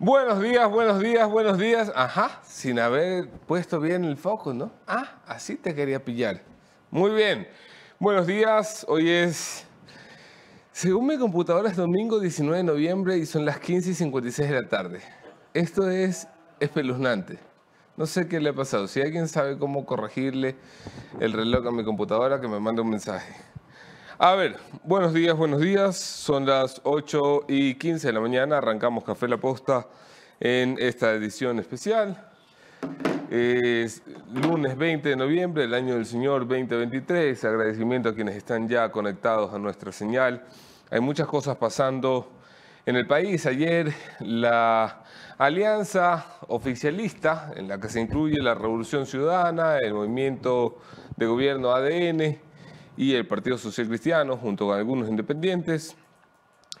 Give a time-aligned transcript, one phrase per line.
[0.00, 1.90] Buenos días, buenos días, buenos días.
[1.92, 4.70] Ajá, sin haber puesto bien el foco, ¿no?
[4.86, 6.40] Ah, así te quería pillar.
[6.88, 7.48] Muy bien.
[7.98, 9.66] Buenos días, hoy es...
[10.70, 14.62] Según mi computadora es domingo 19 de noviembre y son las 15 y 56 de
[14.62, 15.00] la tarde.
[15.52, 16.28] Esto es
[16.60, 17.40] espeluznante.
[17.96, 18.86] No sé qué le ha pasado.
[18.86, 20.54] Si alguien sabe cómo corregirle
[21.18, 23.34] el reloj a mi computadora, que me mande un mensaje.
[24.20, 25.96] A ver, buenos días, buenos días.
[25.96, 28.58] Son las 8 y 15 de la mañana.
[28.58, 29.86] Arrancamos Café La Posta
[30.40, 32.28] en esta edición especial.
[33.30, 34.02] Es
[34.34, 37.44] lunes 20 de noviembre del año del Señor 2023.
[37.44, 40.42] Agradecimiento a quienes están ya conectados a nuestra señal.
[40.90, 42.28] Hay muchas cosas pasando
[42.86, 43.46] en el país.
[43.46, 45.04] Ayer la
[45.38, 50.78] alianza oficialista, en la que se incluye la Revolución Ciudadana, el Movimiento
[51.16, 52.47] de Gobierno ADN,
[52.98, 55.96] y el Partido Social Cristiano, junto con algunos independientes,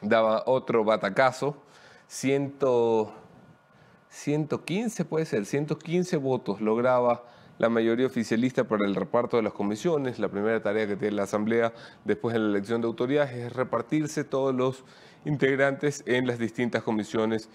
[0.02, 1.62] daba otro batacazo,
[2.08, 7.22] 115 puede ser, 115 votos lograba
[7.58, 10.18] la mayoría oficialista para el reparto de las comisiones.
[10.18, 11.72] La primera tarea que tiene la Asamblea
[12.04, 14.84] después de la elección de autoridades es repartirse todos los
[15.24, 17.48] integrantes en las distintas comisiones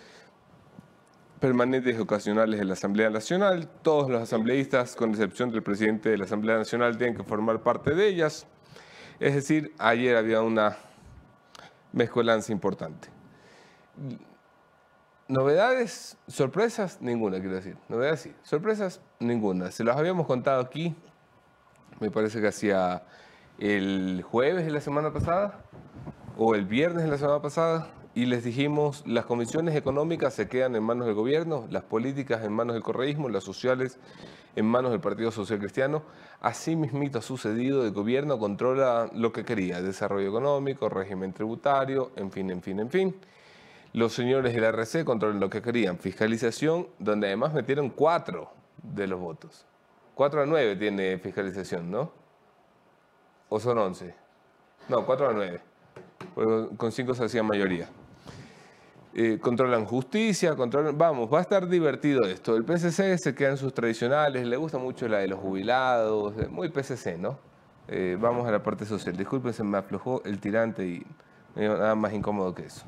[1.41, 3.67] permanentes y ocasionales de la Asamblea Nacional.
[3.81, 7.93] Todos los asambleístas, con excepción del presidente de la Asamblea Nacional, tienen que formar parte
[7.93, 8.47] de ellas.
[9.23, 10.75] Es decir, ayer había una
[11.93, 13.07] mezcolanza importante.
[15.29, 17.77] Novedades, sorpresas, ninguna, quiero decir.
[17.87, 19.71] Novedades sí, sorpresas, ninguna.
[19.71, 20.93] Se los habíamos contado aquí,
[22.01, 23.03] me parece que hacía
[23.59, 25.57] el jueves de la semana pasada
[26.37, 30.75] o el viernes de la semana pasada y les dijimos, las comisiones económicas se quedan
[30.75, 33.97] en manos del gobierno, las políticas en manos del correísmo, las sociales
[34.55, 36.03] en manos del Partido Social Cristiano.
[36.39, 42.31] Así mismito ha sucedido, el gobierno controla lo que quería, desarrollo económico, régimen tributario, en
[42.31, 43.15] fin, en fin, en fin.
[43.93, 49.07] Los señores de la RC controlan lo que querían, fiscalización, donde además metieron cuatro de
[49.07, 49.65] los votos.
[50.13, 52.11] Cuatro a nueve tiene fiscalización, ¿no?
[53.49, 54.13] ¿O son once?
[54.87, 55.61] No, cuatro a nueve.
[56.77, 57.89] Con cinco se hacía mayoría.
[59.15, 60.97] Eh, controlan justicia, controlan...
[60.97, 62.55] Vamos, va a estar divertido esto.
[62.55, 66.47] El PCC se queda en sus tradicionales, le gusta mucho la de los jubilados, eh,
[66.47, 67.37] muy PCC, ¿no?
[67.87, 69.15] Eh, vamos a la parte social.
[69.15, 71.05] Disculpen, se me aflojó el tirante y
[71.55, 72.85] nada más incómodo que eso.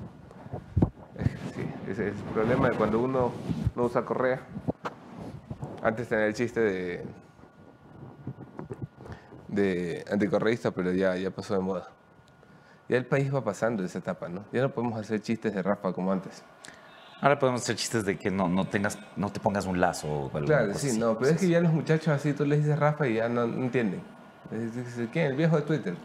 [1.53, 3.31] Sí, ese es el problema de cuando uno
[3.75, 4.41] no usa correa.
[5.84, 7.06] Antes tenía el chiste de,
[9.47, 11.95] de anticorreísta, pero ya, ya pasó de moda.
[12.88, 14.46] Ya el país va pasando esa etapa, ¿no?
[14.51, 16.44] Ya no podemos hacer chistes de Rafa como antes.
[17.22, 20.38] Ahora podemos hacer chistes de que no, no, tengas, no te pongas un lazo o
[20.38, 23.07] algo Claro, sí, no, pero es que ya los muchachos así, tú les dices Rafa
[23.07, 24.01] y ya no, entienden.
[25.12, 25.28] ¿Quién?
[25.28, 25.96] El viejo de Twitter.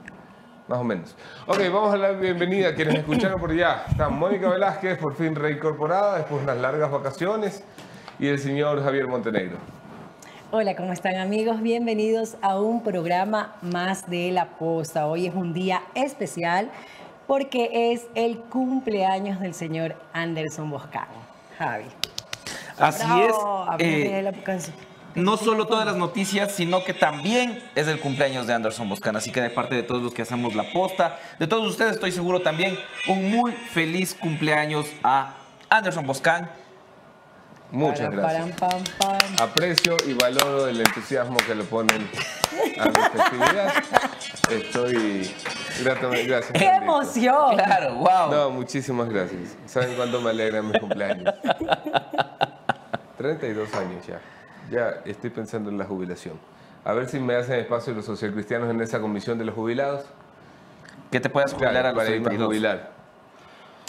[0.68, 1.16] Más o menos.
[1.46, 3.84] Ok, vamos a dar bienvenida a quienes escucharon por allá.
[3.90, 7.64] Está Mónica Velázquez, por fin reincorporada después de unas largas vacaciones,
[8.18, 9.58] y el señor Javier Montenegro.
[10.52, 11.62] Hola, ¿cómo están amigos?
[11.62, 15.06] Bienvenidos a un programa más de La Posta.
[15.06, 16.72] Hoy es un día especial
[17.28, 21.06] porque es el cumpleaños del señor Anderson Boscán.
[21.56, 21.84] Javi.
[22.76, 23.34] Así es.
[23.78, 24.32] Eh,
[25.14, 29.14] no solo todas las noticias, sino que también es el cumpleaños de Anderson Boscan.
[29.14, 32.10] Así que de parte de todos los que hacemos la posta, de todos ustedes estoy
[32.10, 35.36] seguro también, un muy feliz cumpleaños a
[35.68, 36.50] Anderson Boscan
[37.72, 38.62] Muchas gracias.
[39.40, 42.08] Aprecio y valoro el entusiasmo que le ponen
[42.78, 43.72] a mi festividad.
[44.50, 45.34] Estoy
[45.82, 46.52] gratamente gracias.
[46.52, 47.56] ¡Qué emoción!
[47.56, 48.30] Claro, wow.
[48.30, 49.56] No, muchísimas gracias.
[49.66, 51.32] ¿Saben cuánto me alegra mi cumpleaños?
[53.18, 54.20] 32 años ya.
[54.70, 56.38] Ya estoy pensando en la jubilación.
[56.84, 60.04] A ver si me hacen espacio los socialcristianos en esa comisión de los jubilados.
[61.10, 62.99] Que te puedas jubilar a los para irme a jubilar.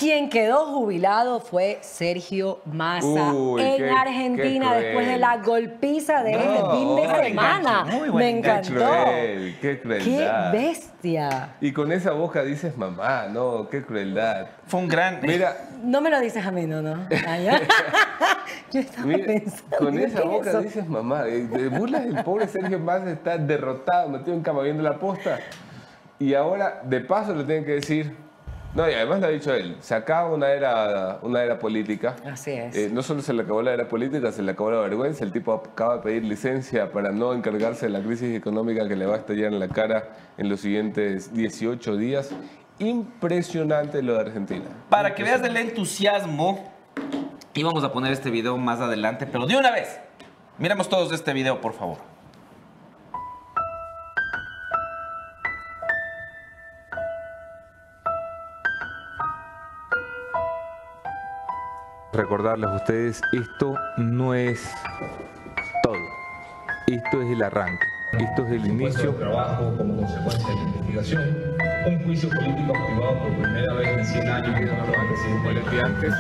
[0.02, 6.96] Quien quedó jubilado fue Sergio Massa en Argentina después de la golpiza de este fin
[6.96, 7.86] de semana.
[8.12, 8.72] Me encantó.
[8.72, 10.52] Qué cruel, qué crueldad.
[10.52, 11.56] Qué bestia.
[11.62, 14.48] Y con esa boca dices mamá, no, qué crueldad.
[14.66, 15.20] Fue un gran.
[15.22, 15.70] Mira.
[15.84, 17.08] No me lo dices a mí, no, no.
[18.72, 19.78] Yo estaba pensando.
[19.78, 21.26] Con esa boca dices mamá.
[21.26, 25.38] De burlas el pobre Sergio Massa está derrotado, metido en cama viendo la posta.
[26.18, 28.16] Y ahora, de paso, le tienen que decir
[28.74, 32.16] no, y además lo ha dicho él, se acaba una era, una era política.
[32.26, 32.76] Así es.
[32.76, 35.24] Eh, no solo se le acabó la era política, se le acabó la vergüenza.
[35.24, 39.06] El tipo acaba de pedir licencia para no encargarse de la crisis económica que le
[39.06, 42.32] va a estallar en la cara en los siguientes 18 días.
[42.80, 44.66] Impresionante lo de Argentina.
[44.90, 46.72] Para que veas el entusiasmo,
[47.54, 50.00] íbamos a poner este video más adelante, pero de una vez.
[50.58, 52.11] Miremos todos este video, por favor.
[62.14, 64.70] Recordarles a ustedes, esto no es
[65.82, 65.96] todo.
[66.88, 67.86] Esto es el arranque.
[68.20, 69.16] Esto es el inicio.
[69.16, 71.56] trabajo como consecuencia de la investigación.
[71.88, 76.14] Un juicio político activado por primera vez en 100 años en la presidente antes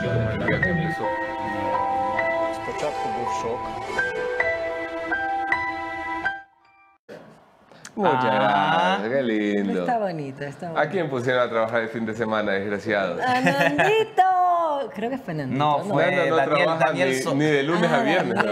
[8.01, 8.97] Muchas ah.
[8.99, 9.81] gracias, qué lindo.
[9.81, 10.81] Está bonito, está bonito.
[10.81, 13.21] ¿A quién pusieron a trabajar el fin de semana, desgraciados?
[13.21, 14.91] ¡A Nandito!
[14.95, 15.57] Creo que fue Nandito.
[15.57, 18.45] No, fue no, Daniel, Daniel ni, ni, de lunes a ah, viernes.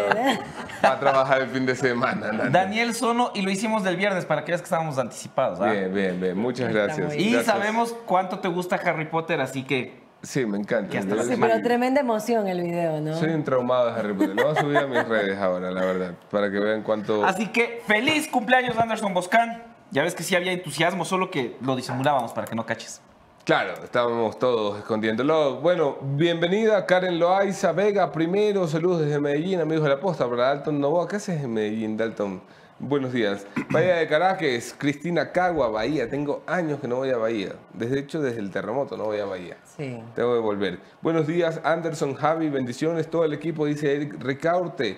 [0.82, 2.50] a trabajar el fin de semana.
[2.50, 5.60] Daniel Sono, y lo hicimos del viernes para que veas que estábamos anticipados.
[5.60, 5.72] ¿ah?
[5.72, 6.38] Bien, bien, bien.
[6.38, 7.16] Muchas gracias.
[7.16, 11.02] Y sabemos cuánto te gusta Harry Potter, así que Sí, me encanta.
[11.24, 13.16] Sí, pero tremenda emoción el video, ¿no?
[13.16, 14.36] Soy un traumado de Harry Potter.
[14.36, 17.24] Lo voy a subir a mis redes ahora, la verdad, para que vean cuánto...
[17.24, 19.64] Así que feliz cumpleaños Anderson Boscan.
[19.92, 23.02] Ya ves que sí había entusiasmo, solo que lo disimulábamos para que no caches.
[23.46, 25.62] Claro, estábamos todos escondiéndolo.
[25.62, 28.68] Bueno, bienvenida Karen Loaiza Vega primero.
[28.68, 30.30] Saludos desde Medellín, amigos de la posta.
[30.30, 32.42] Para Dalton Novoa, ¿qué haces en Medellín, Dalton?
[32.82, 33.46] Buenos días.
[33.72, 36.10] Bahía de Caracas, Cristina Cagua, Bahía.
[36.10, 37.56] Tengo años que no voy a Bahía.
[37.74, 39.58] Desde hecho, desde el terremoto no voy a Bahía.
[39.76, 40.00] Sí.
[40.16, 40.80] Tengo que volver.
[41.02, 43.10] Buenos días, Anderson, Javi, bendiciones.
[43.10, 44.98] Todo el equipo, dice Eric Ricaurte.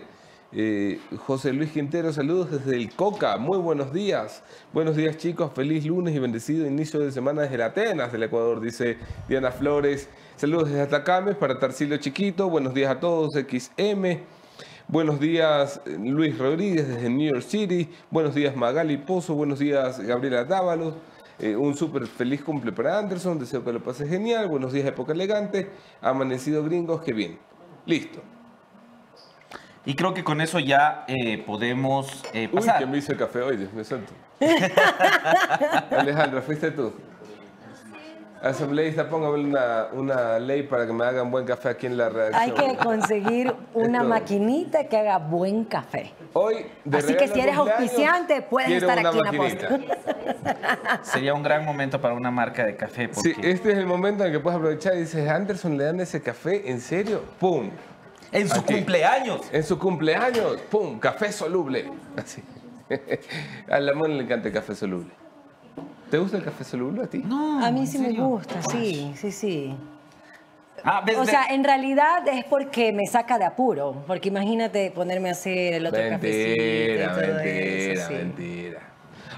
[0.54, 3.38] Eh, José Luis Quintero, saludos desde el Coca.
[3.38, 4.44] Muy buenos días.
[4.72, 5.52] Buenos días, chicos.
[5.56, 10.08] Feliz lunes y bendecido inicio de semana desde Atenas, del Ecuador, dice Diana Flores.
[10.36, 12.48] Saludos desde Atacames para Tarcillo Chiquito.
[12.48, 14.20] Buenos días a todos, XM.
[14.92, 17.90] Buenos días, Luis Rodríguez desde New York City.
[18.10, 19.36] Buenos días, Magali Pozo.
[19.36, 20.96] Buenos días, Gabriela Dávalos.
[21.40, 23.40] Eh, un súper feliz cumple para Anderson.
[23.40, 24.50] Deseo que lo pase genial.
[24.50, 25.70] Buenos días, época elegante.
[26.02, 27.40] Amanecido gringos, qué bien.
[27.86, 28.20] Listo.
[29.86, 32.76] Y creo que con eso ya eh, podemos eh, pasar.
[32.76, 34.12] Uy, que me hizo el café hoy, me suelto.
[35.92, 36.92] Alejandra, ¿fuiste tú?
[38.42, 42.42] Asambleísta, póngame una, una ley para que me hagan buen café aquí en la redacción.
[42.42, 46.12] Hay que conseguir una maquinita que haga buen café.
[46.34, 49.80] Hoy, Así que si eres auspiciante, puedes estar aquí en la posta.
[51.04, 53.10] Sería un gran momento para una marca de café.
[53.12, 56.20] Sí, este es el momento en que puedes aprovechar y dices, Anderson, ¿le dan ese
[56.22, 56.68] café?
[56.68, 57.22] ¿En serio?
[57.40, 57.70] ¡Pum!
[58.32, 59.42] En su cumpleaños.
[59.52, 60.98] En su cumpleaños, ¡pum!
[61.00, 61.92] Café soluble.
[62.18, 62.42] Así.
[63.70, 65.12] A Lamón le encanta el café soluble.
[66.12, 67.20] ¿Te gusta el café soluble a ti?
[67.20, 67.66] No.
[67.66, 69.74] A mí sí me gusta, sí, sí, sí.
[70.84, 74.04] Ah, o sea, en realidad es porque me saca de apuro.
[74.08, 77.34] Porque imagínate ponerme a hacer el otro mentira, cafecito.
[77.34, 78.91] Mentira, mentira.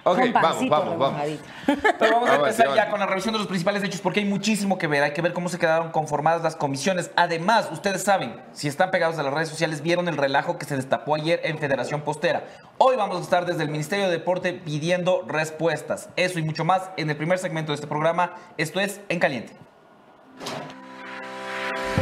[0.06, 1.22] Ok, vamos, vamos, vamos.
[1.66, 4.78] Pero vamos a empezar ya con la revisión de los principales hechos porque hay muchísimo
[4.78, 5.04] que ver.
[5.04, 7.12] Hay que ver cómo se quedaron conformadas las comisiones.
[7.16, 10.76] Además, ustedes saben, si están pegados a las redes sociales, vieron el relajo que se
[10.76, 12.44] destapó ayer en Federación Postera.
[12.78, 16.10] Hoy vamos a estar desde el Ministerio de Deporte pidiendo respuestas.
[16.18, 18.36] Eso y mucho más en el primer segmento de este programa.
[18.58, 19.54] Esto es En Caliente.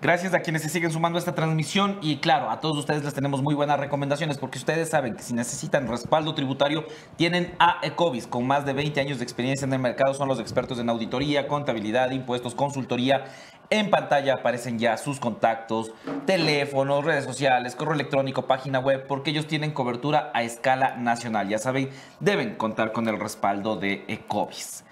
[0.00, 3.14] Gracias a quienes se siguen sumando a esta transmisión y claro, a todos ustedes les
[3.14, 6.84] tenemos muy buenas recomendaciones porque ustedes saben que si necesitan respaldo tributario
[7.16, 10.38] tienen a Ecovis con más de 20 años de experiencia en el mercado, son los
[10.38, 13.24] expertos en auditoría, contabilidad, impuestos, consultoría.
[13.70, 15.90] En pantalla aparecen ya sus contactos,
[16.26, 21.48] teléfonos, redes sociales, correo electrónico, página web, porque ellos tienen cobertura a escala nacional.
[21.48, 21.90] Ya saben,
[22.20, 24.84] deben contar con el respaldo de Ecovis.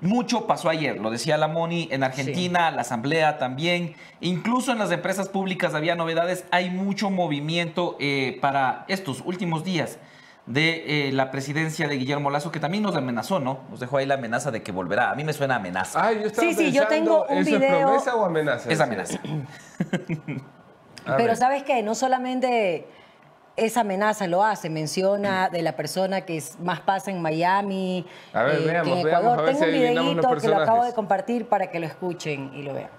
[0.00, 4.90] Mucho pasó ayer, lo decía la Moni, en Argentina, la Asamblea también, incluso en las
[4.90, 9.98] empresas públicas había novedades, hay mucho movimiento eh, para estos últimos días
[10.44, 13.60] de eh, la presidencia de Guillermo Lazo, que también nos amenazó, ¿no?
[13.70, 15.10] Nos dejó ahí la amenaza de que volverá.
[15.10, 16.10] A mí me suena amenaza.
[16.38, 17.76] sí, sí, yo tengo un ¿eso video...
[17.76, 18.70] ¿Es promesa o amenaza?
[18.70, 19.18] Es amenaza.
[21.16, 21.82] Pero ¿sabes qué?
[21.82, 22.86] No solamente
[23.56, 28.44] esa amenaza lo hace, menciona de la persona que es más pasa en Miami, a
[28.44, 30.84] ver, eh, veamos, que en veamos, a ver Tengo si un videito que lo acabo
[30.84, 32.90] de compartir para que lo escuchen y lo vean.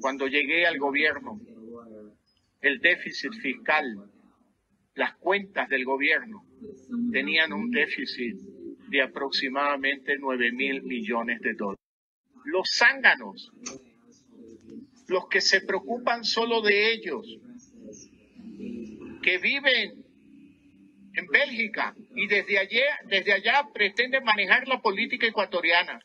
[0.00, 1.40] Cuando llegué al gobierno,
[2.60, 3.84] el déficit fiscal,
[4.94, 6.44] las cuentas del gobierno
[7.10, 8.36] tenían un déficit
[8.88, 11.80] de aproximadamente 9 mil millones de dólares.
[12.44, 13.50] Los zánganos,
[15.08, 17.38] los que se preocupan solo de ellos,
[19.22, 20.04] que viven
[21.14, 26.00] en Bélgica y desde allá, desde allá pretenden manejar la política ecuatoriana.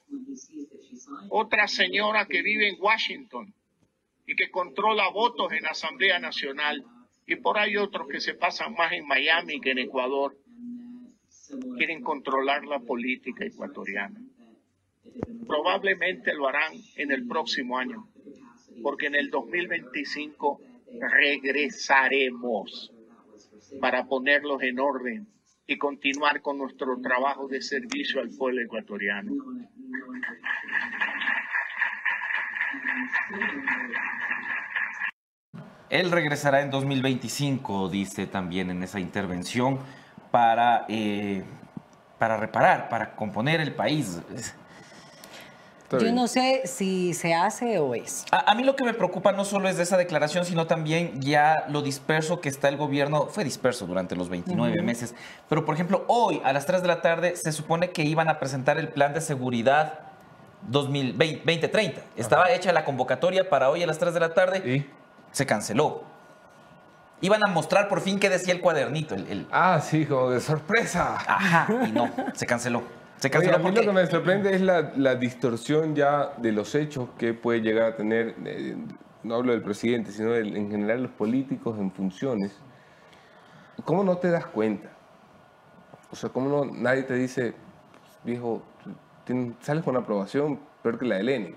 [1.29, 3.53] Otra señora que vive en Washington
[4.25, 6.83] y que controla votos en Asamblea Nacional.
[7.25, 10.37] Y por ahí otros que se pasan más en Miami que en Ecuador.
[11.77, 14.19] Quieren controlar la política ecuatoriana.
[15.47, 18.09] Probablemente lo harán en el próximo año,
[18.83, 20.59] porque en el 2025
[20.99, 22.91] regresaremos
[23.79, 25.27] para ponerlos en orden
[25.67, 29.31] y continuar con nuestro trabajo de servicio al pueblo ecuatoriano.
[35.89, 39.79] Él regresará en 2025, dice también en esa intervención,
[40.31, 41.43] para, eh,
[42.17, 44.21] para reparar, para componer el país.
[45.91, 48.25] Yo no sé si se hace o es.
[48.31, 51.21] A, a, mí lo que me preocupa no solo es de esa declaración, sino también
[51.21, 53.27] ya lo disperso que está el gobierno.
[53.27, 54.83] Fue disperso durante los 29 uh -huh.
[54.83, 55.15] meses.
[55.47, 58.37] Pero, por ejemplo, hoy a las 3 de la tarde se supone que iban a
[58.37, 59.99] presentar el plan de seguridad
[60.67, 62.01] 2020, 2030.
[62.17, 62.53] Estaba Ajá.
[62.53, 64.57] hecha la convocatoria para hoy a las 3 de la tarde.
[64.69, 64.85] ¿Y?
[65.31, 66.03] Se canceló.
[67.21, 69.15] Iban a mostrar por fin qué decía el cuadernito.
[69.15, 69.47] El, el...
[69.51, 71.15] Ah, sí, como de sorpresa.
[71.15, 72.83] Ajá, y no, se canceló.
[73.17, 73.81] Se Oye, canceló a mí porque...
[73.81, 77.93] lo que me sorprende es la, la, distorsión ya de los hechos que puede llegar
[77.93, 78.75] a tener, eh,
[79.23, 82.55] no hablo del presidente, sino de, en general los políticos en funciones.
[83.85, 84.89] ¿Cómo no te das cuenta?
[86.11, 87.55] O sea, ¿cómo no, nadie te dice,
[88.23, 88.61] viejo,
[89.25, 91.55] tienes, sales con una aprobación peor que la de Lenin?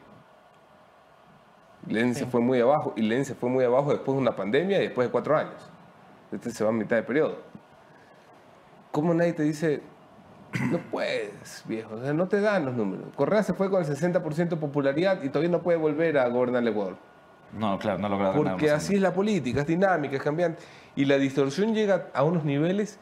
[1.86, 2.20] Lenin sí.
[2.20, 4.86] se fue muy abajo y Lenin se fue muy abajo después de una pandemia y
[4.86, 5.70] después de cuatro años.
[6.32, 7.38] Este se va a mitad de periodo.
[8.92, 9.82] ¿Cómo nadie te dice,
[10.70, 13.06] no puedes, viejo, o sea, no te dan los números.
[13.14, 16.62] Correa se fue con el 60% de popularidad y todavía no puede volver a gobernar
[16.62, 16.96] el Ecuador.
[17.56, 20.62] No, claro, no logra Porque así es la política, es dinámica, es cambiante.
[20.94, 22.98] Y la distorsión llega a unos niveles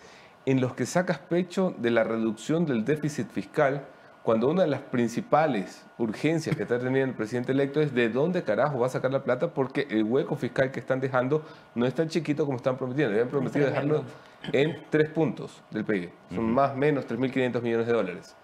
[0.47, 3.87] en los que sacas pecho de la reducción del déficit fiscal
[4.23, 8.43] cuando una de las principales urgencias que está teniendo el presidente electo es de dónde
[8.43, 11.43] carajo va a sacar la plata porque el hueco fiscal que están dejando
[11.75, 13.13] no es tan chiquito como están prometiendo.
[13.13, 14.05] Habían prometido dejarlo
[14.53, 16.11] en tres puntos del PIB.
[16.31, 16.53] Son uh -huh.
[16.53, 18.37] más o menos 3.500 millones de dólares.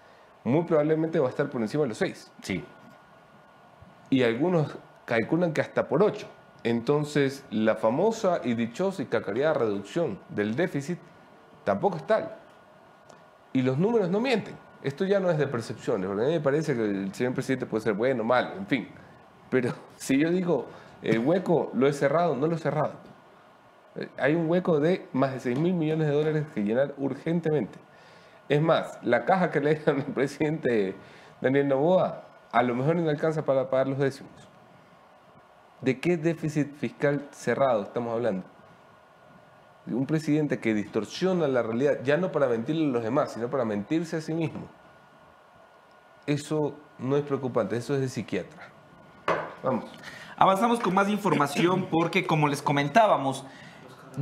[0.43, 2.31] Muy probablemente va a estar por encima de los seis.
[2.41, 2.63] Sí.
[4.09, 6.27] Y algunos calculan que hasta por ocho.
[6.63, 10.97] Entonces, la famosa y dichosa y cacareada reducción del déficit
[11.63, 12.35] tampoco es tal.
[13.53, 14.64] Y los números no mienten.
[14.85, 17.65] Esto ya no es de percepciones, porque a mí me parece que el señor presidente
[17.65, 18.87] puede ser bueno, malo, en fin.
[19.49, 20.67] Pero si yo digo,
[21.01, 22.93] el hueco lo he cerrado, no lo he cerrado.
[24.19, 27.79] Hay un hueco de más de 6 mil millones de dólares que llenar urgentemente.
[28.47, 30.93] Es más, la caja que le dieron al presidente
[31.41, 34.31] Daniel Novoa a lo mejor no alcanza para pagar los décimos.
[35.81, 38.54] ¿De qué déficit fiscal cerrado estamos hablando?
[39.87, 43.65] Un presidente que distorsiona la realidad, ya no para mentirle a los demás, sino para
[43.65, 44.67] mentirse a sí mismo.
[46.25, 48.69] Eso no es preocupante, eso es de psiquiatra.
[49.63, 49.85] Vamos.
[50.37, 53.45] Avanzamos con más información porque, como les comentábamos,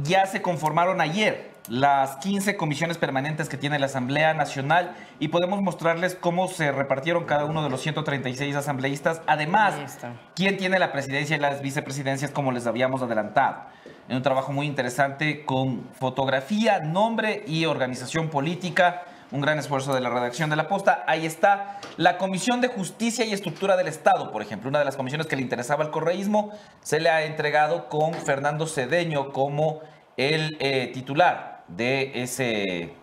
[0.04, 5.62] ya se conformaron ayer las 15 comisiones permanentes que tiene la Asamblea Nacional y podemos
[5.62, 9.22] mostrarles cómo se repartieron cada uno de los 136 asambleístas.
[9.28, 9.98] Además,
[10.36, 13.64] quién tiene la presidencia y las vicepresidencias como les habíamos adelantado.
[14.10, 19.04] En un trabajo muy interesante con fotografía, nombre y organización política.
[19.32, 21.06] Un gran esfuerzo de la redacción de la posta.
[21.08, 24.98] Ahí está la Comisión de Justicia y Estructura del Estado, por ejemplo, una de las
[24.98, 29.80] comisiones que le interesaba al correísmo, se le ha entregado con Fernando Cedeño como
[30.18, 32.94] el eh, titular de, ese,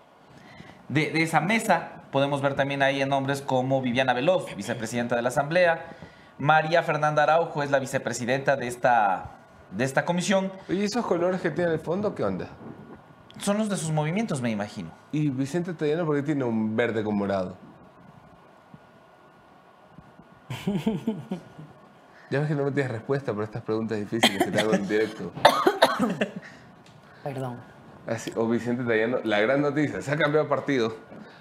[0.88, 2.02] de, de, esa mesa.
[2.12, 5.87] Podemos ver también ahí en nombres como Viviana Veloz, vicepresidenta de la Asamblea.
[6.38, 9.39] María Fernanda Araujo es la vicepresidenta de esta,
[9.72, 10.52] de esta comisión.
[10.68, 12.48] ¿Y esos colores que tiene el fondo, qué onda?
[13.38, 14.90] Son los de sus movimientos, me imagino.
[15.12, 17.56] ¿Y Vicente Tallano por qué tiene un verde con morado?
[22.30, 24.86] Ya ves que no me tienes respuesta por estas preguntas difíciles que te hago en
[24.86, 25.32] directo.
[27.24, 27.56] Perdón.
[28.06, 30.94] Así, o Vicente Tallano, la gran noticia, se ha cambiado partido.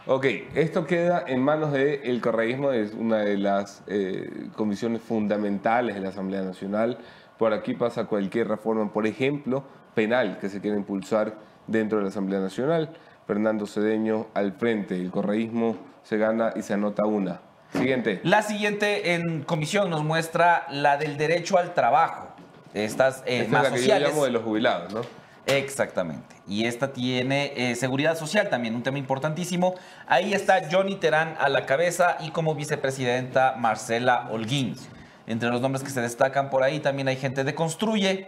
[0.08, 5.94] Ok, esto queda en manos del el correísmo, es una de las eh, comisiones fundamentales
[5.94, 6.98] de la Asamblea Nacional.
[7.40, 9.64] Por aquí pasa cualquier reforma, por ejemplo,
[9.96, 11.36] penal que se quiera impulsar
[11.68, 12.90] dentro de la Asamblea Nacional.
[13.26, 17.40] Fernando Cedeño al frente, el correísmo se gana y se anota una.
[17.72, 18.20] Siguiente.
[18.24, 22.28] La siguiente en comisión nos muestra la del derecho al trabajo.
[22.74, 24.08] Estas eh, Esta más es la que sociales.
[24.10, 25.02] yo llamo de los jubilados, ¿no?
[25.46, 26.36] Exactamente.
[26.46, 29.76] Y esta tiene eh, seguridad social también, un tema importantísimo.
[30.08, 34.76] Ahí está Johnny Terán a la cabeza y como vicepresidenta Marcela Holguín.
[35.30, 38.28] Entre los nombres que se destacan por ahí también hay gente de Construye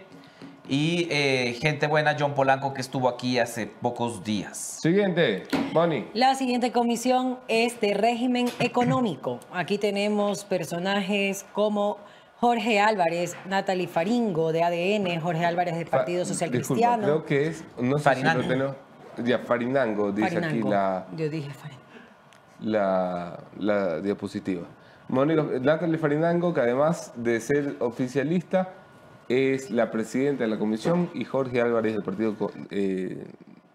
[0.70, 4.80] y eh, gente buena, John Polanco, que estuvo aquí hace pocos días.
[4.82, 5.44] Siguiente,
[5.74, 6.08] Bonnie.
[6.14, 9.40] La siguiente comisión es de régimen económico.
[9.52, 11.98] Aquí tenemos personajes como
[12.40, 17.04] Jorge Álvarez, Natalie Faringo de ADN, Jorge Álvarez del Partido Social Disculpa, Cristiano.
[17.04, 18.44] creo que es, no sé Farinango.
[18.44, 18.76] si lo
[19.26, 20.70] ya, Farinango, dice aquí Farinango.
[20.70, 21.84] la, Yo dije Farinango.
[22.62, 24.68] la, la diapositiva.
[25.12, 28.70] Mónica Natalie Farinango, que además de ser oficialista,
[29.28, 32.36] es la presidenta de la comisión y Jorge Álvarez del Partido
[32.70, 33.28] eh,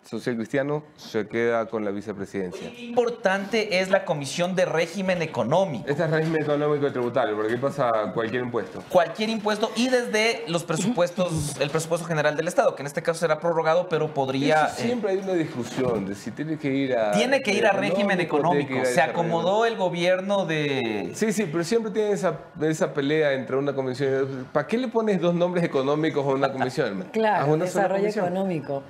[0.06, 2.70] Social Cristiano se queda con la vicepresidencia.
[2.78, 5.84] Importante es la Comisión de Régimen Económico.
[5.88, 8.84] Este es régimen económico y tributario, porque aquí pasa cualquier impuesto.
[8.88, 13.18] Cualquier impuesto y desde los presupuestos, el presupuesto general del Estado, que en este caso
[13.18, 14.66] será prorrogado, pero podría...
[14.66, 17.10] Eso eh, siempre hay una discusión de si tiene que ir a...
[17.10, 18.78] Tiene que ir a régimen económico.
[18.80, 21.10] a Se acomodó el gobierno de...
[21.14, 24.52] Sí, sí, pero siempre tiene esa, esa pelea entre una comisión y otra.
[24.52, 27.08] ¿Para qué le pones dos nombres económicos a una comisión?
[27.12, 28.26] Claro, una sola desarrollo comisión.
[28.26, 28.82] económico.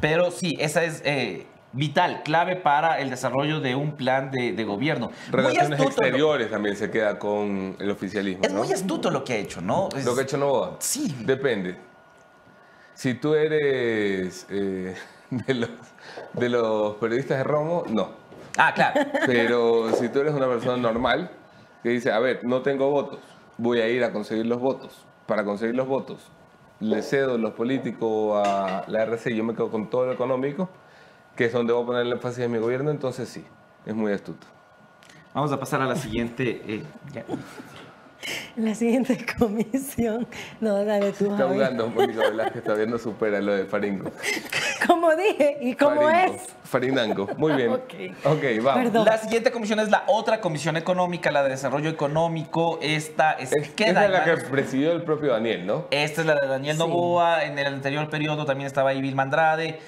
[0.00, 4.64] Pero sí, esa es eh, vital, clave para el desarrollo de un plan de, de
[4.64, 5.10] gobierno.
[5.30, 8.42] Relaciones lo- exteriores también se queda con el oficialismo.
[8.44, 8.60] es ¿no?
[8.64, 9.88] muy astuto lo que ha hecho, ¿no?
[9.96, 10.76] Es- Lo que ha hecho Novoa.
[10.80, 11.14] Sí.
[11.20, 11.76] Depende.
[12.94, 14.94] Si tú eres eh,
[15.30, 15.70] de, los,
[16.32, 18.10] de los periodistas de Romo, no.
[18.56, 19.00] Ah, claro.
[19.26, 21.30] Pero si tú eres una persona normal
[21.82, 23.18] que dice, a ver, no tengo votos,
[23.58, 25.04] voy a ir a conseguir los votos.
[25.26, 26.30] Para conseguir los votos,
[26.80, 30.68] le cedo los políticos a la RC yo me quedo con todo lo económico,
[31.34, 33.44] que es donde voy a poner el énfasis de mi gobierno, entonces sí,
[33.84, 34.46] es muy astuto.
[35.34, 36.62] Vamos a pasar a la siguiente.
[36.66, 36.82] eh.
[38.56, 40.26] La siguiente comisión.
[40.60, 41.52] No, dale tú, Está Javi.
[41.54, 44.10] jugando Mónica Velázquez, todavía no supera lo de Faringo.
[44.86, 46.42] Como dije, ¿y cómo Faringo, es?
[46.64, 47.70] Farinango, muy bien.
[47.70, 47.84] Ok.
[48.62, 48.84] vamos.
[48.84, 49.04] Perdón.
[49.04, 52.78] La siguiente comisión es la otra comisión económica, la de desarrollo económico.
[52.82, 55.86] Esta es, Es, queda esa es la que presidió el propio Daniel, ¿no?
[55.90, 56.82] Esta es la de Daniel Sí.
[56.82, 57.44] Novoa.
[57.44, 59.78] En el anterior periodo también estaba ahí Vilma Andrade.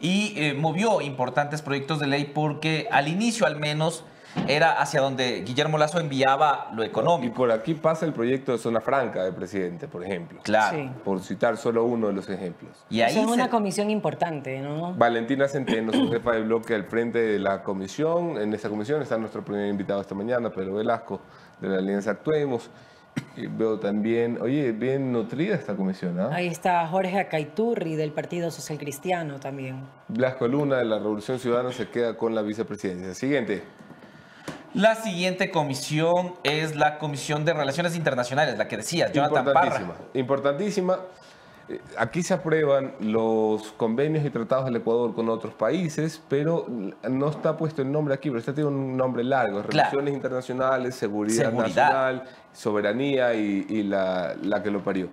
[0.00, 4.04] Y eh, movió importantes proyectos de ley porque al inicio al menos
[4.46, 7.34] era hacia donde Guillermo Lazo enviaba lo Y económico.
[7.34, 10.40] por aquí pasa el proyecto de Zona Franca del presidente, por ejemplo.
[10.42, 10.76] Claro.
[10.76, 10.90] Sí.
[11.04, 12.84] Por citar solo uno de los ejemplos.
[12.90, 14.94] Y ahí Esa es una se- comisión importante, ¿no?
[14.94, 18.38] Valentina Centeno, su jefa de bloque al frente de la comisión.
[18.38, 21.20] En esta comisión está nuestro primer invitado esta mañana, Pedro Velasco,
[21.60, 22.70] de la Alianza Actuemos.
[23.36, 26.30] Y veo también, oye, bien nutrida esta comisión, ¿ah?
[26.32, 29.80] Ahí está Jorge Acaiturri del Partido Social Cristiano también.
[30.06, 33.14] Blasco Luna de la Revolución Ciudadana se queda con la vicepresidencia.
[33.14, 33.64] Siguiente.
[34.74, 39.92] La siguiente comisión es la Comisión de Relaciones Internacionales, la que decías, Jonathan Importantísima.
[39.94, 40.04] Parra.
[40.14, 40.98] Importantísima.
[41.68, 46.66] Eh, Aquí se aprueban los convenios y tratados del Ecuador con otros países, pero
[47.08, 49.62] no está puesto el nombre aquí, pero este tiene un nombre largo.
[49.62, 49.68] Claro.
[49.90, 51.66] Relaciones internacionales, seguridad, Seguridad.
[51.68, 55.08] nacional, soberanía y, y la, la que lo parió.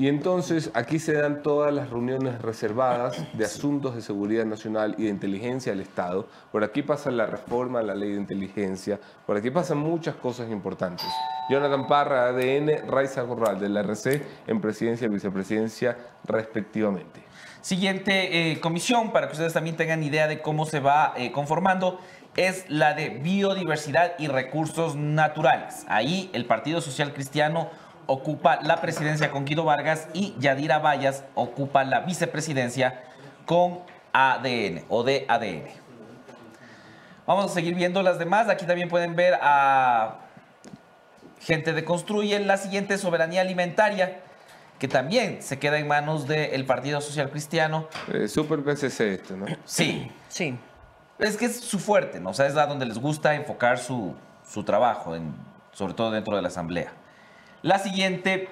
[0.00, 5.02] Y entonces aquí se dan todas las reuniones reservadas de asuntos de seguridad nacional y
[5.02, 6.26] de inteligencia del Estado.
[6.50, 8.98] Por aquí pasa la reforma a la ley de inteligencia.
[9.26, 11.06] Por aquí pasan muchas cosas importantes.
[11.50, 17.22] Jonathan Parra, ADN, Raiza Corral, de la RC, en presidencia y vicepresidencia, respectivamente.
[17.60, 22.00] Siguiente eh, comisión, para que ustedes también tengan idea de cómo se va eh, conformando,
[22.36, 25.84] es la de biodiversidad y recursos naturales.
[25.88, 27.68] Ahí el Partido Social Cristiano
[28.14, 33.04] ocupa la presidencia con Guido Vargas y Yadira Vallas ocupa la vicepresidencia
[33.46, 33.80] con
[34.12, 35.68] ADN o de ADN.
[37.24, 38.48] Vamos a seguir viendo las demás.
[38.48, 40.16] Aquí también pueden ver a
[41.40, 42.40] gente de Construye.
[42.40, 44.18] La siguiente soberanía alimentaria,
[44.80, 47.86] que también se queda en manos del Partido Social Cristiano.
[48.12, 49.46] Eh, super PCC esto, ¿no?
[49.64, 50.58] Sí, Sí.
[51.20, 52.30] es que es su fuerte, ¿no?
[52.30, 55.32] O sea, es a donde les gusta enfocar su, su trabajo, en-
[55.70, 56.92] sobre todo dentro de la Asamblea.
[57.62, 58.48] La siguiente,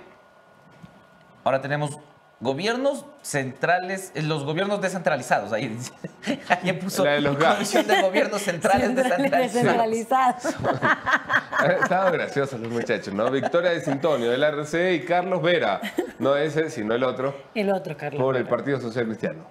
[1.45, 1.99] ahora tenemos
[2.41, 5.53] Gobiernos centrales, eh, los gobiernos descentralizados.
[5.53, 5.77] Ahí,
[6.49, 10.45] ahí puso La de los Comisión de Gobiernos Centrales Descentralizados.
[11.83, 13.29] Estaban graciosos los muchachos, ¿no?
[13.29, 15.81] Victoria de Sintonio, del RC y Carlos Vera.
[16.21, 17.35] No ese, sino el otro.
[17.57, 18.23] El otro, Carlos.
[18.23, 18.47] Por el.
[18.47, 19.45] Partido Social Cristiano.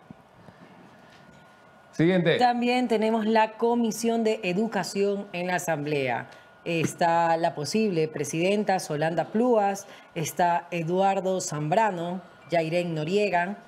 [1.91, 2.37] Siguiente.
[2.37, 6.27] También tenemos la Comisión de Educación en la Asamblea.
[6.71, 12.19] Está la posible presidenta Solanda Plúas, está Eduardo Zambrano,
[12.51, 13.59] Yairén Noriega,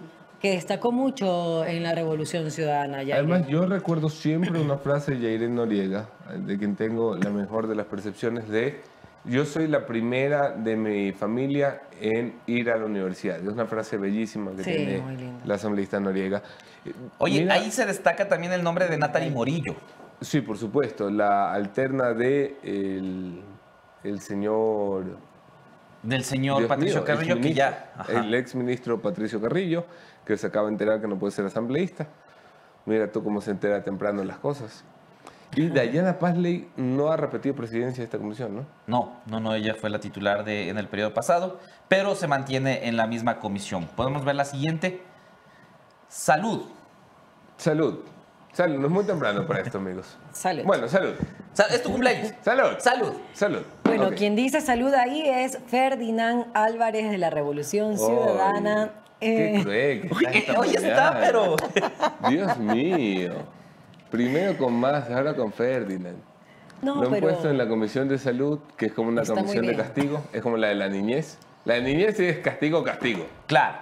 [0.42, 2.98] que destacó mucho en la Revolución Ciudadana.
[3.04, 3.32] Yairén.
[3.32, 6.10] Además, yo recuerdo siempre una frase de Yairén Noriega,
[6.46, 8.82] de quien tengo la mejor de las percepciones de
[9.24, 13.38] yo soy la primera de mi familia en ir a la universidad.
[13.38, 15.02] Es una frase bellísima que Sí, tiene
[15.46, 16.42] la asambleísta Noriega.
[17.18, 19.76] Oye, mira- ahí se destaca también el nombre de Natalie Morillo.
[20.22, 23.44] Sí, por supuesto, la alterna de el,
[24.04, 25.18] el señor...
[26.04, 27.92] Del señor Dios Patricio mío, Carrillo, que ya.
[27.98, 28.20] ajá.
[28.20, 29.86] El ex ministro Patricio Carrillo,
[30.26, 32.08] que se acaba de enterar que no puede ser asambleísta.
[32.86, 34.86] Mira tú cómo se entera temprano las cosas.
[35.56, 38.66] Y Dayana Pazley no ha repetido presidencia de esta comisión, ¿no?
[38.88, 42.88] No, no, no, ella fue la titular de, en el periodo pasado, pero se mantiene
[42.88, 43.88] en la misma comisión.
[43.96, 45.02] Podemos ver la siguiente.
[46.08, 46.66] Salud.
[47.58, 48.00] Salud.
[48.54, 50.18] Salud, no es muy temprano para esto, amigos.
[50.32, 50.64] Salud.
[50.66, 51.14] Bueno, salud.
[51.54, 52.34] Sa- Es tu cumpleaños.
[52.42, 52.78] Salud.
[52.80, 53.14] Salud.
[53.34, 53.62] Salud.
[53.84, 58.92] Bueno, quien dice salud ahí es Ferdinand Álvarez de la Revolución Ciudadana.
[59.20, 60.10] Qué Eh, cruel.
[60.32, 61.56] que Hoy está, pero.
[62.30, 63.34] Dios mío.
[64.10, 66.18] Primero con más, ahora con Ferdinand.
[66.82, 69.36] no, Lo han pero puesto en la comisión de salud, que es como una Está
[69.36, 71.38] comisión de castigo, es como la de la niñez.
[71.66, 73.26] La de niñez es castigo, castigo.
[73.48, 73.78] Claro.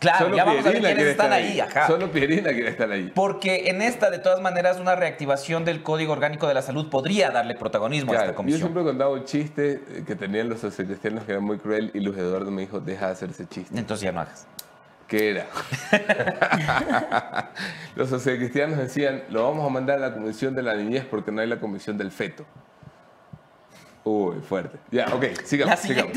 [0.00, 1.60] Claro, ya vamos a ver Pierina quiénes están estar ahí.
[1.60, 1.86] Ajá.
[1.86, 3.12] Solo Pierina quiere estar ahí.
[3.14, 7.30] Porque en esta, de todas maneras, una reactivación del Código Orgánico de la Salud podría
[7.30, 8.60] darle protagonismo a esta yo comisión.
[8.62, 12.16] siempre contaba un chiste eh, que tenían los sociocristianos que era muy cruel y Luis
[12.16, 13.78] Eduardo me dijo, deja de hacer ese chiste.
[13.78, 14.46] Entonces ya no hagas.
[15.06, 15.46] ¿Qué era?
[17.96, 21.42] los sociocristianos decían, lo vamos a mandar a la comisión de la niñez porque no
[21.42, 22.46] hay la comisión del feto.
[24.04, 24.78] Uy, fuerte.
[24.90, 25.74] Ya, ok, sigamos.
[25.74, 26.16] La sigamos.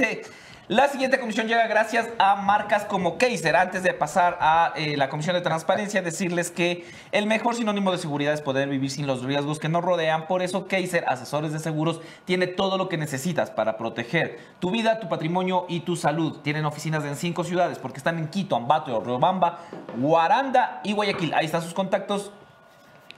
[0.70, 3.58] La siguiente comisión llega gracias a marcas como Kaiser.
[3.58, 7.98] Antes de pasar a eh, la comisión de transparencia, decirles que el mejor sinónimo de
[7.98, 10.26] seguridad es poder vivir sin los riesgos que nos rodean.
[10.26, 15.02] Por eso Kaiser, asesores de seguros, tiene todo lo que necesitas para proteger tu vida,
[15.02, 16.40] tu patrimonio y tu salud.
[16.44, 19.60] Tienen oficinas en cinco ciudades porque están en Quito, Ambato, Riobamba,
[19.98, 21.34] Guaranda y Guayaquil.
[21.34, 22.32] Ahí están sus contactos.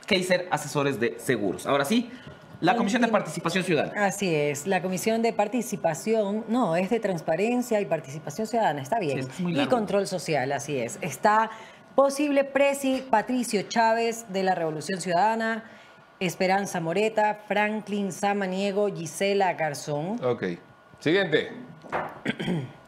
[0.07, 1.67] Kaiser, asesores de seguros.
[1.67, 2.11] Ahora sí,
[2.65, 4.05] la comisión de participación ciudadana.
[4.05, 9.23] Así es, la Comisión de Participación, no, es de Transparencia y Participación Ciudadana, está bien.
[9.23, 9.65] Sí, es muy y.
[9.67, 10.97] Control Social, así es.
[11.01, 11.49] Está
[11.95, 15.63] posible Presi Patricio Chávez de la Revolución Ciudadana,
[16.19, 20.23] Esperanza Moreta, Franklin Samaniego, Gisela Garzón.
[20.23, 20.43] Ok.
[20.99, 21.51] Siguiente.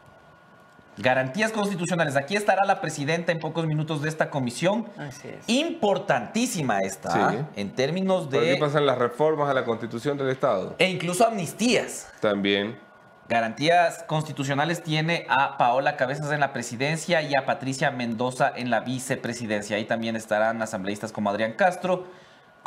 [0.98, 2.16] Garantías constitucionales.
[2.16, 4.88] Aquí estará la presidenta en pocos minutos de esta comisión.
[4.98, 5.48] Así es.
[5.48, 7.20] Importantísima esta, Sí.
[7.22, 7.36] ¿ah?
[7.56, 8.58] en términos ¿Por qué de...
[8.58, 10.76] pasan las reformas a la constitución del Estado?
[10.80, 12.10] E incluso amnistías.
[12.20, 12.80] También.
[13.30, 18.80] Garantías constitucionales tiene a Paola Cabezas en la presidencia y a Patricia Mendoza en la
[18.80, 19.76] vicepresidencia.
[19.76, 22.06] Ahí también estarán asambleístas como Adrián Castro,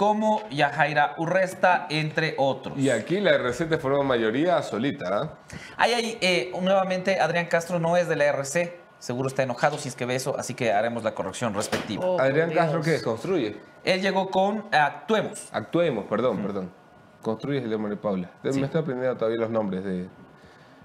[0.00, 2.78] como Yajaira Urresta, entre otros.
[2.78, 5.38] Y aquí la RC de forma mayoría solita, ¿ah?
[5.76, 8.80] Ahí, ahí, eh, nuevamente, Adrián Castro no es de la RC.
[8.98, 12.02] Seguro está enojado si es que ve eso, así que haremos la corrección respectiva.
[12.02, 12.60] Oh, Adrián Dios.
[12.62, 13.02] Castro, ¿qué?
[13.02, 13.60] ¿Construye?
[13.84, 15.50] Él llegó con Actuemos.
[15.52, 16.70] Actuemos, perdón, perdón.
[17.20, 18.30] Construye el de María Paula.
[18.42, 20.08] Me estoy aprendiendo todavía los nombres de...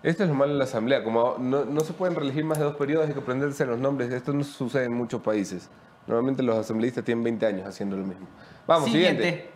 [0.03, 1.05] Esto es lo malo en la asamblea.
[1.05, 4.11] Como no, no se pueden reelegir más de dos periodos, hay que aprenderse los nombres.
[4.11, 5.69] Esto no sucede en muchos países.
[6.05, 8.27] Normalmente los asambleístas tienen 20 años haciendo lo mismo.
[8.67, 9.51] Vamos, siguiente.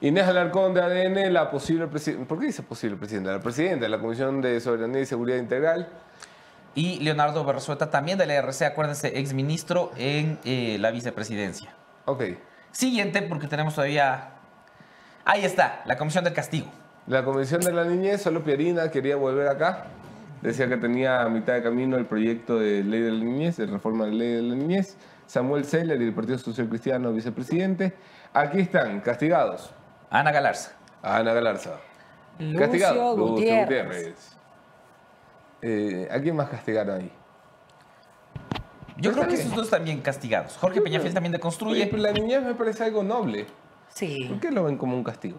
[0.00, 2.28] Inés Alarcón de ADN, la posible presidenta.
[2.28, 3.32] ¿Por qué dice posible presidenta?
[3.32, 5.88] La presidenta de la Comisión de Soberanía y Seguridad Integral.
[6.74, 11.74] Y Leonardo Berzueta también de la RC, acuérdense, exministro en eh, la vicepresidencia.
[12.04, 12.24] Ok.
[12.72, 14.30] Siguiente, porque tenemos todavía...
[15.24, 16.66] Ahí está, la Comisión del Castigo.
[17.06, 19.86] La Comisión de la Niñez, solo Pierina quería volver acá.
[20.42, 23.66] Decía que tenía a mitad de camino el proyecto de ley de la niñez, de
[23.66, 24.96] reforma de la ley de la niñez.
[25.26, 27.94] Samuel Seller y el Partido Social Cristiano, vicepresidente.
[28.32, 29.70] Aquí están, castigados.
[30.10, 30.72] Ana Galarza.
[31.02, 31.80] Ana Galarza.
[32.38, 33.16] Lucio Castigado.
[33.16, 34.36] Gutiérrez.
[35.62, 37.12] Eh, ¿A quién más castigaron ahí?
[38.96, 39.40] Yo creo que bien.
[39.40, 40.56] esos dos también castigados.
[40.56, 43.46] Jorge Peñafiel también de Oye, Construye, pero la niñez me parece algo noble.
[43.88, 44.26] Sí.
[44.28, 45.38] ¿Por qué lo ven como un castigo?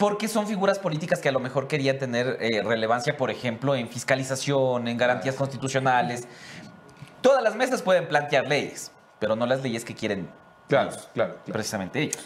[0.00, 3.86] porque son figuras políticas que a lo mejor querían tener eh, relevancia, por ejemplo, en
[3.86, 6.26] fiscalización, en garantías constitucionales.
[7.20, 10.28] Todas las mesas pueden plantear leyes, pero no las leyes que quieren
[10.70, 11.52] Claro, ellos, claro, claro.
[11.52, 12.18] precisamente ellos.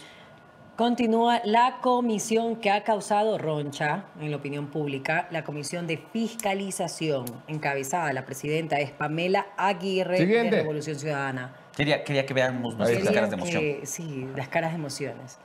[0.75, 7.25] Continúa la comisión que ha causado roncha en la opinión pública, la comisión de fiscalización,
[7.47, 11.55] encabezada la presidenta es Pamela Aguirre de Revolución Ciudadana.
[11.75, 13.63] Quería, quería que veamos nuestras caras de emoción.
[13.83, 15.39] sí, las caras de emociones.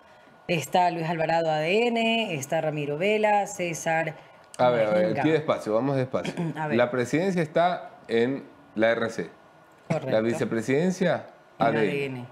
[0.48, 1.96] Está Luis Alvarado ADN,
[2.32, 4.16] está Ramiro Vela, César.
[4.58, 6.34] A ver, a ver, aquí despacio, vamos despacio.
[6.72, 9.30] La presidencia está en la RC.
[9.88, 10.10] Correcto.
[10.10, 11.26] La vicepresidencia
[11.60, 12.26] ADN.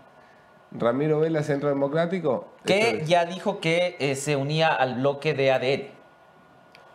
[0.73, 2.49] Ramiro Vela, Centro Democrático.
[2.65, 5.99] Que ya dijo que eh, se unía al bloque de ADN.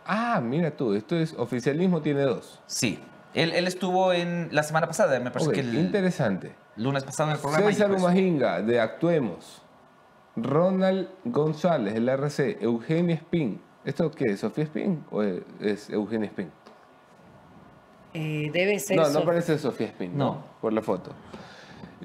[0.06, 2.60] Ah, mira tú, esto es oficialismo tiene dos.
[2.66, 3.00] Sí.
[3.32, 6.54] Él, estuvo en la semana pasada, me parece que el interesante.
[6.76, 7.66] lunes pasado en el programa.
[7.72, 9.62] César Umajinga, de Actuemos.
[10.36, 12.58] Ronald González, del RC.
[12.60, 13.60] Eugenia Spin.
[13.84, 14.40] ¿Esto qué es?
[14.40, 16.50] ¿Sofía Spin o es, Eugenia Spin?
[18.14, 18.96] Eh, debe ser.
[18.96, 20.44] No, no parece Sofía Spin, no.
[20.60, 21.10] Por la foto.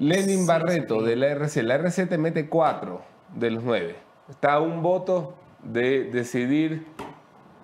[0.00, 1.62] Lenin Barreto de la RC.
[1.62, 3.02] La RC te mete cuatro
[3.34, 3.96] de los nueve.
[4.30, 6.86] Está a un voto de decidir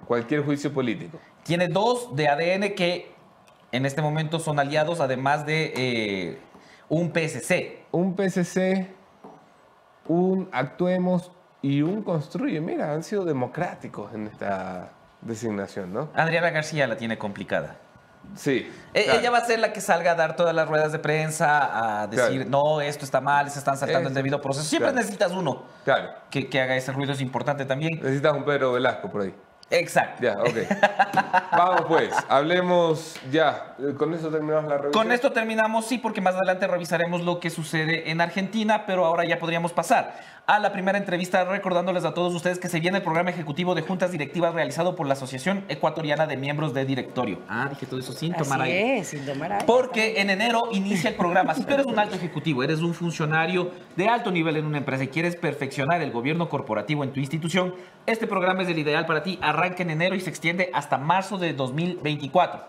[0.06, 1.18] cualquier juicio político.
[1.44, 3.10] Tiene dos de ADN que
[3.72, 6.38] en este momento son aliados, además de eh,
[6.90, 7.84] un PSC.
[7.90, 8.86] Un PSC,
[10.06, 12.60] un Actuemos y un Construye.
[12.60, 16.10] Mira, han sido democráticos en esta designación, ¿no?
[16.14, 17.78] Adriana García la tiene complicada.
[18.34, 18.70] Sí.
[18.92, 22.02] E-, ella va a ser la que salga a dar todas las ruedas de prensa,
[22.02, 24.66] a decir, no, esto está mal, se están saltando el debido proceso.
[24.66, 26.10] Siempre necesitas uno claro.
[26.30, 28.00] que, que, haga ese ruido, es importante también.
[28.00, 29.34] Necesitas un Pedro Velasco por ahí.
[29.70, 30.22] Exacto.
[30.22, 31.52] Ya, ok.
[31.52, 33.74] Vamos pues, hablemos ya.
[33.96, 34.92] ¿Con esto terminamos la revisión?
[34.92, 39.24] Con esto terminamos, sí, porque más adelante revisaremos lo que sucede en Argentina, pero ahora
[39.24, 40.14] ya podríamos pasar
[40.46, 43.82] a la primera entrevista recordándoles a todos ustedes que se viene el programa ejecutivo de
[43.82, 47.40] juntas directivas realizado por la Asociación Ecuatoriana de Miembros de Directorio.
[47.48, 51.16] Ah, dije todo eso sin tomar Así Es, sin tomar Porque en enero inicia el
[51.16, 51.54] programa.
[51.54, 55.02] Si tú eres un alto ejecutivo, eres un funcionario de alto nivel en una empresa
[55.02, 57.74] y quieres perfeccionar el gobierno corporativo en tu institución,
[58.06, 59.40] este programa es el ideal para ti.
[59.56, 62.62] Arranca en enero y se extiende hasta marzo de 2024.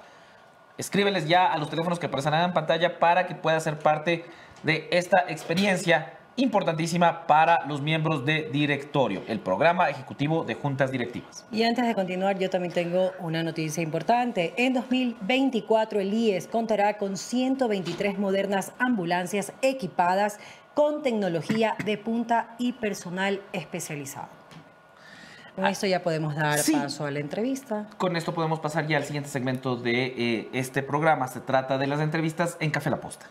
[0.78, 4.26] Escríbeles ya a los teléfonos que aparecerán en pantalla para que puedas ser parte
[4.64, 11.46] de esta experiencia importantísima para los miembros de directorio, el programa ejecutivo de juntas directivas.
[11.52, 14.54] Y antes de continuar, yo también tengo una noticia importante.
[14.56, 20.40] En 2024, el IES contará con 123 modernas ambulancias equipadas
[20.76, 24.37] con tecnología de punta y personal especializado.
[25.58, 27.88] Con ah, esto ya podemos dar paso a la entrevista.
[27.98, 31.28] Con esto podemos pasar ya al siguiente segmento de eh, este programa.
[31.28, 33.26] Se trata de las entrevistas en Café La Posta.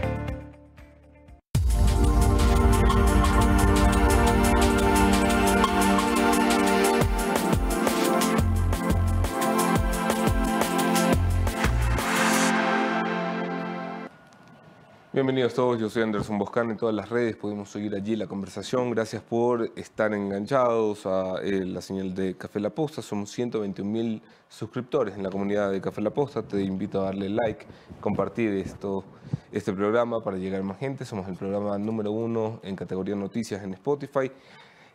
[15.23, 18.91] Bienvenidos todos, yo soy Anderson Boscan en todas las redes, podemos seguir allí la conversación.
[18.91, 23.03] Gracias por estar enganchados a eh, la señal de Café La Posta.
[23.03, 26.43] Somos 121 mil suscriptores en la comunidad de Café La Posta.
[26.43, 27.65] Te invito a darle like,
[28.01, 29.05] compartir esto,
[29.53, 31.05] este programa para llegar a más gente.
[31.05, 34.29] Somos el programa número uno en categoría noticias en Spotify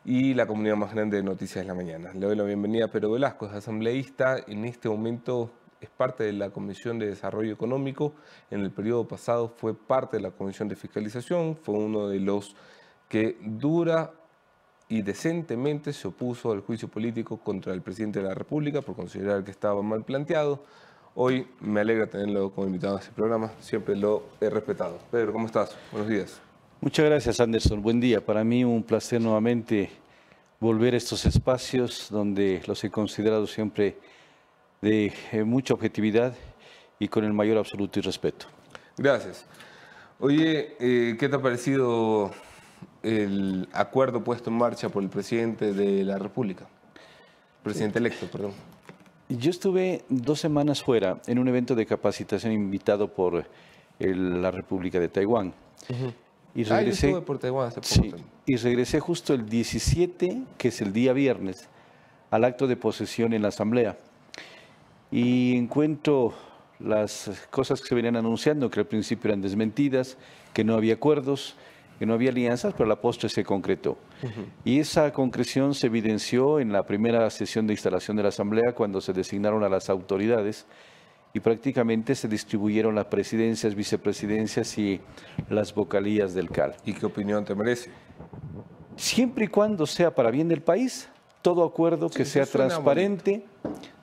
[0.03, 2.11] y la comunidad más grande de Noticias de la Mañana.
[2.13, 4.39] Le doy la bienvenida a Pedro Velasco, es asambleísta.
[4.45, 8.13] En este momento es parte de la Comisión de Desarrollo Económico.
[8.51, 12.55] En el periodo pasado fue parte de la Comisión de Fiscalización, fue uno de los
[13.09, 14.11] que dura
[14.89, 19.43] y decentemente se opuso al juicio político contra el presidente de la República por considerar
[19.43, 20.63] que estaba mal planteado.
[21.15, 24.99] Hoy me alegra tenerlo como invitado a este programa, siempre lo he respetado.
[25.11, 25.75] Pedro, ¿cómo estás?
[25.91, 26.39] Buenos días.
[26.79, 27.81] Muchas gracias, Anderson.
[27.81, 28.23] Buen día.
[28.23, 29.89] Para mí un placer nuevamente
[30.59, 33.97] volver a estos espacios donde los he considerado siempre
[34.81, 36.33] de eh, mucha objetividad
[36.99, 38.47] y con el mayor absoluto y respeto.
[38.97, 39.45] Gracias.
[40.19, 42.31] Oye, eh, ¿qué te ha parecido
[43.03, 46.67] el acuerdo puesto en marcha por el presidente de la República?
[47.63, 48.53] Presidente electo, perdón.
[49.29, 53.45] Yo estuve dos semanas fuera en un evento de capacitación invitado por
[53.99, 55.53] la República de Taiwán.
[56.55, 58.17] Y ah, regresé, por Taiwán hace poco.
[58.45, 61.67] y regresé justo el 17, que es el día viernes,
[62.31, 63.97] al acto de posesión en la Asamblea
[65.11, 66.33] y encuentro
[66.79, 70.17] las cosas que se venían anunciando, que al principio eran desmentidas,
[70.53, 71.55] que no había acuerdos,
[71.97, 73.97] que no había alianzas, pero la postre se concretó.
[74.63, 79.01] Y esa concreción se evidenció en la primera sesión de instalación de la Asamblea, cuando
[79.01, 80.67] se designaron a las autoridades
[81.33, 85.01] y prácticamente se distribuyeron las presidencias, vicepresidencias y
[85.49, 86.75] las vocalías del CAL.
[86.85, 87.91] ¿Y qué opinión te merece?
[88.95, 91.09] Siempre y cuando sea para bien del país,
[91.41, 93.45] todo acuerdo que sea transparente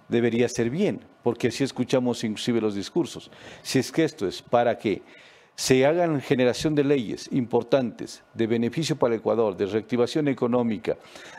[0.09, 3.31] debería ser bien, porque así escuchamos inclusive los discursos.
[3.63, 5.03] Si es que esto es para que
[5.57, 10.97] se hagan generación de leyes importantes de beneficio para el Ecuador, de reactivación económica,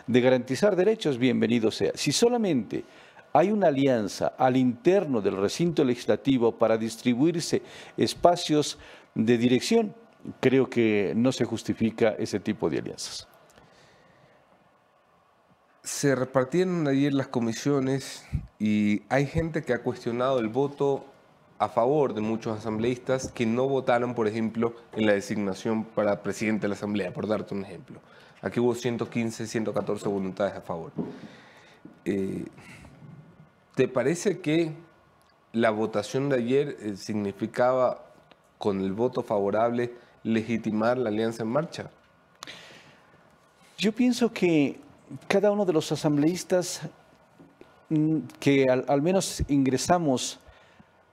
[0.08, 1.92] de garantizar derechos, bienvenido sea.
[1.96, 2.86] Si solamente
[3.34, 7.62] hay una alianza al interno del recinto legislativo para distribuirse
[7.98, 8.78] espacios
[9.14, 9.94] de dirección,
[10.40, 13.28] creo que no se justifica ese tipo de alianzas.
[15.86, 18.26] Se repartieron ayer las comisiones
[18.58, 21.06] y hay gente que ha cuestionado el voto
[21.60, 26.64] a favor de muchos asambleístas que no votaron, por ejemplo, en la designación para presidente
[26.64, 28.00] de la Asamblea, por darte un ejemplo.
[28.42, 30.92] Aquí hubo 115, 114 voluntades a favor.
[32.04, 32.46] Eh,
[33.76, 34.72] ¿Te parece que
[35.54, 38.08] la votación de ayer eh, significaba,
[38.58, 39.94] con el voto favorable,
[40.24, 41.92] legitimar la alianza en marcha?
[43.78, 44.84] Yo pienso que
[45.28, 46.82] cada uno de los asambleístas
[47.90, 50.40] mm, que al, menos ingresamos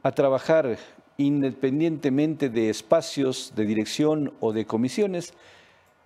[0.03, 0.79] a trabajar
[1.17, 5.35] independientemente de espacios de dirección o de comisiones,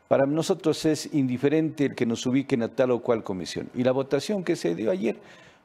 [0.08, 3.70] para nosotros es indiferente el que nos ubiquen a tal o cual comisión.
[3.74, 5.16] Y la votación que se dio ayer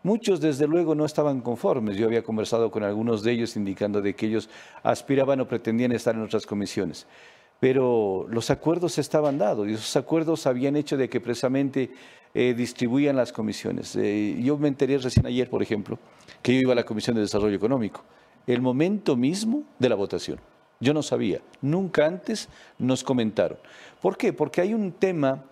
[0.04, 1.96] Muchos, desde luego, no estaban conformes.
[1.96, 4.50] Yo había conversado con algunos de ellos indicando de que ellos
[4.82, 7.06] aspiraban o pretendían estar en otras comisiones.
[7.62, 11.92] Pero los acuerdos estaban dados y esos acuerdos habían hecho de que precisamente
[12.34, 13.96] eh, distribuían las comisiones.
[13.96, 15.98] Eh, yo me enteré recién ayer, por ejemplo,
[16.42, 18.04] que yo iba a la Comisión de Desarrollo Económico.
[18.46, 20.40] El momento mismo de la votación.
[20.82, 23.60] Yo no sabía, nunca antes nos comentaron.
[24.02, 24.34] ¿Por qué?
[24.34, 25.46] Porque hay un tema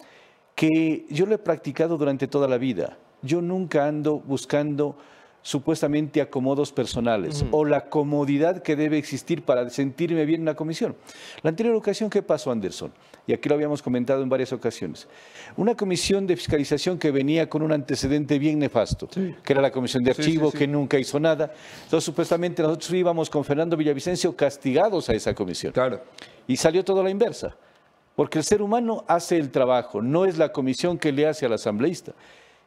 [0.55, 4.97] que yo lo he practicado durante toda la vida yo nunca ando buscando
[5.41, 10.95] supuestamente acomodos personales o la comodidad que debe existir para sentirme bien en la comisión.
[11.41, 12.91] La anterior ocasión, ¿qué pasó, Anderson?
[13.25, 15.07] Y aquí lo habíamos comentado en varias ocasiones.
[15.55, 20.03] Una comisión de fiscalización que venía con un antecedente bien nefasto, que era la comisión
[20.03, 21.53] de archivo, que nunca hizo nada.
[21.83, 25.73] Entonces, supuestamente nosotros íbamos con Fernando Villavicencio castigados a esa comisión.
[25.73, 26.01] Claro.
[26.47, 27.55] Y salió todo a la inversa.
[28.15, 31.53] Porque el ser humano hace el trabajo, no es la comisión que le hace al
[31.53, 32.13] asambleísta.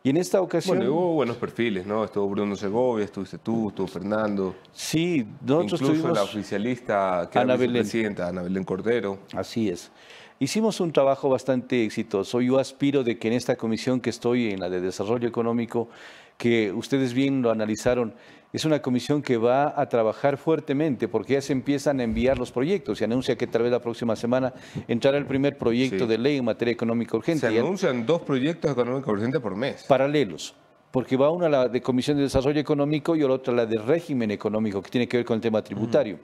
[0.04, 0.78] Y en esta ocasión...
[0.78, 2.04] Bueno, hubo buenos perfiles, ¿no?
[2.04, 4.56] Estuvo Bruno Segovia, estuviste tú, estuvo Fernando.
[4.72, 9.18] Sí, nosotros Incluso la oficialista que Ana era presidenta, Ana Belén Cordero.
[9.32, 9.92] Así es.
[10.40, 12.40] Hicimos un trabajo bastante exitoso.
[12.40, 15.88] Yo aspiro de que en esta comisión que estoy, en la de Desarrollo Económico,
[16.36, 18.12] que ustedes bien lo analizaron,
[18.52, 22.52] es una comisión que va a trabajar fuertemente porque ya se empiezan a enviar los
[22.52, 22.98] proyectos.
[22.98, 24.52] Se anuncia que tal vez la próxima semana
[24.88, 27.48] entrará el primer proyecto de ley en materia económica urgente.
[27.48, 29.84] Se anuncian dos proyectos económicos urgentes por mes.
[29.84, 30.54] Paralelos
[30.92, 34.30] porque va una la de Comisión de Desarrollo Económico y la otra la de régimen
[34.30, 36.18] económico, que tiene que ver con el tema tributario.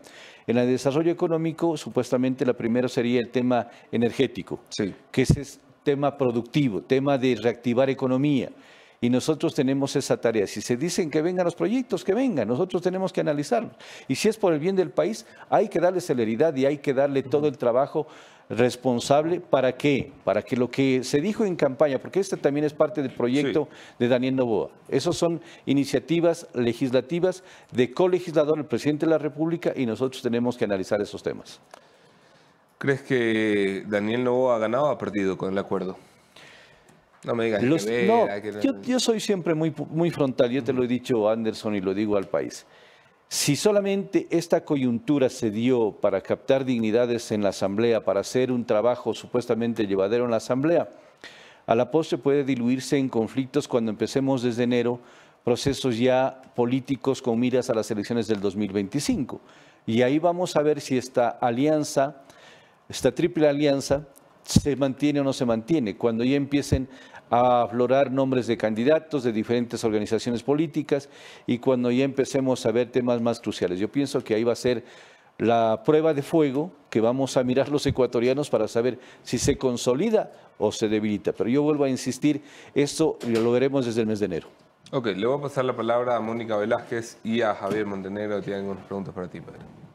[0.46, 4.60] En la de desarrollo económico, supuestamente la primera sería el tema energético,
[5.10, 8.50] que ese es tema productivo, tema de reactivar economía.
[9.00, 10.46] Y nosotros tenemos esa tarea.
[10.46, 12.48] Si se dicen que vengan los proyectos, que vengan.
[12.48, 13.72] Nosotros tenemos que analizarlos.
[14.08, 16.92] Y si es por el bien del país, hay que darle celeridad y hay que
[16.92, 18.08] darle todo el trabajo
[18.48, 19.40] responsable.
[19.40, 20.10] ¿Para qué?
[20.24, 23.68] Para que lo que se dijo en campaña, porque este también es parte del proyecto
[23.98, 24.70] de Daniel Novoa.
[24.88, 30.64] Esas son iniciativas legislativas de colegislador, el presidente de la República, y nosotros tenemos que
[30.64, 31.60] analizar esos temas.
[32.78, 35.96] ¿Crees que Daniel Novoa ha ganado o ha perdido con el acuerdo?
[37.24, 38.26] No me digas que no,
[38.82, 42.16] yo, soy siempre muy, muy frontal, yo te lo he dicho Anderson y lo digo
[42.16, 42.64] al país.
[43.28, 48.64] Si solamente esta coyuntura se dio para captar dignidades en la Asamblea, para hacer un
[48.64, 50.88] trabajo supuestamente llevadero en la Asamblea,
[51.66, 55.00] a la postre puede diluirse en conflictos cuando empecemos desde enero
[55.44, 59.40] procesos ya políticos con miras a las elecciones del 2025.
[59.86, 62.22] Y ahí vamos a ver si esta alianza,
[62.88, 64.06] esta triple alianza,
[64.48, 66.88] se mantiene o no se mantiene, cuando ya empiecen
[67.30, 71.10] a aflorar nombres de candidatos de diferentes organizaciones políticas
[71.46, 73.78] y cuando ya empecemos a ver temas más cruciales.
[73.78, 74.84] Yo pienso que ahí va a ser
[75.36, 80.32] la prueba de fuego que vamos a mirar los ecuatorianos para saber si se consolida
[80.56, 81.32] o se debilita.
[81.32, 82.42] Pero yo vuelvo a insistir,
[82.74, 84.48] esto lo veremos desde el mes de enero.
[84.90, 88.40] Ok, le voy a pasar la palabra a Mónica Velázquez y a Javier Montenegro.
[88.40, 89.87] Tienen unas preguntas para ti, Pedro.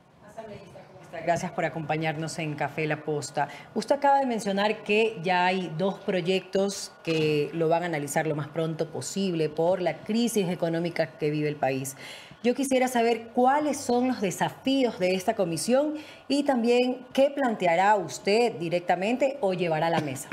[1.23, 3.47] Gracias por acompañarnos en Café La Posta.
[3.73, 8.35] Usted acaba de mencionar que ya hay dos proyectos que lo van a analizar lo
[8.35, 11.95] más pronto posible por la crisis económica que vive el país.
[12.43, 15.93] Yo quisiera saber cuáles son los desafíos de esta comisión
[16.27, 20.27] y también qué planteará usted directamente o llevará a la mesa.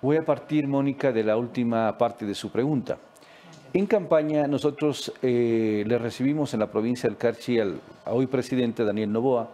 [0.00, 2.98] Voy a partir, Mónica, de la última parte de su pregunta.
[3.76, 9.10] En campaña nosotros eh, le recibimos en la provincia del Carchi al hoy presidente Daniel
[9.10, 9.50] Novoa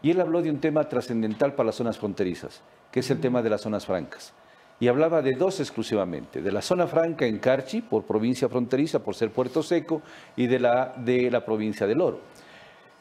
[0.00, 2.62] y él habló de un tema trascendental para las zonas fronterizas,
[2.92, 4.32] que es el tema de las zonas francas.
[4.78, 9.16] Y hablaba de dos exclusivamente, de la zona franca en Carchi, por provincia fronteriza, por
[9.16, 10.02] ser Puerto Seco,
[10.36, 12.20] y de la, de la provincia del Oro.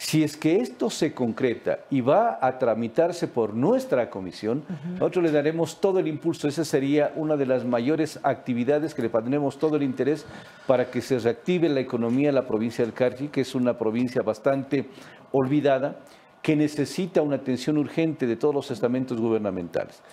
[0.04, 4.64] Si es que esto se concreta y va a tramitarse por nuestra comisión,
[4.95, 6.49] nosotros le daremos todo el impulso.
[6.49, 10.26] Esa sería una de las mayores actividades que le pondremos todo el interés
[10.68, 14.22] para que se reactive la economía de la provincia del Carchi, que es una provincia
[14.22, 14.89] bastante
[15.32, 16.01] olvidada,
[16.41, 20.04] que necesita una atención urgente de todos los estamentos gubernamentales.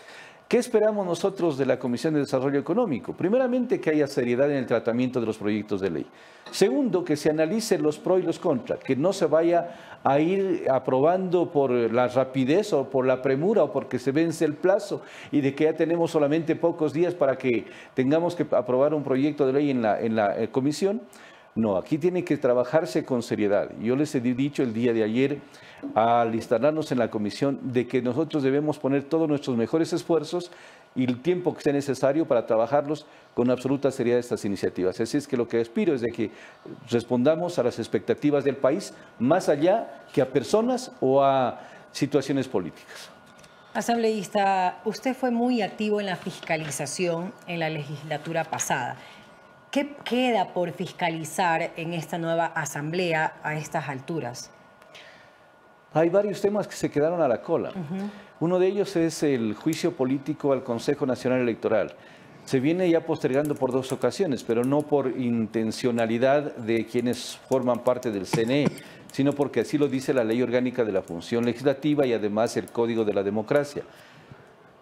[0.51, 3.13] ¿Qué esperamos nosotros de la Comisión de Desarrollo Económico?
[3.13, 6.07] Primeramente, que haya seriedad en el tratamiento de los proyectos de ley.
[6.51, 10.67] Segundo, que se analicen los pros y los contras, que no se vaya a ir
[10.69, 15.41] aprobando por la rapidez o por la premura o porque se vence el plazo y
[15.41, 19.53] de que ya tenemos solamente pocos días para que tengamos que aprobar un proyecto de
[19.53, 21.01] ley en la, en la eh, comisión.
[21.55, 23.71] No, aquí tiene que trabajarse con seriedad.
[23.81, 25.39] Yo les he dicho el día de ayer
[25.95, 30.51] al instalarnos en la comisión de que nosotros debemos poner todos nuestros mejores esfuerzos
[30.95, 35.01] y el tiempo que sea necesario para trabajarlos con absoluta seriedad estas iniciativas.
[35.01, 36.31] Así es que lo que aspiro es de que
[36.91, 41.61] respondamos a las expectativas del país más allá que a personas o a
[41.93, 43.11] situaciones políticas.
[43.73, 48.97] Asambleísta, usted fue muy activo en la fiscalización en la legislatura pasada.
[49.71, 54.51] ¿Qué queda por fiscalizar en esta nueva asamblea a estas alturas?
[55.93, 57.73] Hay varios temas que se quedaron a la cola.
[58.39, 61.95] Uno de ellos es el juicio político al Consejo Nacional Electoral.
[62.45, 68.11] Se viene ya postergando por dos ocasiones, pero no por intencionalidad de quienes forman parte
[68.11, 68.67] del CNE,
[69.13, 72.67] sino porque así lo dice la Ley Orgánica de la Función Legislativa y además el
[72.67, 73.83] Código de la Democracia.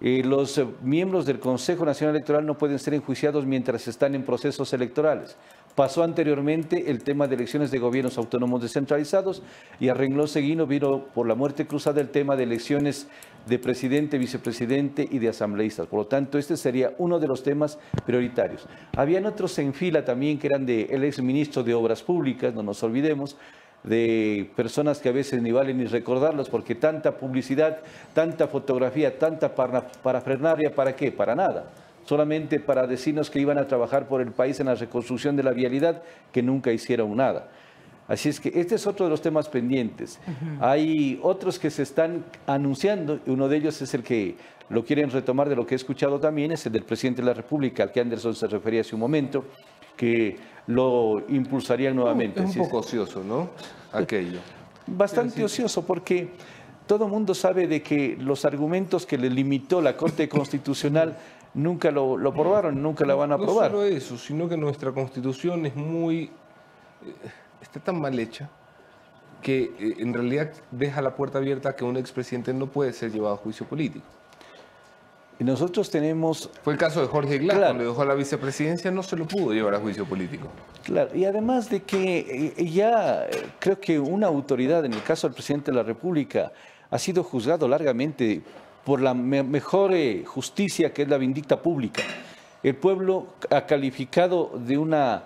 [0.00, 4.72] Eh, los miembros del Consejo Nacional Electoral no pueden ser enjuiciados mientras están en procesos
[4.72, 5.36] electorales.
[5.78, 9.44] Pasó anteriormente el tema de elecciones de gobiernos autónomos descentralizados
[9.78, 13.06] y a renglón seguido vino por la muerte cruzada el tema de elecciones
[13.46, 15.86] de presidente, vicepresidente y de asambleístas.
[15.86, 18.66] Por lo tanto, este sería uno de los temas prioritarios.
[18.96, 23.36] Habían otros en fila también que eran del exministro de Obras Públicas, no nos olvidemos,
[23.84, 27.78] de personas que a veces ni valen ni recordarlas porque tanta publicidad,
[28.14, 31.12] tanta fotografía, tanta parafrenaria, ¿para qué?
[31.12, 31.70] Para nada
[32.08, 35.50] solamente para decirnos que iban a trabajar por el país en la reconstrucción de la
[35.50, 36.02] vialidad,
[36.32, 37.50] que nunca hicieron nada.
[38.06, 40.18] Así es que este es otro de los temas pendientes.
[40.58, 44.36] Hay otros que se están anunciando, y uno de ellos es el que
[44.70, 47.34] lo quieren retomar de lo que he escuchado también, es el del presidente de la
[47.34, 49.44] República, al que Anderson se refería hace un momento,
[49.94, 52.42] que lo impulsarían nuevamente.
[52.42, 53.50] Es un poco ocioso, ¿no?
[53.92, 54.40] Aquello.
[54.86, 56.30] Bastante ocioso, porque
[56.86, 61.18] todo el mundo sabe de que los argumentos que le limitó la Corte Constitucional
[61.58, 63.70] nunca lo, lo probaron, nunca la van a probar.
[63.70, 66.24] No solo eso, sino que nuestra constitución es muy...
[67.04, 67.30] Eh,
[67.60, 68.48] está tan mal hecha
[69.42, 73.12] que eh, en realidad deja la puerta abierta a que un expresidente no puede ser
[73.12, 74.06] llevado a juicio político.
[75.40, 76.50] Y nosotros tenemos...
[76.62, 79.74] Fue el caso de Jorge Glass, cuando dejó la vicepresidencia no se lo pudo llevar
[79.74, 80.48] a juicio político.
[80.84, 83.26] Claro, y además de que eh, ya
[83.58, 86.52] creo que una autoridad, en el caso del presidente de la República,
[86.90, 88.42] ha sido juzgado largamente
[88.88, 92.02] por la mejor eh, justicia que es la vindicta pública.
[92.62, 95.24] El pueblo ha calificado de una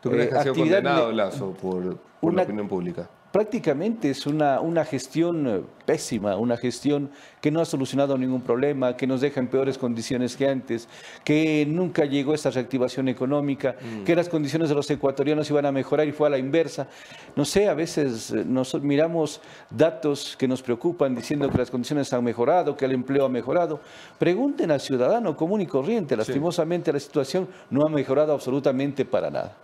[0.00, 3.10] ¿Tú crees eh, que ha sido condenado Lazo por, por la opinión pública?
[3.32, 7.10] Prácticamente es una, una gestión eh, pésima, una gestión
[7.40, 10.88] que no ha solucionado ningún problema, que nos deja en peores condiciones que antes,
[11.24, 14.04] que nunca llegó esa reactivación económica, mm.
[14.04, 16.88] que las condiciones de los ecuatorianos iban a mejorar y fue a la inversa.
[17.36, 22.12] No sé, a veces eh, nos miramos datos que nos preocupan diciendo que las condiciones
[22.12, 23.80] han mejorado, que el empleo ha mejorado.
[24.18, 29.56] Pregunten al ciudadano común y corriente, lastimosamente la situación no ha mejorado absolutamente para nada.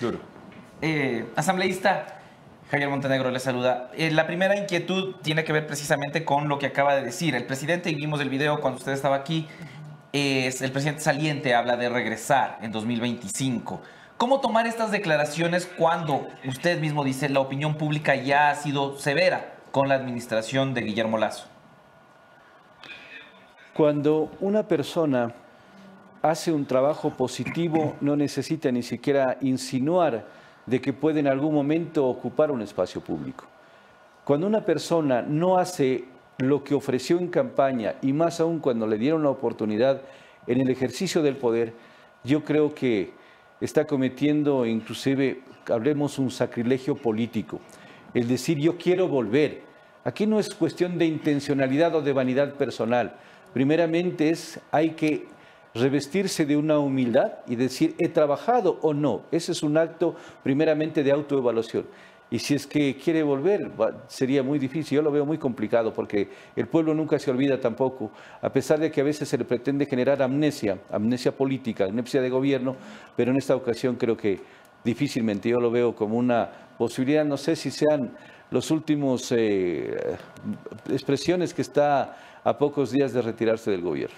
[0.00, 0.18] Duro.
[0.82, 2.16] Eh, asambleísta,
[2.70, 3.90] Javier Montenegro le saluda.
[3.94, 7.34] Eh, la primera inquietud tiene que ver precisamente con lo que acaba de decir.
[7.36, 9.46] El presidente, y vimos el video cuando usted estaba aquí,
[10.12, 13.82] el presidente saliente habla de regresar en 2025.
[14.16, 19.54] ¿Cómo tomar estas declaraciones cuando usted mismo dice la opinión pública ya ha sido severa
[19.72, 21.46] con la administración de Guillermo Lazo?
[23.74, 25.34] Cuando una persona
[26.22, 30.24] hace un trabajo positivo, no necesita ni siquiera insinuar
[30.66, 33.44] de que puede en algún momento ocupar un espacio público.
[34.24, 36.04] Cuando una persona no hace
[36.38, 40.02] lo que ofreció en campaña y más aún cuando le dieron la oportunidad
[40.46, 41.72] en el ejercicio del poder,
[42.24, 43.12] yo creo que
[43.60, 47.60] está cometiendo inclusive, hablemos, un sacrilegio político.
[48.14, 49.62] El decir yo quiero volver.
[50.04, 53.16] Aquí no es cuestión de intencionalidad o de vanidad personal.
[53.52, 55.26] Primeramente es, hay que
[55.76, 59.22] revestirse de una humildad y decir, he trabajado o no.
[59.30, 61.86] Ese es un acto primeramente de autoevaluación.
[62.28, 63.70] Y si es que quiere volver,
[64.08, 64.96] sería muy difícil.
[64.96, 68.10] Yo lo veo muy complicado porque el pueblo nunca se olvida tampoco,
[68.42, 72.28] a pesar de que a veces se le pretende generar amnesia, amnesia política, amnesia de
[72.28, 72.74] gobierno,
[73.14, 74.40] pero en esta ocasión creo que
[74.82, 77.24] difícilmente yo lo veo como una posibilidad.
[77.24, 78.16] No sé si sean
[78.50, 80.16] los últimos eh,
[80.90, 84.16] expresiones que está a pocos días de retirarse del gobierno.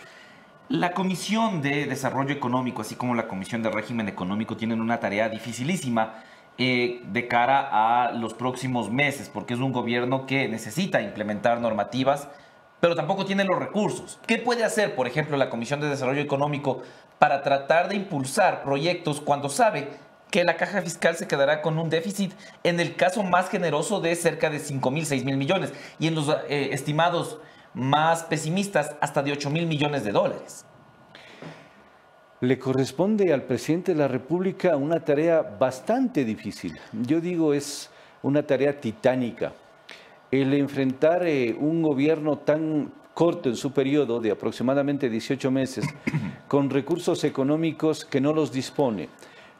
[0.68, 5.30] La Comisión de Desarrollo Económico, así como la Comisión de Régimen Económico, tienen una tarea
[5.30, 6.22] dificilísima
[6.58, 12.28] eh, de cara a los próximos meses, porque es un gobierno que necesita implementar normativas,
[12.80, 14.20] pero tampoco tiene los recursos.
[14.26, 16.82] ¿Qué puede hacer, por ejemplo, la Comisión de Desarrollo Económico
[17.18, 19.88] para tratar de impulsar proyectos cuando sabe
[20.30, 24.14] que la caja fiscal se quedará con un déficit en el caso más generoso de
[24.14, 27.38] cerca de 5 mil, 6 mil millones y en los eh, estimados
[27.74, 30.64] más pesimistas, hasta de 8 mil millones de dólares.
[32.40, 36.78] Le corresponde al presidente de la República una tarea bastante difícil.
[36.92, 37.90] Yo digo es
[38.22, 39.52] una tarea titánica.
[40.30, 45.84] El enfrentar eh, un gobierno tan corto en su periodo de aproximadamente 18 meses,
[46.46, 49.08] con recursos económicos que no los dispone,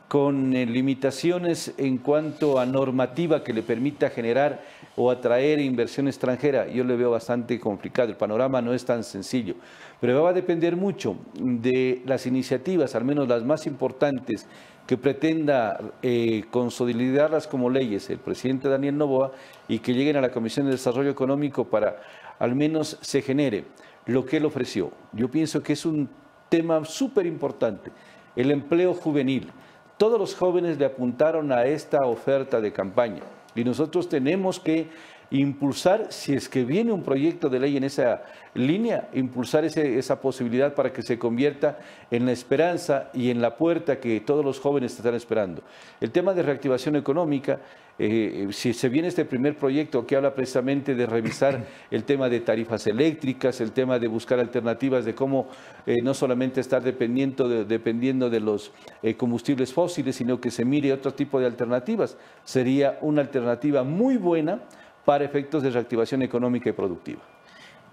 [0.08, 4.62] con eh, limitaciones en cuanto a normativa que le permita generar
[4.96, 8.08] o atraer inversión extranjera, yo le veo bastante complicado.
[8.08, 9.54] El panorama no es tan sencillo,
[10.00, 14.48] pero va a depender mucho de las iniciativas, al menos las más importantes,
[14.86, 19.32] que pretenda eh, consolidarlas como leyes el presidente Daniel Novoa
[19.68, 22.00] y que lleguen a la Comisión de Desarrollo Económico para
[22.38, 23.66] al menos se genere
[24.06, 24.90] lo que él ofreció.
[25.12, 26.08] Yo pienso que es un
[26.48, 27.90] tema súper importante,
[28.34, 29.52] el empleo juvenil.
[29.98, 33.22] Todos los jóvenes le apuntaron a esta oferta de campaña.
[33.54, 34.88] Y nosotros tenemos que
[35.30, 38.22] impulsar, si es que viene un proyecto de ley en esa
[38.54, 41.78] línea, impulsar esa posibilidad para que se convierta
[42.10, 45.62] en la esperanza y en la puerta que todos los jóvenes están esperando.
[46.00, 47.60] El tema de reactivación económica,
[48.00, 52.40] eh, si se viene este primer proyecto que habla precisamente de revisar el tema de
[52.40, 55.48] tarifas eléctricas, el tema de buscar alternativas de cómo
[55.84, 58.72] eh, no solamente estar dependiendo de, dependiendo de los
[59.02, 64.16] eh, combustibles fósiles, sino que se mire otro tipo de alternativas, sería una alternativa muy
[64.16, 64.60] buena
[65.08, 67.22] para efectos de reactivación económica y productiva.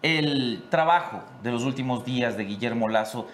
[0.01, 3.29] El trabajo de los últimos días de Guillermo Lazo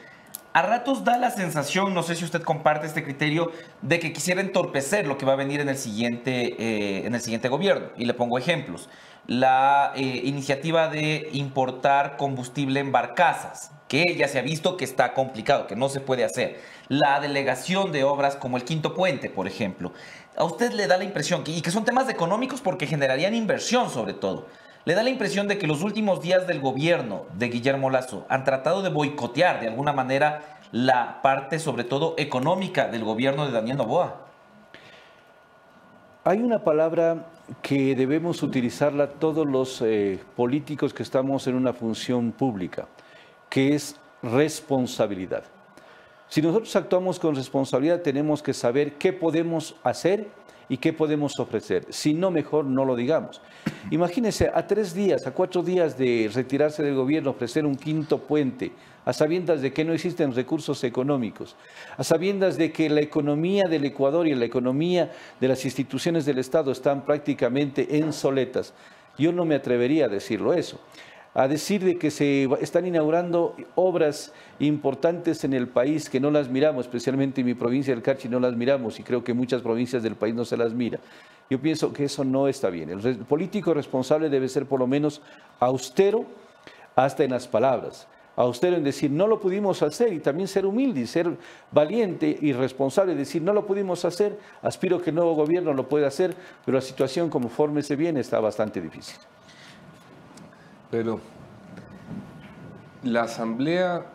[0.54, 3.52] a ratos da la sensación, no sé si usted comparte este criterio,
[3.82, 7.22] de que quisiera entorpecer lo que va a venir en el siguiente, eh, en el
[7.22, 7.88] siguiente gobierno.
[7.98, 8.88] Y le pongo ejemplos.
[9.26, 15.14] La eh, iniciativa de importar combustible en barcazas, que ya se ha visto que está
[15.14, 16.60] complicado, que no se puede hacer.
[16.88, 19.94] La delegación de obras como el Quinto Puente, por ejemplo
[20.42, 23.92] a usted le da la impresión, que, y que son temas económicos porque generarían inversión
[23.92, 24.48] sobre todo,
[24.86, 28.44] le da la impresión de que los últimos días del gobierno de Guillermo Lazo han
[28.44, 33.78] tratado de boicotear de alguna manera la parte sobre todo económica del gobierno de Daniel
[33.78, 34.26] Novoa.
[36.24, 37.28] Hay una palabra
[37.62, 42.88] que debemos utilizarla todos los eh, políticos que estamos en una función pública,
[43.48, 45.44] que es responsabilidad.
[46.32, 50.30] Si nosotros actuamos con responsabilidad, tenemos que saber qué podemos hacer
[50.70, 51.86] y qué podemos ofrecer.
[51.90, 53.42] Si no, mejor no lo digamos.
[53.90, 58.72] Imagínense, a tres días, a cuatro días de retirarse del gobierno, ofrecer un quinto puente,
[59.04, 61.58] a sabiendas de que no existen recursos económicos,
[61.98, 66.38] a sabiendas de que la economía del Ecuador y la economía de las instituciones del
[66.38, 68.74] Estado están prácticamente en soletas.
[69.18, 70.80] Yo no me atrevería a decirlo eso
[71.34, 76.50] a decir de que se están inaugurando obras importantes en el país que no las
[76.50, 80.04] miramos, especialmente en mi provincia del Carchi no las miramos y creo que muchas provincias
[80.04, 81.00] del país no se las mira.
[81.50, 82.90] Yo pienso que eso no está bien.
[82.90, 85.22] El político responsable debe ser por lo menos
[85.60, 86.26] austero
[86.96, 88.08] hasta en las palabras.
[88.36, 91.38] Austero en decir no lo pudimos hacer y también ser humilde y ser
[91.72, 96.08] valiente y responsable, decir no lo pudimos hacer, aspiro que el nuevo gobierno lo pueda
[96.08, 99.18] hacer, pero la situación conforme se viene está bastante difícil.
[100.92, 101.20] Pero
[103.04, 104.06] la Asamblea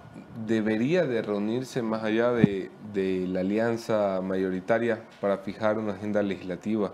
[0.47, 6.93] debería de reunirse más allá de, la alianza mayoritaria para fijar una agenda legislativa.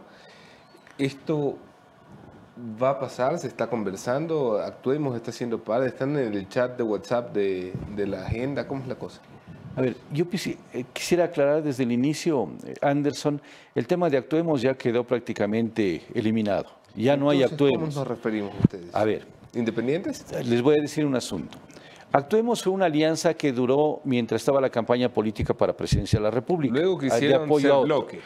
[0.99, 1.57] ¿Esto
[2.83, 3.39] va a pasar?
[3.39, 4.59] ¿Se está conversando?
[4.59, 5.15] ¿Actuemos?
[5.15, 5.87] ¿Está haciendo parte?
[5.87, 8.67] ¿Están en el chat de WhatsApp de, de la agenda?
[8.67, 9.21] ¿Cómo es la cosa?
[9.75, 13.41] A ver, yo eh, quisiera aclarar desde el inicio, eh, Anderson,
[13.75, 16.67] el tema de Actuemos ya quedó prácticamente eliminado.
[16.95, 17.95] Ya no hay actuemos.
[17.95, 18.95] ¿Cómo nos referimos ustedes?
[18.95, 19.42] A ver.
[19.55, 20.25] ¿Independientes?
[20.45, 21.59] Les voy a decir un asunto.
[22.13, 26.31] Actuemos fue una alianza que duró mientras estaba la campaña política para presidencia de la
[26.31, 26.75] República.
[26.75, 28.21] Luego quisieron ser bloque.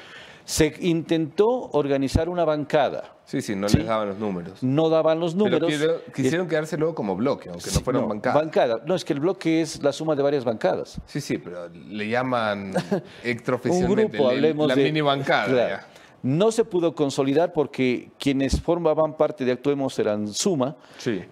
[0.44, 3.16] Se intentó organizar una bancada.
[3.24, 4.62] Sí, sí, no les daban los números.
[4.62, 5.68] No daban los números.
[5.68, 8.40] Pero quisieron quedarse luego como bloque, aunque no fueran bancadas.
[8.40, 8.76] Bancada.
[8.86, 11.00] No, es que el bloque es la suma de varias bancadas.
[11.06, 12.72] Sí, sí, pero le llaman
[13.24, 15.86] extraoficialmente un grupo, la mini bancada.
[16.26, 20.74] No se pudo consolidar porque quienes formaban parte de Actuemos eran Suma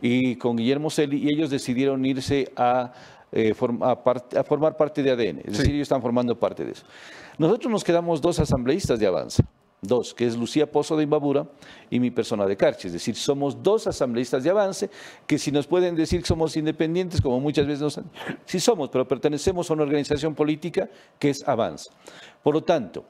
[0.01, 2.93] y con Guillermo Celi y ellos decidieron irse a,
[3.33, 5.41] eh, a, formar parte de ADN.
[5.47, 6.87] Es decir, ellos están formando parte de eso.
[7.39, 9.43] Nosotros nos quedamos dos asambleístas de Avanza.
[9.83, 11.47] Dos, que es Lucía Pozo de Imbabura
[11.91, 12.87] y mi persona de Carchi.
[12.87, 14.89] Es decir, somos dos asambleístas de avance
[15.27, 18.05] que si nos pueden decir que somos independientes, como muchas veces nos han...
[18.47, 20.89] Sí somos, pero pertenecemos a una organización política
[21.19, 21.91] que es Avance.
[22.43, 23.05] Por lo tanto,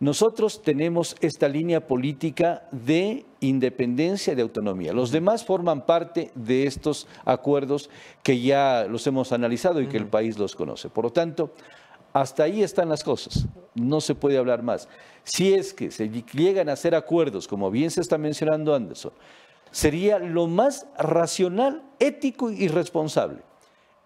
[0.00, 4.92] nosotros tenemos esta línea política de independencia y de autonomía.
[4.92, 7.90] Los demás forman parte de estos acuerdos
[8.22, 10.88] que ya los hemos analizado y que el país los conoce.
[10.88, 11.52] Por lo tanto,
[12.12, 13.46] hasta ahí están las cosas.
[13.74, 14.88] No se puede hablar más.
[15.24, 19.12] Si es que se llegan a hacer acuerdos, como bien se está mencionando Anderson,
[19.72, 23.42] sería lo más racional, ético y responsable.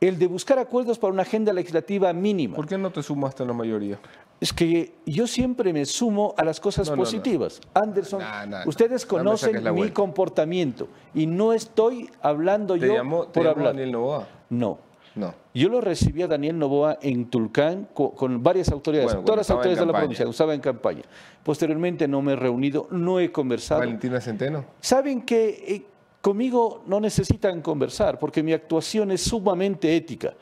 [0.00, 2.56] El de buscar acuerdos para una agenda legislativa mínima.
[2.56, 4.00] ¿Por qué no te sumaste a la mayoría?
[4.42, 7.60] Es que yo siempre me sumo a las cosas positivas.
[7.74, 8.20] Anderson,
[8.66, 13.66] ustedes conocen mi comportamiento y no estoy hablando yo por hablar.
[13.66, 14.26] Daniel Novoa?
[14.50, 14.78] No.
[15.14, 15.32] No.
[15.54, 19.86] Yo lo recibí a Daniel Novoa en Tulcán con, varias autoridades, todas las autoridades de
[19.86, 21.02] la provincia, estaba en campaña.
[21.44, 23.78] Posteriormente no me he reunido, no he conversado.
[23.78, 24.64] ¿Valentina Centeno?
[24.80, 25.86] Saben que eh,
[26.20, 30.34] conmigo no necesitan conversar porque mi actuación es sumamente ética.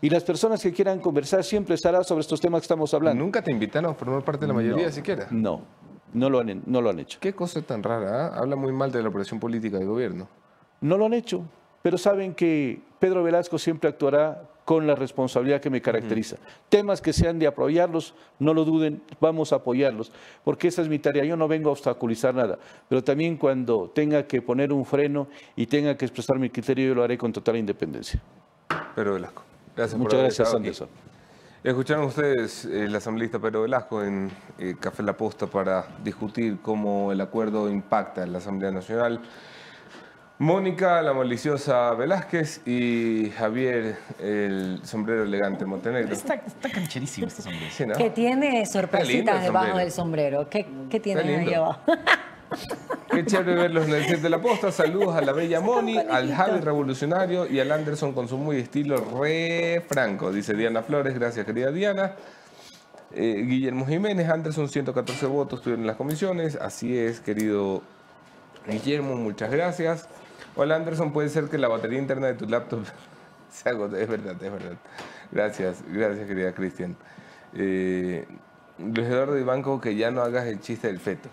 [0.00, 3.22] Y las personas que quieran conversar siempre estarán sobre estos temas que estamos hablando.
[3.22, 5.26] ¿Nunca te invitaron a formar parte de la mayoría siquiera?
[5.30, 5.62] No,
[6.12, 7.18] no lo, han, no lo han hecho.
[7.20, 8.38] Qué cosa tan rara, ¿ah?
[8.38, 10.28] habla muy mal de la operación política del gobierno.
[10.80, 11.42] No lo han hecho,
[11.82, 16.36] pero saben que Pedro Velasco siempre actuará con la responsabilidad que me caracteriza.
[16.68, 20.10] Temas que sean de apoyarlos, no lo duden, vamos a apoyarlos,
[20.42, 21.24] porque esa es mi tarea.
[21.24, 25.66] Yo no vengo a obstaculizar nada, pero también cuando tenga que poner un freno y
[25.66, 28.20] tenga que expresar mi criterio, yo lo haré con total independencia.
[28.96, 29.45] Pedro Velasco.
[29.76, 30.88] Gracias Muchas gracias, Anderson.
[31.62, 37.20] Escucharon ustedes el asambleísta Pedro Velasco en eh, Café La Posta para discutir cómo el
[37.20, 39.20] acuerdo impacta en la Asamblea Nacional.
[40.38, 46.12] Mónica, la maliciosa Velázquez y Javier, el sombrero elegante Montenegro.
[46.12, 46.38] Está,
[46.72, 47.96] cancherísimo este sombrero.
[47.96, 50.48] Que tiene sorpresitas debajo del sombrero.
[50.48, 51.80] ¿Qué, qué tiene ahí abajo?
[53.10, 54.70] Qué chévere verlos en el set de la posta.
[54.70, 58.96] Saludos a la bella Moni, al Javi Revolucionario y al Anderson con su muy estilo
[58.96, 61.14] re franco, dice Diana Flores.
[61.14, 62.12] Gracias, querida Diana.
[63.12, 66.56] Eh, Guillermo Jiménez, Anderson, 114 votos tuvieron en las comisiones.
[66.56, 67.82] Así es, querido
[68.66, 70.08] Guillermo, muchas gracias.
[70.54, 72.84] Hola, Anderson, puede ser que la batería interna de tu laptop
[73.50, 74.02] se agote.
[74.02, 74.76] Es verdad, es verdad.
[75.32, 76.96] Gracias, gracias, querida Cristian.
[77.54, 78.26] Eh,
[78.78, 81.28] Luis Eduardo Banco, que ya no hagas el chiste del feto.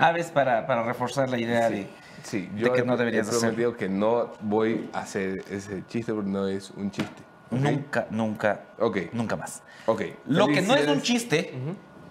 [0.00, 1.86] Aves para, para reforzar la idea de,
[2.30, 6.70] que no deberías he prometido que no voy a hacer ese chiste porque no es
[6.70, 7.22] un chiste.
[7.50, 9.10] Nunca, nunca, okay.
[9.12, 9.62] nunca más.
[9.86, 10.16] Okay.
[10.26, 11.52] Lo que no es un chiste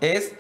[0.01, 0.35] es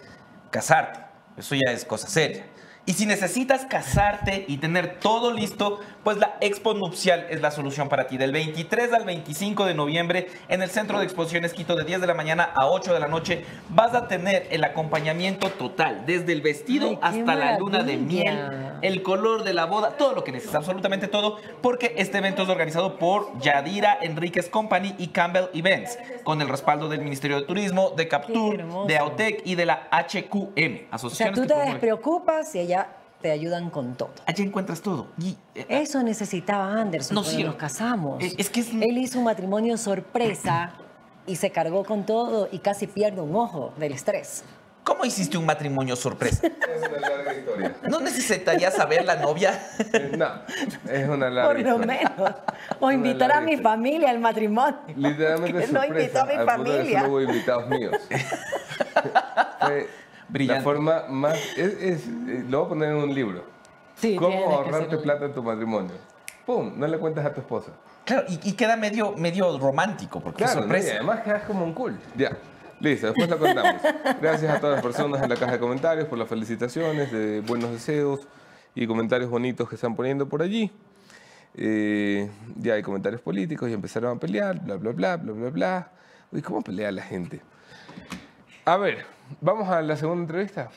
[0.51, 0.99] casarte.
[1.37, 2.45] Eso ya es cosa seria.
[2.89, 7.87] Y si necesitas casarte y tener todo listo, pues la Expo Nupcial es la solución
[7.87, 8.17] para ti.
[8.17, 12.07] Del 23 al 25 de noviembre en el Centro de Exposiciones Quito de 10 de
[12.07, 16.41] la mañana a 8 de la noche vas a tener el acompañamiento total, desde el
[16.41, 18.39] vestido hasta la luna de miel,
[18.81, 22.49] el color de la boda, todo lo que necesitas, absolutamente todo, porque este evento es
[22.49, 27.91] organizado por Yadira Enríquez Company y Campbell Events, con el respaldo del Ministerio de Turismo,
[27.91, 32.61] de Captur, de Autec y de la HQM, asociaciones o sea, tú te despreocupas y
[32.61, 32.78] ella
[33.21, 34.11] te ayudan con todo.
[34.25, 35.07] Allí encuentras todo.
[35.17, 38.23] Y, eh, Eso necesitaba Anderson no, cuando nos casamos.
[38.23, 40.73] Eh, es que Él hizo un matrimonio sorpresa
[41.25, 44.43] y se cargó con todo y casi pierde un ojo del estrés.
[44.83, 46.47] ¿Cómo hiciste un matrimonio sorpresa?
[46.69, 47.75] Es una larga historia.
[47.89, 49.59] ¿No necesitarías saber la novia?
[50.17, 50.27] No,
[50.89, 52.11] es una larga Por lo menos.
[52.79, 54.79] O invitar a mi familia al matrimonio.
[54.95, 55.73] Literalmente sorpresa.
[55.73, 57.01] No invitó a mi familia.
[57.03, 57.95] No hubo invitados míos.
[60.33, 61.37] La forma más.
[61.57, 63.43] Es, eh, lo voy a poner en un libro.
[63.95, 65.95] Sí, ¿Cómo ahorrarte plata en tu matrimonio?
[66.45, 66.73] ¡Pum!
[66.77, 67.71] No le cuentas a tu esposa.
[68.05, 70.95] Claro, y, queda medio, medio romántico, porque claro, sorpresa.
[70.95, 71.99] además quedas como un cool.
[72.15, 72.31] Ya.
[72.79, 73.81] Listo, después lo contamos.
[74.21, 77.71] Gracias a todas las personas en la caja de comentarios por las felicitaciones, de buenos
[77.71, 78.21] deseos
[78.73, 80.71] y comentarios bonitos que están poniendo por allí.
[81.55, 85.91] Eh, ya hay comentarios políticos y empezaron a pelear, bla, bla, bla, bla, bla, bla.
[86.31, 87.41] Uy, ¿cómo pelea la gente?
[88.65, 89.05] A ver,
[89.41, 90.69] ¿vamos a la segunda entrevista?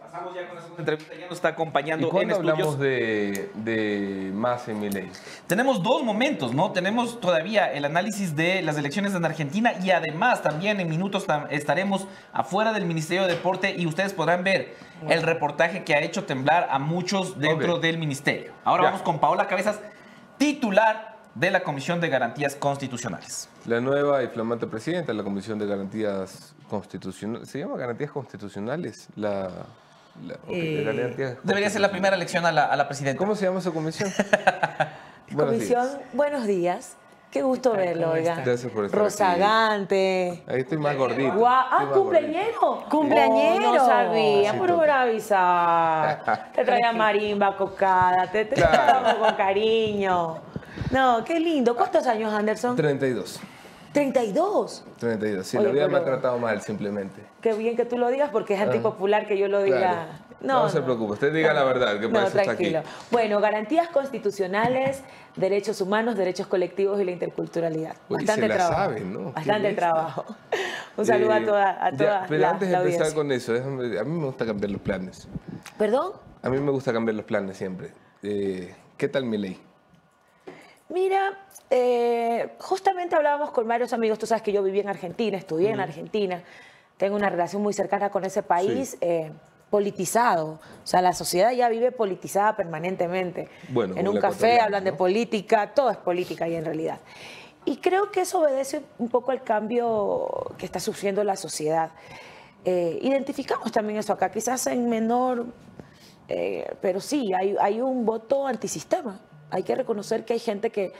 [0.00, 3.50] Pasamos ya con la segunda entrevista, ya nos está acompañando ¿Y cuándo en hablamos de,
[3.54, 5.18] de más en?
[5.46, 6.70] Tenemos dos momentos, ¿no?
[6.72, 12.06] Tenemos todavía el análisis de las elecciones en Argentina y además también en minutos estaremos
[12.34, 14.74] afuera del Ministerio de Deporte y ustedes podrán ver
[15.08, 18.52] el reportaje que ha hecho temblar a muchos dentro del ministerio.
[18.64, 18.88] Ahora Ya.
[18.90, 19.80] vamos con Paola Cabezas,
[20.36, 23.48] titular de la Comisión de Garantías Constitucionales.
[23.66, 27.48] La nueva y flamante presidenta de la Comisión de Garantías Constitucionales.
[27.48, 29.08] ¿Se llama Garantías Constitucionales?
[29.14, 29.48] La,
[30.26, 33.18] la- ok, Eh, Garantías Debería ser la primera elección a la, a la presidenta.
[33.18, 34.10] ¿Cómo se llama esa comisión?
[35.30, 36.00] Buenos Comisión, días.
[36.12, 36.96] buenos días.
[37.30, 38.34] Qué gusto verlo, ¿cómo oiga.
[38.44, 39.04] Gracias por estar aquí.
[39.08, 40.42] Rozagante.
[40.46, 41.46] Ahí estoy más gordito.
[41.48, 42.84] Ah, más cumpleañero.
[42.90, 43.70] Cumpleañero.
[43.70, 46.18] Oh, no sabía, Sí, por hubiera avisado.
[46.54, 48.72] Te traía marimba, cocada, te te Claro.
[48.72, 50.36] tratamos con cariño.
[50.90, 51.74] No, qué lindo.
[51.74, 52.76] ¿Cuántos años, Anderson?
[52.76, 53.40] 32.
[53.92, 54.84] 32.
[54.98, 55.46] 32.
[55.46, 57.22] Sí, Oye, la vida me ha pero- tratado mal, simplemente.
[57.40, 58.64] Qué bien que tú lo digas porque es Ah.
[58.64, 59.78] antipopular que yo lo diga.
[59.78, 60.08] Claro.
[60.40, 62.64] No, se preocupe, usted diga la verdad, que No, eso está aquí.
[62.72, 62.82] tranquilo.
[63.12, 65.04] Bueno, garantías constitucionales,
[65.36, 67.94] derechos humanos, derechos colectivos y la interculturalidad.
[68.08, 68.74] Bastante se la trabajo.
[68.80, 69.32] saben, ¿no?
[69.32, 70.24] Bastante trabajo.
[70.96, 73.52] Un saludo a Eh, toda, a ya, toda Pero la, antes de empezar con eso,
[73.52, 75.28] déjame- a mí me gusta cambiar los planes.
[75.78, 76.12] ¿Perdón?
[76.42, 77.92] A mí me gusta cambiar los planes siempre.
[78.24, 79.60] Eh, ¿Qué tal mi ley?
[80.88, 81.38] Mira,
[81.74, 85.76] eh, justamente hablábamos con varios amigos, tú sabes que yo viví en Argentina, estudié en
[85.76, 85.82] Ujú.
[85.84, 86.42] Argentina,
[86.98, 88.98] tengo una relación muy cercana con ese país.
[89.00, 89.32] eh,
[89.70, 93.48] politizado, o sea, la sociedad ya vive politizada permanentemente.
[93.70, 96.98] Bueno, en un café hablan de política, todo es política ahí en realidad.
[97.64, 101.90] Y creo que eso obedece un poco al cambio que está sufriendo la sociedad.
[102.66, 105.46] Eh, identificamos también eso acá, quizás en menor,
[106.28, 109.20] eh, pero sí, hay, hay un voto antisistema.
[109.48, 110.92] Hay que reconocer que hay gente que,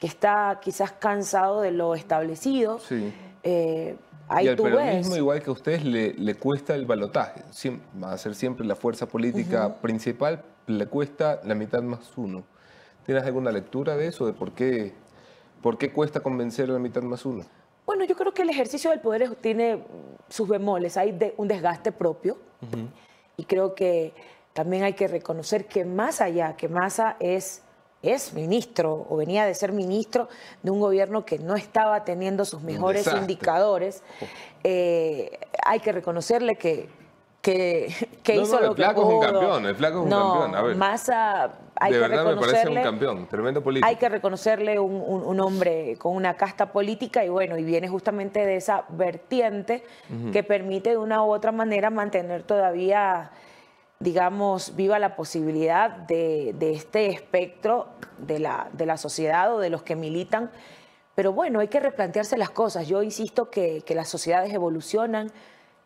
[0.00, 2.78] que está quizás cansado de lo establecido.
[2.80, 3.12] Sí.
[3.44, 3.96] Eh,
[4.28, 5.18] ahí y al tú peronismo, ves.
[5.18, 7.42] igual que a ustedes, le, le cuesta el balotaje.
[7.52, 12.42] Siem- va a ser siempre la fuerza política principal, le cuesta la mitad más uno.
[13.06, 14.26] ¿Tienes alguna lectura de eso?
[14.26, 14.92] ¿De por qué,
[15.62, 17.44] por qué cuesta convencer a la mitad más uno?
[17.86, 19.82] Bueno, yo creo que el ejercicio del poder tiene
[20.28, 22.38] sus bemoles, hay de- un desgaste propio
[23.36, 24.14] y creo que
[24.52, 27.62] también hay que reconocer que más allá, que Massa es,
[28.02, 30.28] es ministro o venía de ser ministro
[30.62, 34.02] de un gobierno que no estaba teniendo sus mejores indicadores,
[34.64, 36.88] eh, hay que reconocerle que,
[37.42, 39.20] que, que No, hizo no, el lo que flaco es un pudo.
[39.32, 40.76] campeón, el flaco es un No, campeón, a ver.
[40.76, 43.86] Massa hay de que verdad me parece un reconocerle campeón, tremendo político.
[43.88, 47.88] hay que reconocerle un, un- un hombre con una casta política y bueno, y viene
[47.88, 49.82] justamente de esa vertiente
[50.32, 53.30] que permite de una u otra manera mantener todavía,
[54.00, 57.88] digamos, viva la posibilidad de, de este espectro
[58.18, 60.50] de la, de la sociedad o de los que militan.
[61.14, 62.88] Pero bueno, hay que replantearse las cosas.
[62.88, 65.30] Yo insisto que, que las sociedades evolucionan,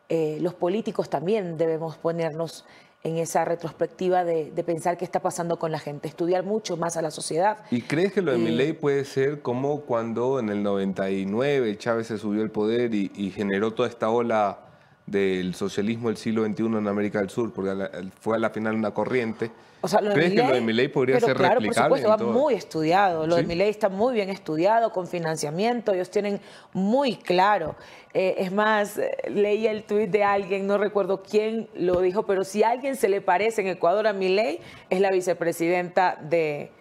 [0.07, 2.65] eh, los políticos también debemos ponernos
[3.03, 6.95] en esa retrospectiva de, de pensar qué está pasando con la gente, estudiar mucho más
[6.95, 7.57] a la sociedad.
[7.69, 12.07] ¿Y crees que lo de Eh, Milei puede ser como cuando en el 99 Chávez
[12.07, 14.64] se subió al poder y, y generó toda esta ola
[15.05, 17.53] del socialismo del siglo XXI en América del Sur?
[17.53, 19.51] Porque a la- fue a la final una corriente.
[19.81, 21.89] O sea, lo de ¿Crees que lo de Milei- Milei podría pero ser claro, replicable?
[21.89, 22.31] por supuesto, va todo?
[22.31, 23.27] muy estudiado.
[23.27, 23.47] Lo de ¿Sí?
[23.47, 25.93] mi ley está muy bien estudiado, con financiamiento.
[25.93, 26.41] Ellos tienen
[26.73, 27.75] muy claro.
[28.11, 32.43] Eh, es más, eh, leí el tuit de alguien, no recuerdo quién lo dijo, pero
[32.43, 36.71] si a alguien se le parece en Ecuador a mi ley, es la vicepresidenta de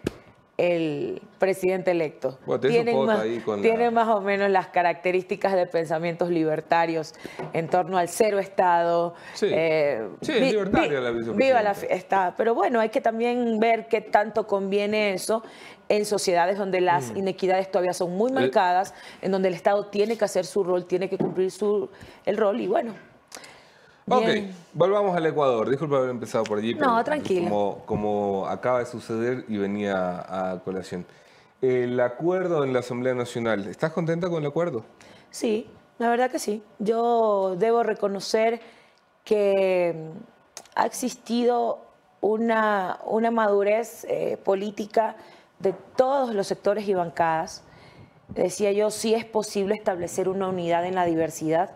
[0.56, 2.38] el presidente electo.
[2.46, 7.12] Bueno, tienen más, la- más o menos las características de pensamientos libertarios
[7.52, 9.14] en torno al cero Estado.
[9.32, 9.48] Sí.
[9.50, 11.32] eh, Sí, es vi- libertaria vi- la.
[11.32, 12.34] Viva la fiesta.
[12.36, 15.42] Pero bueno, hay que también ver qué tanto conviene eso
[15.88, 17.16] en sociedades donde las Mm.
[17.18, 21.08] inequidades todavía son muy marcadas, en donde el Estado tiene que hacer su rol, tiene
[21.08, 21.90] que cumplir su,
[22.24, 22.94] el rol y bueno.
[24.08, 24.54] Ok, bien.
[24.72, 25.68] volvamos al Ecuador.
[25.68, 26.74] Disculpa haber empezado por allí.
[26.74, 27.48] No, tranquilo.
[27.48, 31.06] Como, como acaba de suceder y venía a colación.
[31.62, 34.84] El acuerdo en la Asamblea Nacional, ¿estás contenta con el acuerdo?
[35.30, 36.62] Sí, la verdad que sí.
[36.78, 38.60] Yo debo reconocer
[39.24, 40.18] que mm,
[40.74, 41.78] ha existido
[42.20, 45.16] una, una madurez eh, política
[45.58, 47.62] de todos los sectores y bancadas.
[48.28, 51.70] Decía yo, sí es posible establecer una unidad en la diversidad,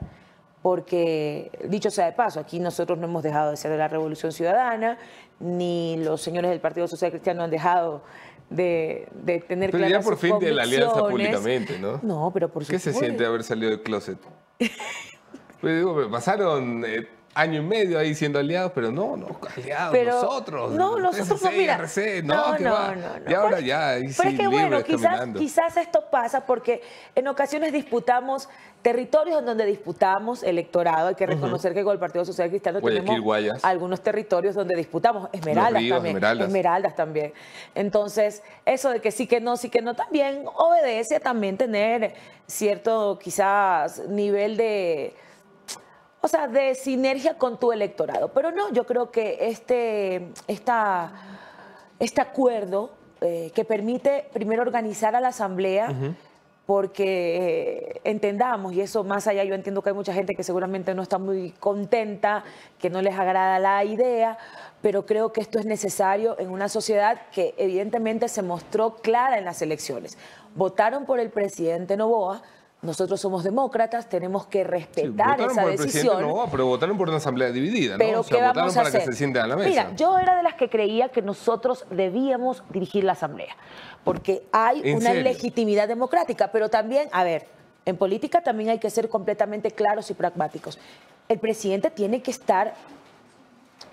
[0.63, 4.33] porque, dicho sea de paso, aquí nosotros no hemos dejado de ser de la Revolución
[4.33, 4.99] Ciudadana,
[5.41, 8.03] ni los señores del Partido Social Cristiano han dejado
[8.51, 12.01] de, de tener Pero ya por sus fin de la alianza públicamente, ¿no?
[12.03, 13.01] No, pero por ¿Qué se supuesto.
[13.01, 14.19] siente haber salido del closet?
[15.61, 20.73] Pues digo, pasaron eh, año y medio ahí siendo aliados, pero no, no, aliados nosotros.
[20.73, 21.79] No, nosotros no, mira.
[22.25, 26.45] no, no, no, Y ahora ya, ahí Pero es que bueno, quizás, quizás esto pasa
[26.45, 26.83] porque
[27.15, 28.49] en ocasiones disputamos
[28.83, 31.09] territorios en donde disputamos electorado.
[31.09, 35.89] Hay que reconocer que con el Partido Social Cristiano tenemos algunos territorios donde disputamos Esmeraldas
[35.89, 36.17] también.
[36.17, 36.97] Esmeraldas.
[36.97, 37.33] también.
[37.75, 42.15] Entonces, eso de que sí que no, sí que no, también obedece también tener
[42.47, 45.15] cierto quizás nivel de
[46.21, 48.29] o sea, de sinergia con tu electorado.
[48.29, 51.13] Pero no, yo creo que este, esta,
[51.99, 52.91] este acuerdo
[53.21, 55.95] eh, que permite primero organizar a la Asamblea,
[56.67, 60.95] porque eh, entendamos, y eso más allá, yo entiendo que hay mucha gente que seguramente
[60.95, 62.45] no está muy contenta,
[62.79, 64.37] que no les agrada la idea,
[64.83, 69.47] pero creo que esto es necesario en una sociedad que evidentemente se mostró clara en
[69.47, 70.19] las elecciones.
[70.55, 72.43] Votaron por el presidente Novoa,
[72.81, 76.25] nosotros somos demócratas, tenemos que respetar esa decisión.
[76.51, 77.99] pero votaron por una asamblea dividida, ¿no?
[77.99, 79.01] Pero ¿qué vamos a para hacer?
[79.01, 79.69] que se sienten a la mesa.
[79.69, 83.57] Mira, yo era de las que creía que nosotros debíamos dirigir la asamblea,
[84.05, 87.49] porque hay una legitimidad democrática, pero también, a ver,
[87.85, 90.79] en política también hay que ser completamente claros y pragmáticos.
[91.29, 92.75] El presidente tiene que estar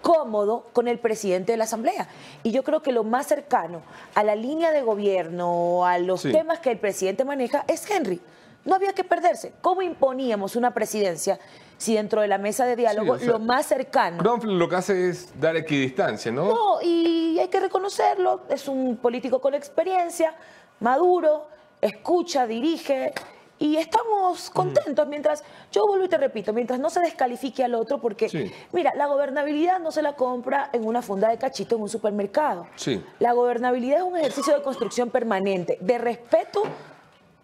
[0.01, 2.07] cómodo con el presidente de la Asamblea.
[2.43, 3.81] Y yo creo que lo más cercano
[4.13, 8.21] a la línea de gobierno, a los temas que el presidente maneja, es Henry.
[8.65, 9.53] No había que perderse.
[9.61, 11.39] ¿Cómo imponíamos una presidencia
[11.77, 14.37] si dentro de la mesa de diálogo lo más cercano...
[14.43, 16.45] lo que hace es dar equidistancia, ¿no?
[16.45, 18.41] No, y hay que reconocerlo.
[18.49, 20.35] Es un político con experiencia,
[20.79, 21.47] maduro,
[21.79, 23.13] escucha, dirige...
[23.57, 25.41] Y estamos contentos mientras,
[25.71, 29.79] yo vuelvo y te repito, mientras no se descalifique al otro, porque, mira, la gobernabilidad
[29.79, 32.67] no se la compra en una funda de cachito en un supermercado.
[32.75, 33.01] Sí.
[33.19, 36.63] La gobernabilidad es un ejercicio de construcción permanente, de respeto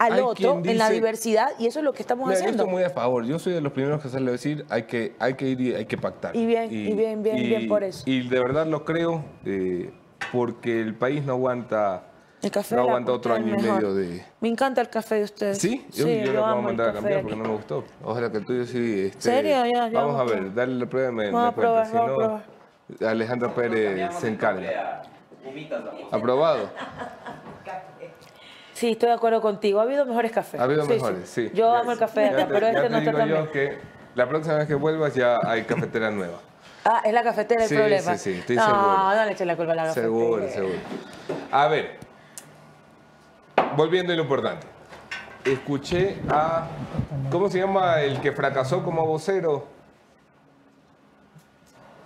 [0.02, 2.58] al otro en la diversidad y eso es lo que estamos haciendo.
[2.58, 3.26] Yo estoy muy a favor.
[3.26, 5.76] Yo soy de los primeros que sale a decir hay que, hay que ir y
[5.76, 6.36] hay que pactar.
[6.36, 8.04] Y bien, y, bien, bien, bien por eso.
[8.06, 9.92] Y de verdad lo creo eh,
[10.32, 12.04] porque el país no aguanta.
[12.42, 14.26] El café no aguanta otro año y medio de.
[14.40, 15.60] Me encanta el café de ustedes.
[15.60, 15.86] ¿Sí?
[15.92, 17.84] Yo, sí, yo, lo puedo mandar a cambiar porque no me gustó.
[18.04, 19.02] Ojalá que el tuyo sí.
[19.08, 19.66] Este, ¿Serio?
[19.66, 21.94] Ya, ya vamos a ver, dale la prueba y me, vamos me a probar, si
[21.94, 25.04] no, Alejandro Pérez se encarga.
[26.12, 26.70] ¿Aprobado?
[28.82, 29.80] Sí, estoy de acuerdo contigo.
[29.80, 30.60] Ha habido mejores cafés.
[30.60, 31.52] Ha habido mejores, sí.
[31.54, 33.48] Yo amo el café de acá, pero este no está tan bien.
[33.54, 33.78] que
[34.16, 36.40] la próxima vez que vuelvas ya hay cafetera nueva.
[36.84, 38.18] Ah, es la cafetera el problema.
[38.18, 38.82] Sí, sí, estoy no, seguro.
[38.82, 40.08] No, no le eches la culpa a la cafetera.
[40.08, 40.74] Seguro, seguro.
[41.52, 42.00] A ver,
[43.78, 44.66] volviendo a lo importante.
[45.46, 46.68] Escuché a,
[47.30, 49.68] ¿cómo se llama el que fracasó como vocero?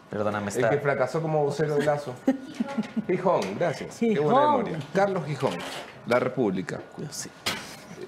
[0.09, 0.67] Perdóname, está.
[0.67, 2.13] El que fracasó como vocero de Lazo.
[3.07, 3.95] Gijón, gracias.
[3.97, 4.80] Qué buena memoria.
[4.93, 5.53] Carlos Gijón.
[6.07, 6.79] La República.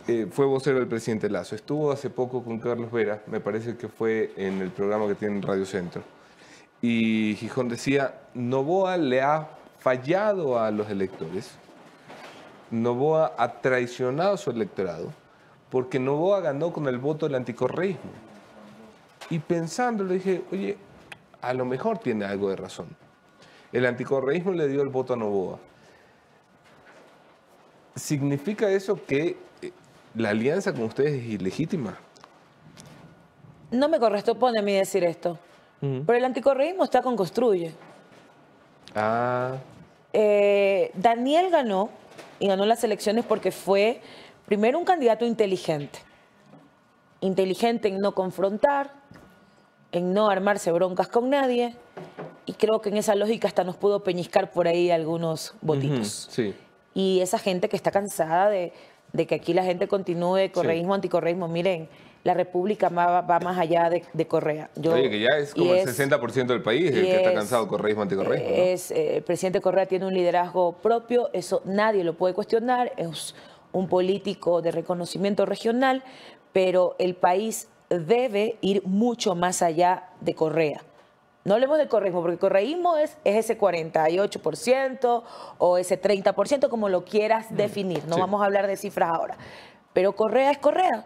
[0.07, 1.55] Eh, fue vocero del presidente Lazo.
[1.55, 5.37] Estuvo hace poco con Carlos Vera, me parece que fue en el programa que tiene
[5.37, 6.03] en Radio Centro.
[6.81, 11.51] Y Gijón decía, Novoa le ha fallado a los electores,
[12.69, 15.11] Novoa ha traicionado a su electorado,
[15.71, 18.11] porque Novoa ganó con el voto del anticorreísmo.
[19.29, 20.77] Y pensando le dije, oye,
[21.41, 22.87] a lo mejor tiene algo de razón.
[23.71, 25.57] El anticorreísmo le dio el voto a Novoa.
[27.97, 29.71] ¿Significa eso que eh,
[30.13, 31.97] la alianza con ustedes es ilegítima?
[33.71, 35.37] No me corresponde a mí decir esto.
[35.79, 37.71] Pero el anticorreísmo está con Construye.
[38.95, 39.57] Ah.
[40.11, 41.89] Eh, Daniel ganó
[42.39, 44.01] y ganó las elecciones porque fue
[44.47, 45.99] primero un candidato inteligente.
[47.19, 48.91] Inteligente en no confrontar,
[49.91, 51.75] en no armarse broncas con nadie.
[52.45, 56.27] Y creo que en esa lógica hasta nos pudo peñiscar por ahí algunos votitos.
[56.31, 56.55] sí
[56.97, 58.73] y esa gente que está cansada de,
[59.27, 61.47] que aquí la gente continúe correísmo, anticorreísmo.
[61.47, 61.87] Miren,
[62.23, 64.71] la República va, más allá de, Correa.
[64.75, 68.01] Oye, que ya es como el 60% del país el que está cansado de correísmo,
[68.01, 68.49] anticorreísmo.
[68.49, 73.35] Es, eh, el presidente Correa tiene un liderazgo propio, eso nadie lo puede cuestionar, es
[73.73, 76.03] un político de reconocimiento regional,
[76.51, 80.81] pero el país debe ir mucho más allá de Correa.
[81.47, 85.23] No hablemos de correísmo, porque correísmo es, es ese 48%
[85.59, 88.05] o ese 30%, como lo quieras mm, definir.
[88.05, 89.37] No vamos a hablar de cifras ahora.
[89.93, 91.05] Pero Correa es Correa.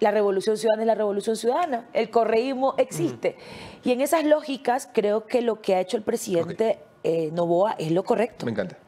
[0.00, 1.90] La revolución ciudadana es la revolución ciudadana.
[1.92, 3.36] El correísmo existe.
[3.84, 7.92] Y en esas lógicas creo que lo que ha hecho el presidente eh, Novoa es
[7.92, 8.46] lo correcto.
[8.46, 8.78] Me encanta.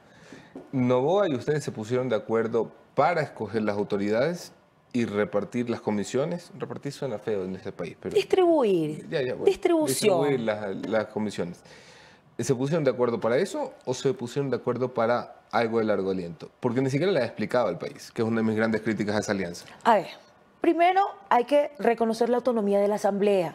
[0.72, 4.52] Novoa y ustedes se pusieron de acuerdo para escoger las autoridades
[4.97, 6.51] y repartir las comisiones.
[6.59, 8.14] Repartir suena feo en este país, pero...
[8.14, 9.07] Distribuir.
[9.44, 9.86] Distribución.
[9.86, 11.61] Distribuir las, comisiones.
[12.38, 16.12] ¿Se pusieron de acuerdo para eso o se pusieron de acuerdo para algo de largo
[16.12, 16.51] aliento?
[16.61, 19.16] Porque ni siquiera le ha explicado al país, que es una de mis grandes críticas
[19.16, 19.66] a esa alianza.
[19.84, 20.07] A ver,
[20.62, 23.55] primero hay que reconocer la autonomía de la Asamblea.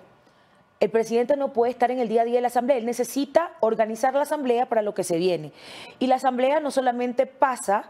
[0.79, 3.53] el presidente no puede estar en el día a día de la Asamblea, él necesita
[3.61, 5.53] organizar la Asamblea para lo que se viene.
[5.97, 7.89] Y la Asamblea no solamente pasa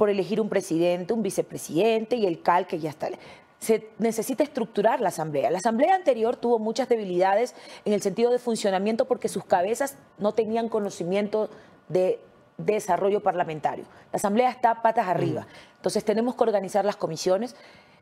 [0.00, 3.10] por elegir un presidente, un vicepresidente y el CAL que ya está.
[3.58, 5.50] Se necesita estructurar la Asamblea.
[5.50, 10.32] La Asamblea anterior tuvo muchas debilidades en el sentido de funcionamiento porque sus cabezas no
[10.32, 11.50] tenían conocimiento
[11.90, 12.18] de
[12.56, 13.84] desarrollo parlamentario.
[14.10, 15.46] La Asamblea está patas arriba.
[15.76, 17.54] Entonces tenemos que organizar las comisiones,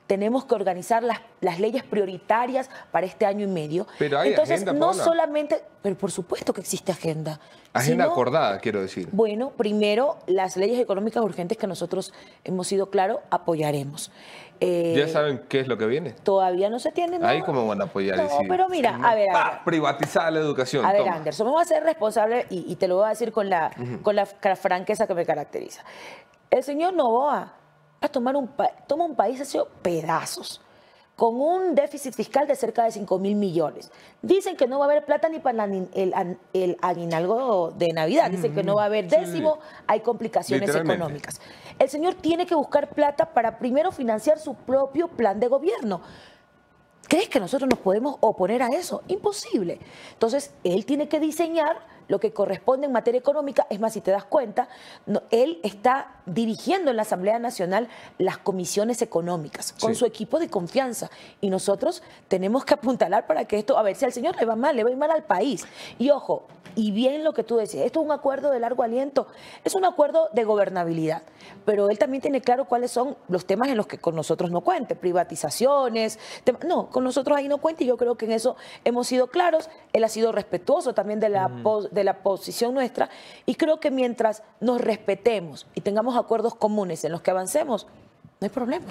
[0.09, 3.87] tenemos que organizar las, las leyes prioritarias para este año y medio.
[4.01, 5.05] Pero hay Entonces, agenda, no Paola.
[5.05, 7.39] solamente, pero por supuesto que existe agenda.
[7.75, 9.09] Agenda Sino- acordada, quiero decir.
[9.13, 14.11] Bueno, primero, las leyes económicas urgentes que nosotros hemos sido claros, apoyaremos.
[14.61, 16.13] Eh, ¿Ya saben qué es lo que viene?
[16.13, 17.29] Todavía no se tiene, ¿no?
[17.29, 18.17] Ahí cómo van a apoyar.
[18.17, 20.85] No, decir, pero mira, a ver, a privatizar la educación.
[20.85, 21.15] A ver, toma.
[21.17, 23.71] Anderson, vamos a ser responsables y, y te lo voy a decir con la,
[24.03, 25.85] con la fra- franqueza que me caracteriza.
[26.51, 27.53] El señor Novoa
[28.01, 28.51] a tomar un,
[28.87, 30.61] toma un país hecho pedazos,
[31.17, 33.91] con un déficit fiscal de cerca de 5 mil millones.
[34.23, 38.31] Dicen que no va a haber plata ni para el, el aguinaldo de Navidad.
[38.31, 41.41] Dicen que no va a haber décimo, hay complicaciones económicas.
[41.81, 46.03] El señor tiene que buscar plata para primero financiar su propio plan de gobierno.
[47.09, 49.03] ¿Crees que nosotros nos podemos oponer a eso?
[49.09, 49.81] Imposible.
[50.13, 53.67] Entonces, él tiene que diseñar lo que corresponde en materia económica.
[53.71, 54.69] Es más, si te das cuenta,
[55.07, 59.99] no- él está dirigiendo en la Asamblea Nacional las comisiones económicas con Sí.
[60.01, 61.11] su equipo de confianza.
[61.41, 64.57] Y nosotros tenemos que apuntalar para que esto, a ver, si al señor le va
[64.57, 65.65] mal, le va a ir mal al país.
[65.99, 69.27] Y ojo, y bien lo que tú decías, esto es un acuerdo de largo aliento,
[69.65, 71.23] es un acuerdo de gobernabilidad,
[71.65, 74.61] pero él también tiene claro cuáles son los temas en los que con nosotros no
[74.61, 76.19] cuente, privatizaciones,
[76.67, 79.69] no, con nosotros ahí no cuenta y yo creo que en eso hemos sido claros,
[79.93, 81.51] él ha sido respetuoso también de la,
[81.91, 83.09] de la posición nuestra
[83.47, 87.87] y creo que mientras nos respetemos y tengamos acuerdos comunes en los que avancemos,
[88.41, 88.87] no hay problema.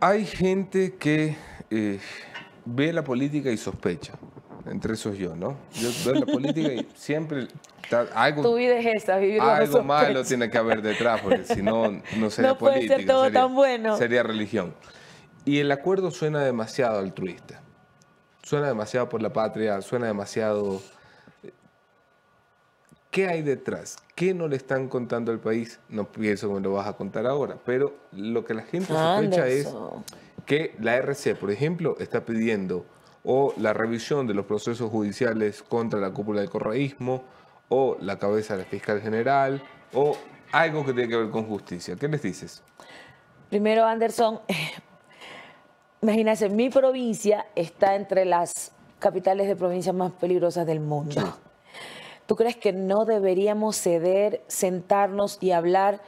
[0.00, 1.36] Hay gente que
[1.70, 2.00] eh,
[2.64, 4.14] ve la política y sospecha.
[4.66, 5.56] Entre esos yo, ¿no?
[5.74, 7.48] Yo veo la política y siempre
[8.14, 11.90] algo, Tu vida es esa, vivir algo malo tiene que haber detrás, porque si no,
[12.16, 13.12] no sería No puede ser política.
[13.12, 13.96] todo sería- tan bueno.
[13.98, 14.74] Sería religión.
[15.44, 17.60] Y el acuerdo suena demasiado altruista.
[18.42, 20.80] Suena demasiado por la patria, suena demasiado...
[23.14, 23.96] ¿Qué hay detrás?
[24.16, 25.78] ¿Qué no le están contando al país?
[25.88, 29.46] No pienso que me lo vas a contar ahora, pero lo que la gente sospecha
[29.46, 29.72] es
[30.44, 32.84] que la RC, por ejemplo, está pidiendo
[33.22, 37.22] o la revisión de los procesos judiciales contra la cúpula del correísmo,
[37.68, 39.62] o la cabeza del fiscal general,
[39.92, 40.16] o
[40.50, 41.94] algo que tiene que ver con justicia.
[41.94, 42.64] ¿Qué les dices?
[43.48, 44.40] Primero, Anderson,
[46.02, 51.22] imagínense, mi provincia está entre las capitales de provincias más peligrosas del mundo.
[52.26, 56.00] ¿Tú crees que no deberíamos ceder, sentarnos y hablar?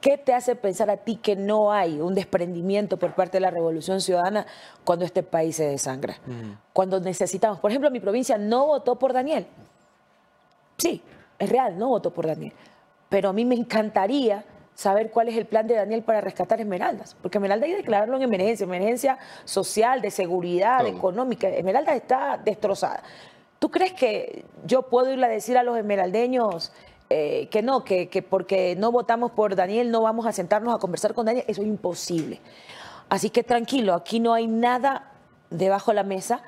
[0.00, 3.50] ¿Qué te hace pensar a ti que no hay un desprendimiento por parte de la
[3.50, 4.46] Revolución Ciudadana
[4.84, 6.16] cuando este país se desangra?
[6.74, 9.46] Cuando necesitamos, por ejemplo, mi provincia no votó por Daniel.
[10.76, 11.02] Sí,
[11.38, 12.52] es real, no votó por Daniel.
[13.08, 14.44] Pero a mí me encantaría
[14.74, 18.16] saber cuál es el plan de Daniel para rescatar Esmeraldas, porque Esmeralda hay que declararlo
[18.16, 21.48] en emergencia, emergencia social, de seguridad, económica.
[21.48, 23.02] Esmeralda está destrozada.
[23.64, 26.70] ¿Tú crees que yo puedo irle a decir a los esmeraldeños
[27.08, 30.78] eh, que no, que, que porque no votamos por Daniel no vamos a sentarnos a
[30.78, 31.46] conversar con Daniel?
[31.48, 32.42] Eso es imposible.
[33.08, 35.12] Así que tranquilo, aquí no hay nada
[35.48, 36.42] debajo de la mesa.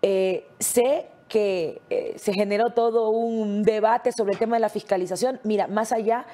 [0.00, 5.40] Eh, sé que eh, se generó todo un debate sobre el tema de la fiscalización.
[5.42, 6.24] Mira, más allá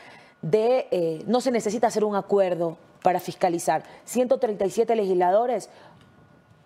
[0.42, 3.84] de, no se necesita hacer un acuerdo para fiscalizar.
[4.04, 5.70] 137 legisladores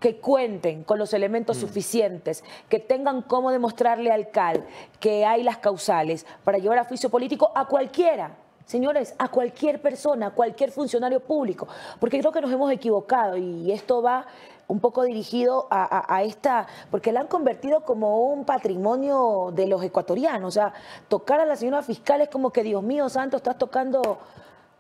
[0.01, 4.65] que cuenten con los elementos suficientes, que tengan cómo demostrarle al CAL
[4.99, 8.35] que hay las causales para llevar a juicio político a cualquiera.
[8.65, 11.67] Señores, a cualquier persona, a cualquier funcionario público,
[11.99, 14.27] porque creo que nos hemos equivocado y esto va
[14.69, 19.67] un poco dirigido a, a- a esta, porque la han convertido como un patrimonio de
[19.67, 20.49] los ecuatorianos.
[20.49, 20.73] O sea,
[21.09, 24.19] tocar a la señora fiscal es como que, Dios mío, santo, estás tocando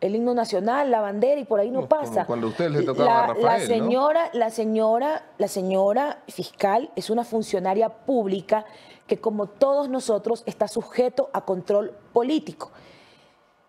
[0.01, 2.25] el himno nacional, la bandera y por ahí no pasa.
[2.25, 3.67] Cuando a ustedes les tocaba La, a Rafael, la ¿no?
[3.67, 8.65] señora, la señora, la señora fiscal es una funcionaria pública
[9.07, 12.71] que como todos nosotros está sujeto a control político.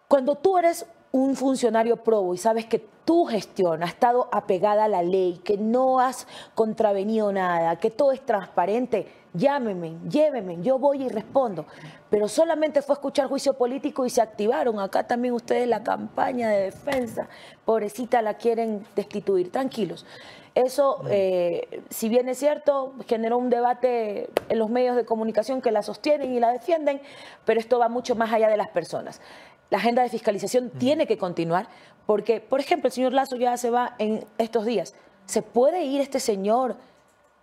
[0.08, 4.88] Cuando tú eres un funcionario probo y sabes que tu gestión ha estado apegada a
[4.88, 11.04] la ley, que no has contravenido nada, que todo es transparente, llámeme, lléveme, yo voy
[11.04, 11.66] y respondo.
[12.10, 14.80] Pero solamente fue escuchar juicio político y se activaron.
[14.80, 17.28] Acá también ustedes la campaña de defensa,
[17.66, 19.52] pobrecita, la quieren destituir.
[19.52, 20.06] Tranquilos.
[20.54, 25.72] Eso, eh, si bien es cierto, generó un debate en los medios de comunicación que
[25.72, 27.02] la sostienen y la defienden,
[27.46, 29.22] pero esto va mucho más allá de las personas.
[29.70, 31.68] La agenda de fiscalización tiene que continuar
[32.06, 34.94] porque, por ejemplo, el señor Lazo ya se va en estos días.
[35.26, 36.76] ¿Se puede ir este señor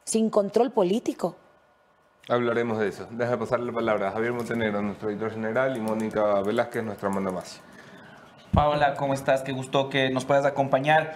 [0.09, 1.37] sin control político.
[2.29, 3.07] Hablaremos de eso.
[3.11, 7.63] Deja pasar la palabra a Javier Montenegro, nuestro editor general, y Mónica Velázquez, nuestra más.
[8.53, 9.41] Paola, ¿cómo estás?
[9.41, 11.15] Qué gusto que nos puedas acompañar.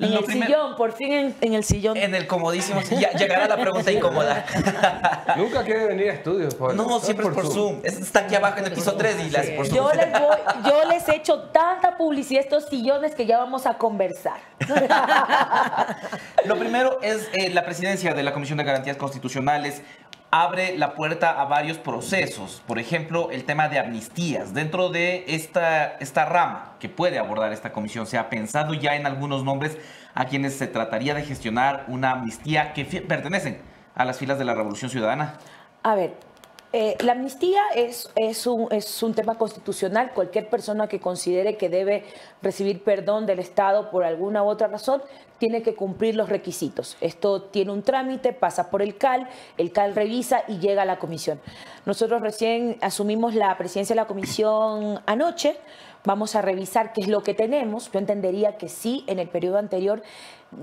[0.00, 1.96] En el sillón, por fin en, el sillón.
[1.96, 2.80] En el comodísimo.
[2.98, 4.44] Ya, llegará la pregunta incómoda.
[5.36, 6.54] Nunca quiere venir a estudios.
[6.54, 7.80] Por, no, siempre es por Zoom.
[7.82, 9.76] Está aquí abajo en el piso 3 y las por Zoom.
[9.76, 13.66] Yo les, voy, yo les he hecho tanta publicidad a estos sillones que ya vamos
[13.66, 14.38] a conversar.
[16.44, 19.82] Lo primero es eh, la presidencia de la Comisión de Garantías Constitucionales
[20.30, 22.62] abre la puerta a varios procesos.
[22.66, 24.52] Por ejemplo, el tema de amnistías.
[24.52, 29.06] Dentro de esta, esta rama que puede abordar esta comisión, se ha pensado ya en
[29.06, 29.78] algunos nombres
[30.14, 33.60] a quienes se trataría de gestionar una amnistía que pertenecen
[33.94, 35.38] a las filas de la Revolución Ciudadana.
[35.82, 36.14] A ver,
[36.72, 38.10] eh, la amnistía es,
[38.46, 40.12] un tema constitucional.
[40.12, 42.04] Cualquier persona que considere que debe
[42.42, 45.02] recibir perdón del Estado por alguna u otra razón
[45.38, 46.96] tiene que cumplir los requisitos.
[47.00, 50.98] Esto tiene un trámite, pasa por el CAL, el CAL revisa y llega a la
[50.98, 51.40] comisión.
[51.86, 55.56] Nosotros recién asumimos la presidencia de la comisión anoche,
[56.04, 57.90] vamos a revisar qué es lo que tenemos.
[57.92, 60.02] Yo entendería que sí, en el periodo anterior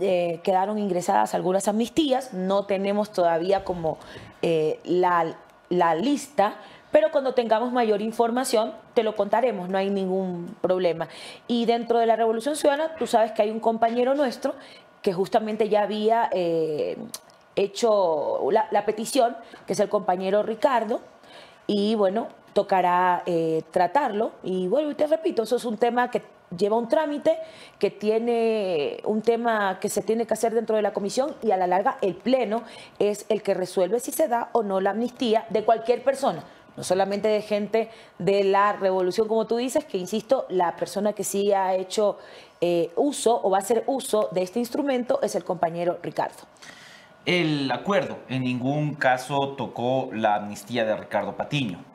[0.02, 3.98] eh, quedaron ingresadas algunas amnistías, no tenemos todavía como
[4.42, 5.38] eh, la
[5.70, 6.56] la lista,
[6.92, 11.08] pero cuando tengamos mayor información te lo contaremos, no hay ningún problema.
[11.48, 14.56] Y dentro de la Revolución Ciudadana, tú sabes que hay un compañero nuestro
[15.02, 16.98] que justamente ya había eh,
[17.56, 19.36] hecho la, petición,
[19.68, 21.02] que es el compañero Ricardo,
[21.68, 24.32] y bueno, tocará eh, tratarlo.
[24.42, 26.22] Y bueno, y te repito, eso es un tema que
[26.56, 27.38] lleva un trámite,
[27.80, 31.58] que tiene un tema que se tiene que hacer dentro de la comisión y a
[31.58, 32.64] la larga el Pleno
[33.00, 36.44] es el que resuelve si se da o no la amnistía de cualquier persona.
[36.78, 37.90] No solamente de gente
[38.20, 42.18] de la revolución, como tú dices, que insisto, la persona que sí ha hecho
[42.60, 46.44] eh, uso o va a hacer uso de este instrumento es el compañero Ricardo.
[47.26, 51.95] El acuerdo en ningún caso tocó la amnistía de Ricardo Patiño.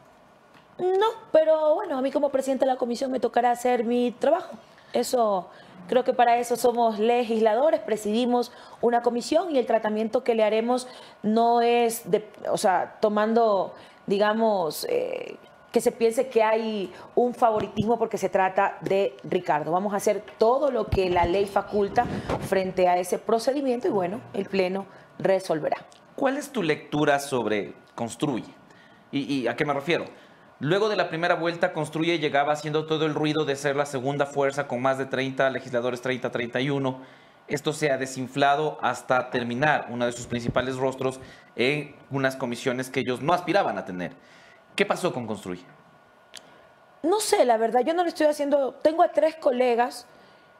[0.81, 4.57] No, pero bueno, a mí como presidente de la comisión me tocará hacer mi trabajo.
[4.95, 5.49] Eso,
[5.89, 8.51] creo que para eso somos legisladores, presidimos
[8.81, 10.89] una comisión y el tratamiento que le haremos
[11.23, 13.75] no es, de, o sea, tomando,
[14.07, 15.37] digamos, eh,
[15.71, 19.73] que se piense que hay un favoritismo porque se trata de Ricardo.
[19.73, 22.07] Vamos a hacer todo lo que la ley faculta
[22.49, 24.87] frente a ese procedimiento y bueno, el Pleno
[25.19, 25.77] resolverá.
[26.17, 28.55] ¿Cuál es tu lectura sobre Construye?
[29.13, 30.05] y a qué me refiero?
[30.63, 34.27] Luego de la primera vuelta, Construye llegaba haciendo todo el ruido de ser la segunda
[34.27, 36.99] fuerza con más de 30 legisladores, 30-31.
[37.49, 41.19] Esto se ha desinflado hasta terminar uno de sus principales rostros
[41.57, 44.13] en unas comisiones que ellos no aspiraban a tener.
[44.77, 45.65] ¿Qué pasó con Construye?
[47.05, 48.75] No sé, la verdad, yo no le estoy haciendo...
[48.83, 50.05] Tengo a tres colegas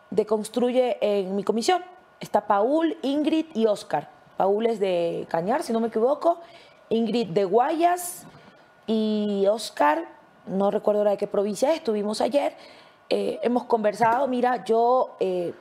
[0.09, 1.85] de Construye en mi comisión.
[2.21, 4.09] Está Paul, Ingrid y Oscar.
[4.39, 6.41] Paul es de Cañar, si no me equivoco.
[6.89, 8.25] Ingrid de Guayas
[8.93, 10.05] y Oscar,
[10.47, 12.55] no recuerdo de qué provincia estuvimos ayer,
[13.09, 15.55] eh, hemos conversado, mira, yo eh,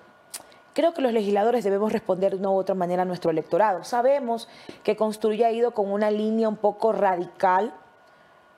[0.73, 3.83] creo que los legisladores debemos responder de una u otra manera a nuestro electorado.
[3.83, 4.49] Sabemos
[4.83, 7.71] que Construye ha ido con una línea un poco radical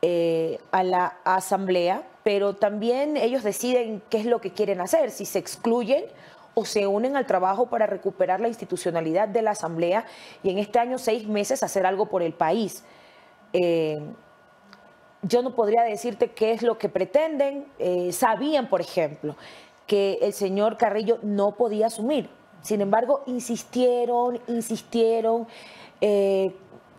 [0.02, 5.26] eh, a la asamblea, pero también ellos deciden qué es lo que quieren hacer, si
[5.26, 6.06] se excluyen
[6.54, 10.06] o se unen al trabajo para recuperar la institucionalidad de la asamblea
[10.44, 12.86] y en este año seis meses hacer algo por el país
[15.24, 17.66] yo no podría decirte qué es lo que pretenden.
[17.80, 19.36] Eh, sabían, por ejemplo,
[19.88, 22.30] que el señor Carrillo no podía asumir.
[22.62, 25.48] Sin embargo, insistieron, insistieron.
[26.00, 26.54] Eh,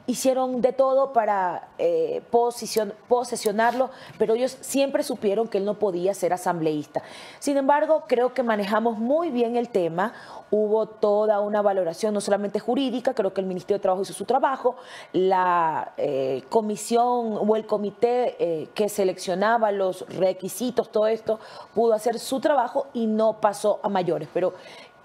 [0.07, 6.33] hicieron de todo para eh, posesionarlo, pero ellos siempre supieron que él no podía ser
[6.33, 7.03] asambleísta.
[7.39, 10.13] Sin embargo, creo que manejamos muy bien el tema.
[10.51, 14.25] Hubo toda una valoración, no solamente jurídica, creo que el Ministerio de Trabajo hizo su
[14.25, 14.77] trabajo,
[15.13, 21.39] la eh, comisión o el comité eh, que seleccionaba los requisitos, todo esto,
[21.75, 24.29] pudo hacer su trabajo y no pasó a mayores.
[24.35, 24.55] Pero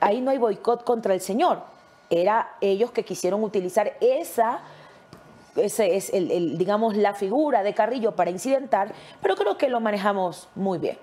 [0.01, 1.61] ahí no hay boicot contra el señor.
[2.09, 4.61] Era ellos que quisieron utilizar esa
[5.57, 10.49] ese es el, digamos, la figura de Carrillo para incidentar, pero creo que lo manejamos
[10.55, 10.97] muy bien.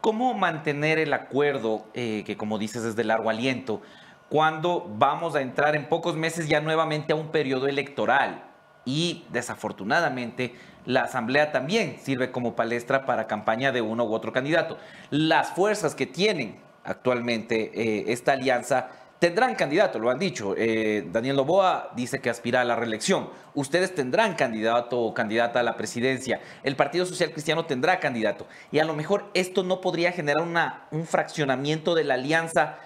[0.00, 3.82] ¿Cómo mantener el acuerdo, eh, que como dices es de largo aliento,
[4.28, 8.44] cuando vamos a entrar en pocos meses ya nuevamente a un periodo electoral?
[8.84, 10.54] Y desafortunadamente
[10.86, 14.78] la Asamblea también sirve como palestra para campaña de uno u otro candidato.
[15.10, 18.88] Las fuerzas que tienen actualmente eh, esta alianza
[19.18, 20.54] tendrán candidato, lo han dicho.
[20.56, 23.30] Eh, Daniel Novoa dice que aspira a la reelección.
[23.54, 26.40] Ustedes tendrán candidato o candidata a la presidencia.
[26.62, 28.46] El Partido Social Cristiano tendrá candidato.
[28.70, 30.42] Y a lo mejor esto no podría generar
[30.90, 32.76] un fraccionamiento de la alianza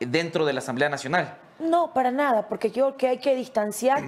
[0.00, 1.36] dentro de la Asamblea Nacional.
[1.58, 4.04] No, para nada, porque yo creo que hay que distanciar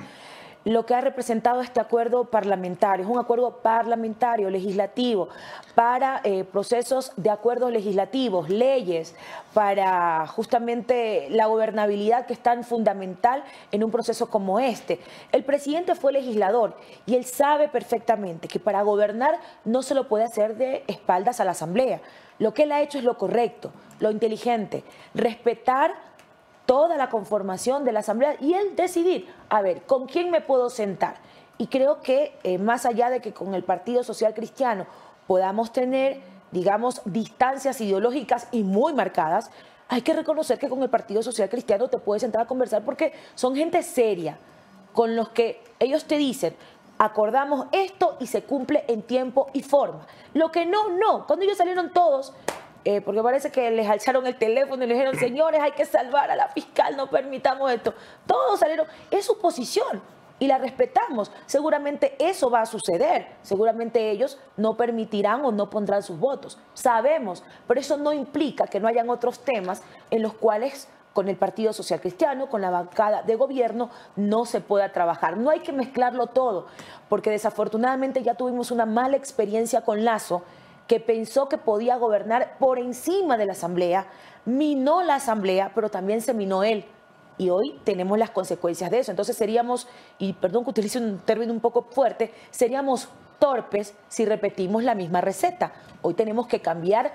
[0.65, 3.05] lo que ha representado este acuerdo parlamentario.
[3.05, 5.29] Es un acuerdo parlamentario, legislativo,
[5.75, 9.15] para eh, procesos de acuerdos legislativos, leyes,
[9.55, 13.43] para justamente la gobernabilidad que es tan fundamental
[13.73, 15.01] en un proceso como este.
[15.33, 16.77] El presidente fue legislador
[17.07, 21.45] y él sabe perfectamente que para gobernar no se lo puede hacer de espaldas a
[21.45, 22.01] la Asamblea.
[22.39, 24.83] Lo que él ha hecho es lo correcto, lo inteligente,
[25.15, 26.10] respetar
[26.71, 30.71] toda la conformación de la Asamblea y él decidir, a ver, ¿con quién me puedo
[30.71, 31.17] sentar?
[31.59, 34.87] Y creo que eh, más allá de que con el Partido Social Cristiano
[35.27, 36.21] podamos tener,
[36.53, 39.51] digamos, distancias ideológicas y muy marcadas,
[39.89, 43.15] hay que reconocer que con el Partido Social Cristiano te puedes sentar a conversar porque
[43.35, 44.39] son gente seria,
[44.93, 46.55] con los que ellos te dicen,
[46.99, 50.07] acordamos esto y se cumple en tiempo y forma.
[50.35, 51.27] Lo que no, no.
[51.27, 52.33] Cuando ellos salieron todos,
[52.85, 56.31] eh, porque parece que les alzaron el teléfono y le dijeron, señores, hay que salvar
[56.31, 57.95] a la fiscal, no permitamos esto.
[58.27, 60.03] Todos salieron, es su posición
[60.39, 61.31] y la respetamos.
[61.47, 67.45] Seguramente eso va a suceder, seguramente ellos no permitirán o no pondrán sus votos, sabemos,
[67.69, 71.73] pero eso no implica que no hayan otros temas en los cuales con el Partido
[71.73, 75.37] Social Cristiano, con la bancada de gobierno, no se pueda trabajar.
[75.37, 76.67] No hay que mezclarlo todo,
[77.09, 80.43] porque desafortunadamente ya tuvimos una mala experiencia con Lazo
[80.91, 84.09] que pensó que podía gobernar por encima de la Asamblea,
[84.45, 86.85] minó la Asamblea, pero también se minó él.
[87.39, 89.13] Y hoy tenemos las consecuencias de eso.
[89.13, 89.87] Entonces seríamos,
[90.19, 93.09] y perdón que utilice un término un poco fuerte, seríamos
[93.39, 95.71] torpes si repetimos la misma receta.
[96.03, 97.13] Hoy tenemos que cambiar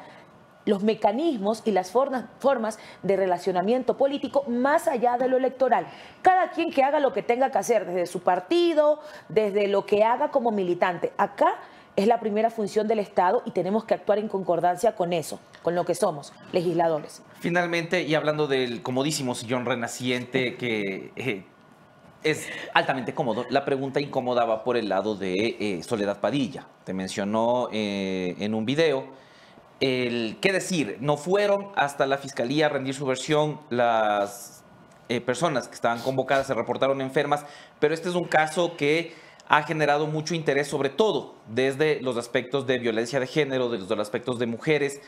[0.63, 5.85] los mecanismos y las formas de relacionamiento político más allá de lo electoral.
[6.21, 10.05] Cada quien que haga lo que tenga que hacer, desde su partido, desde lo que
[10.05, 11.11] haga como militante.
[11.17, 11.55] Acá
[11.95, 15.75] es la primera función del Estado y tenemos que actuar en concordancia con eso, con
[15.75, 17.21] lo que somos, legisladores.
[17.39, 21.45] Finalmente, y hablando del comodísimo sillón renaciente que eh,
[22.23, 26.67] es altamente cómodo, la pregunta incomodaba por el lado de eh, Soledad Padilla.
[26.83, 29.07] Te mencionó eh, en un video
[29.79, 34.63] el qué decir, no fueron hasta la fiscalía a rendir su versión las
[35.23, 37.45] personas que estaban convocadas, se reportaron enfermas,
[37.79, 39.13] pero este es un caso que
[39.47, 44.07] ha generado mucho interés, sobre todo desde los aspectos de violencia de género, desde los
[44.07, 45.01] aspectos de mujeres.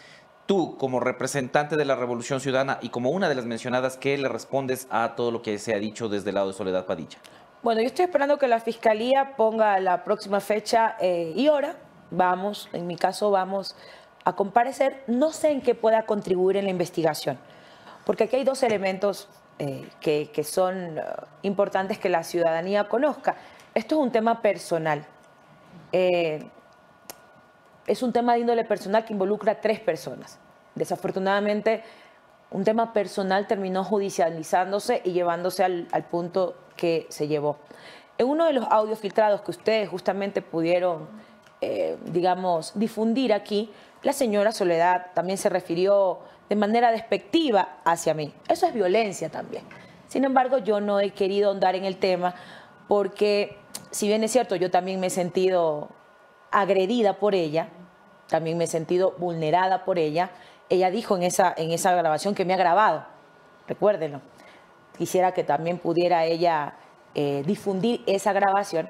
[0.46, 4.30] Tú, como representante de la Revolución Ciudadana y como una de las mencionadas, ¿qué le
[4.30, 7.18] respondes a todo lo que se ha dicho desde el lado de Soledad Padilla?
[7.64, 11.76] Bueno, yo estoy esperando que la Fiscalía ponga la próxima fecha eh, y hora.
[12.12, 13.76] Vamos, en mi caso, vamos
[14.24, 15.04] a comparecer.
[15.08, 17.38] No sé en qué pueda contribuir en la investigación,
[18.06, 19.28] porque aquí hay dos elementos
[19.60, 21.04] eh, que, son eh,
[21.42, 23.36] importantes que la ciudadanía conozca.
[23.78, 25.06] Esto es un tema personal.
[25.92, 26.44] Eh,
[27.86, 30.40] es un tema de índole personal que involucra a tres personas.
[30.74, 31.84] Desafortunadamente,
[32.50, 37.60] un tema personal terminó judicializándose y llevándose al, punto que se llevó.
[38.18, 41.08] En uno de los audios filtrados que ustedes justamente pudieron,
[41.62, 43.72] eh, digamos, difundir aquí,
[44.02, 46.18] la señora Soledad también se refirió
[46.50, 48.34] de manera despectiva hacia mí.
[48.48, 49.66] Eso es violencia también.
[50.08, 52.34] Sin embargo, yo no he querido ahondar en el tema
[52.88, 53.58] porque
[53.92, 55.90] si bien es cierto, yo también me he sentido
[56.52, 57.70] agredida por ella,
[58.28, 60.32] también me he sentido vulnerada por ella.
[60.70, 63.06] Ella dijo en esa, en esa grabación que me ha grabado,
[63.68, 64.22] recuérdenlo.
[64.98, 66.76] Quisiera que también pudiera ella
[67.16, 68.90] eh, difundir esa grabación,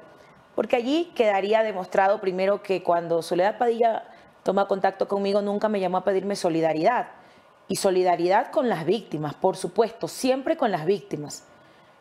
[0.54, 4.04] porque allí quedaría demostrado primero que cuando Soledad Padilla
[4.42, 7.08] toma contacto conmigo nunca me llamó a pedirme solidaridad.
[7.70, 11.44] Y solidaridad con las víctimas, por supuesto, siempre con las víctimas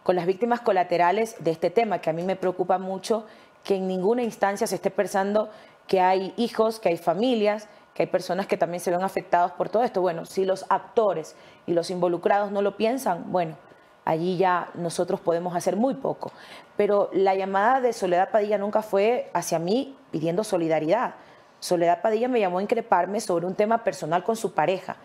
[0.08, 3.26] con las víctimas colaterales de este tema, que a mí me preocupa mucho
[3.62, 5.50] que en ninguna instancia se esté pensando
[5.86, 9.68] que hay hijos, que hay familias, que hay personas que también se ven afectados por
[9.68, 10.00] todo esto.
[10.00, 11.36] Bueno, si los actores
[11.66, 13.58] y los involucrados no lo piensan, bueno,
[14.06, 16.32] allí ya nosotros podemos hacer muy poco.
[16.78, 21.16] Pero la llamada de Soledad Padilla nunca fue hacia mí pidiendo solidaridad.
[21.60, 24.96] Soledad Padilla me llamó a increparme sobre un tema personal con su pareja.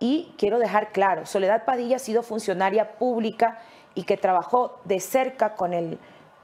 [0.00, 3.60] Y quiero dejar claro, Soledad Padilla ha sido funcionaria pública
[3.98, 5.98] y que trabajó de cerca con el,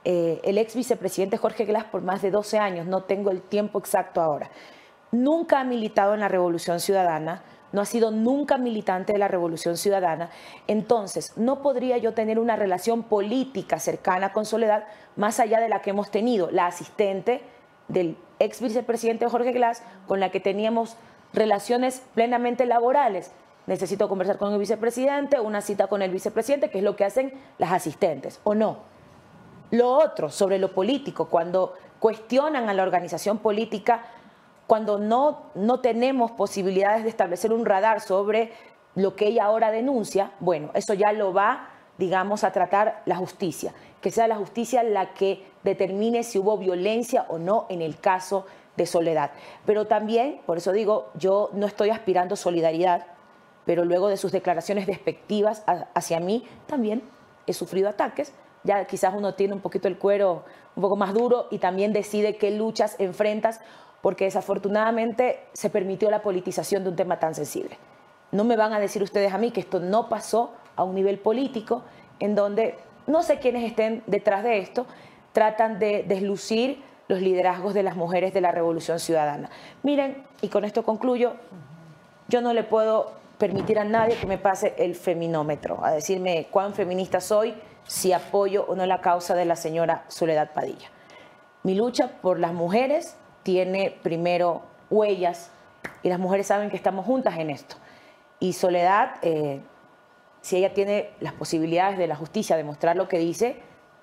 [0.05, 3.79] eh, el ex vicepresidente Jorge Glass por más de 12 años, no tengo el tiempo
[3.79, 4.51] exacto ahora.
[5.13, 9.77] Nunca ha militado en la Revolución Ciudadana, no ha sido nunca militante de la Revolución
[9.77, 10.31] Ciudadana,
[10.67, 15.81] entonces no podría yo tener una relación política cercana con Soledad más allá de la
[15.81, 17.41] que hemos tenido, la asistente
[17.87, 20.97] del ex vicepresidente Jorge Glass, con la que teníamos
[21.33, 23.31] relaciones plenamente laborales
[23.67, 27.33] necesito conversar con el vicepresidente, una cita con el vicepresidente, que es lo que hacen
[27.59, 28.79] las asistentes, ¿o no?
[29.71, 34.05] Lo otro, sobre lo político, cuando cuestionan a la organización política,
[34.67, 38.53] cuando no, no tenemos posibilidades de establecer un radar sobre
[38.95, 41.69] lo que ella ahora denuncia, bueno, eso ya lo va
[41.99, 47.27] digamos, a tratar la justicia, que sea la justicia la que determine si hubo violencia
[47.29, 48.47] o no en el caso
[48.77, 49.31] de Soledad.
[49.65, 53.07] Pero también, por eso digo, yo no estoy aspirando solidaridad,
[53.65, 55.65] pero luego de sus declaraciones despectivas
[55.95, 57.03] hacia mí, también
[57.47, 58.33] he sufrido ataques.
[58.63, 60.45] Ya quizás uno tiene un poquito el cuero
[60.77, 63.61] un poco más duro y también decide qué luchas enfrentas,
[64.01, 67.79] porque desafortunadamente se permitió la politización de un tema tan sensible.
[68.33, 71.19] No me van a decir ustedes a mí que esto no pasó a un nivel
[71.19, 71.83] político,
[72.21, 72.77] en donde
[73.07, 74.87] no sé quiénes estén detrás de esto,
[75.33, 79.51] tratan de deslucir los liderazgos de las mujeres de la Revolución Ciudadana.
[79.83, 81.35] Miren, y con esto concluyo,
[82.29, 86.75] yo no le puedo permitir a nadie que me pase el feminómetro, a decirme cuán
[86.75, 87.55] feminista soy,
[87.87, 90.89] si apoyo o no la causa de la señora Soledad Padilla.
[91.63, 95.51] Mi lucha por las mujeres tiene primero huellas
[96.03, 97.77] y las mujeres saben que estamos juntas en esto.
[98.41, 99.61] Y Soledad, eh,
[100.41, 103.57] si ella tiene las posibilidades de la justicia de mostrar lo que dice,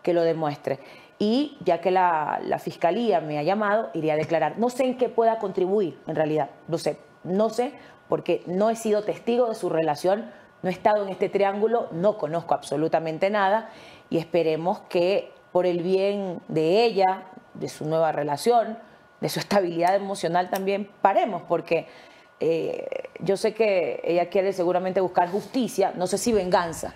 [0.04, 0.80] que lo demuestre
[1.22, 4.58] y ya que la, fiscalía me ha llamado, iré a declarar.
[4.58, 7.74] No sé en qué pueda contribuir, en realidad, no sé, no sé,
[8.12, 10.30] porque no he sido testigo de su relación,
[10.64, 13.70] no he estado en este triángulo, no conozco absolutamente nada
[14.10, 17.24] y esperemos que por el bien de ella,
[17.54, 18.78] de su nueva relación,
[19.22, 21.88] de su estabilidad emocional también, paremos, porque
[22.42, 22.86] eh,
[23.22, 26.94] yo sé que ella quiere seguramente buscar justicia, no sé si venganza,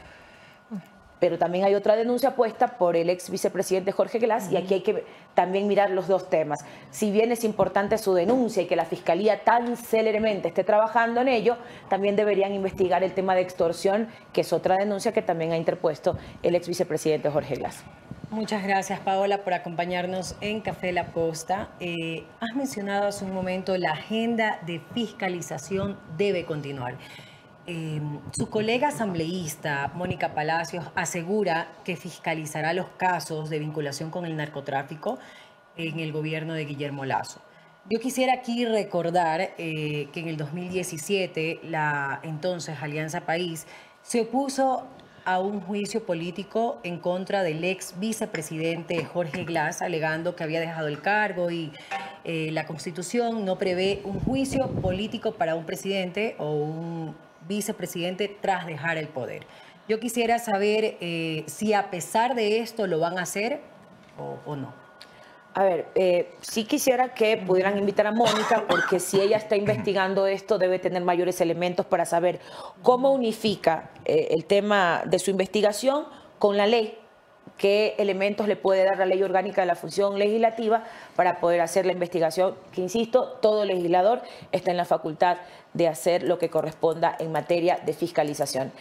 [1.19, 4.81] pero también hay otra denuncia puesta por el ex vicepresidente Jorge Glass y aquí hay
[4.81, 6.59] que también mirar los dos temas.
[6.91, 11.27] Si bien es importante su denuncia y que la Fiscalía tan céleremente esté trabajando en
[11.27, 11.57] ello,
[11.89, 16.17] también deberían investigar el tema de extorsión, que es otra denuncia que también ha interpuesto
[16.43, 17.83] el ex vicepresidente Jorge Glass.
[18.31, 21.69] Muchas gracias, Paola, por acompañarnos en Café La Posta.
[21.79, 26.97] Eh, has mencionado hace un momento la agenda de fiscalización debe continuar.
[27.67, 34.35] Em, su colega asambleísta, Mónica Palacios, asegura que fiscalizará los casos de vinculación con el
[34.35, 35.17] narcotráfico
[35.75, 37.41] en el gobierno de Guillermo Lazo.
[37.89, 43.65] Yo quisiera aquí recordar eh, que en el 2017 la entonces Alianza País
[44.03, 44.87] se opuso
[45.25, 50.87] a un juicio político en contra del ex vicepresidente Jorge Glass, alegando que había dejado
[50.87, 51.71] el cargo y
[52.23, 58.65] eh, la Constitución no prevé un juicio político para un presidente o un vicepresidente tras
[58.65, 59.45] dejar el poder.
[59.87, 63.61] Yo quisiera saber eh, si a pesar de esto lo van a hacer
[64.17, 64.73] o, no.
[65.53, 70.25] A ver, eh, sí quisiera que pudieran invitar a Mónica, porque si ella está investigando
[70.27, 72.39] esto, debe tener mayores elementos para saber
[72.81, 76.05] cómo unifica eh, el tema de su investigación
[76.39, 76.97] con la ley
[77.57, 80.83] qué elementos le puede dar la ley orgánica de la función legislativa
[81.15, 85.37] para poder hacer la investigación, que insisto, todo legislador está en la facultad
[85.73, 88.71] de hacer lo que corresponda en materia de fiscalización.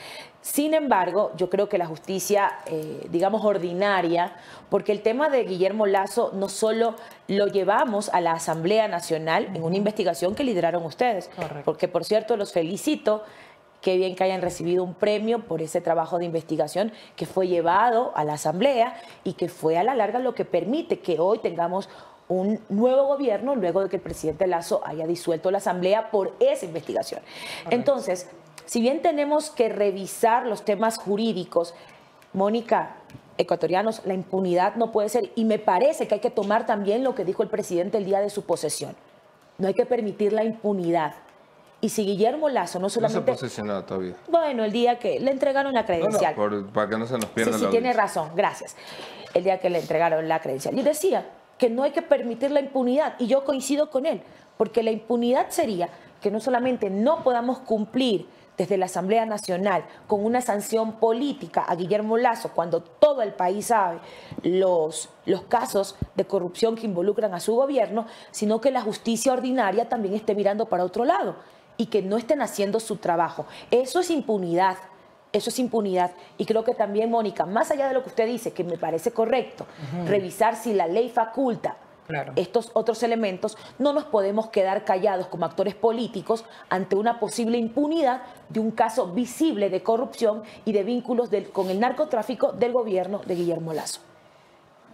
[0.41, 4.35] Sin embargo, yo creo que la justicia, eh, digamos, ordinaria,
[4.69, 6.95] porque el tema de Guillermo Lazo no solo
[7.29, 11.31] lo llevamos a la Asamblea Nacional en una investigación que lideraron ustedes,
[11.65, 13.25] porque por cierto los felicito
[13.85, 18.13] Qué bien que hayan recibido un premio por ese trabajo de investigación que fue llevado
[18.17, 21.91] a la Asamblea y que fue a la larga lo que permite que hoy tengamos
[22.27, 26.65] un nuevo gobierno luego de que el presidente Lazo haya disuelto la Asamblea por esa
[26.65, 27.21] investigación.
[27.69, 28.31] Entonces,
[28.65, 31.75] si bien tenemos que revisar los temas jurídicos,
[32.33, 32.97] Mónica,
[33.37, 37.15] ecuatorianos, la impunidad no puede ser, y me parece que hay que tomar también lo
[37.15, 38.97] que dijo el presidente el día de su posesión.
[39.59, 41.17] No hay que permitir la impunidad.
[41.85, 43.21] Y si Guillermo Lazo no solamente...
[43.21, 44.15] No se ha posesionado todavía.
[44.29, 46.35] Bueno, el día que le entregaron la credencial.
[46.35, 48.75] No, para que no se nos pierda sí, sí, tiene razón, gracias.
[49.35, 50.79] El día que le entregaron la credencial.
[50.79, 51.27] Y decía
[51.59, 53.17] que no hay que permitir la impunidad.
[53.19, 54.23] Y yo coincido con él,
[54.57, 55.91] porque la impunidad sería
[56.23, 61.75] que no solamente no podamos cumplir desde la Asamblea Nacional con una sanción política a
[61.75, 63.99] Guillermo Lazo cuando todo el país sabe
[64.43, 69.91] los, los casos de corrupción que involucran a su gobierno, sino que la justicia ordinaria
[69.91, 71.37] también esté mirando para otro lado
[71.77, 73.47] y que no estén haciendo su trabajo.
[73.71, 74.77] Eso es impunidad.
[75.33, 76.13] Eso es impunidad.
[76.39, 79.11] Y creo que también, Mónica, más allá de lo que usted dice, que me parece
[79.11, 79.67] correcto,
[80.07, 81.77] revisar si la ley faculta
[82.37, 88.23] estos otros elementos, no nos podemos quedar callados como actores políticos ante una posible impunidad
[88.49, 93.35] de un caso visible de corrupción y de vínculos con el narcotráfico del gobierno de
[93.35, 94.01] Guillermo Lazo.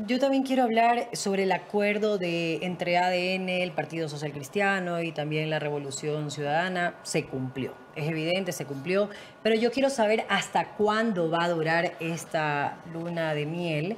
[0.06, 5.12] Yo también quiero hablar sobre el acuerdo de entre ADN, el Partido Social Cristiano y
[5.12, 6.94] también la Revolución Ciudadana.
[7.02, 9.10] Se cumplió, es evidente, se cumplió,
[9.42, 13.96] pero yo quiero saber hasta cuándo va a durar esta luna de miel,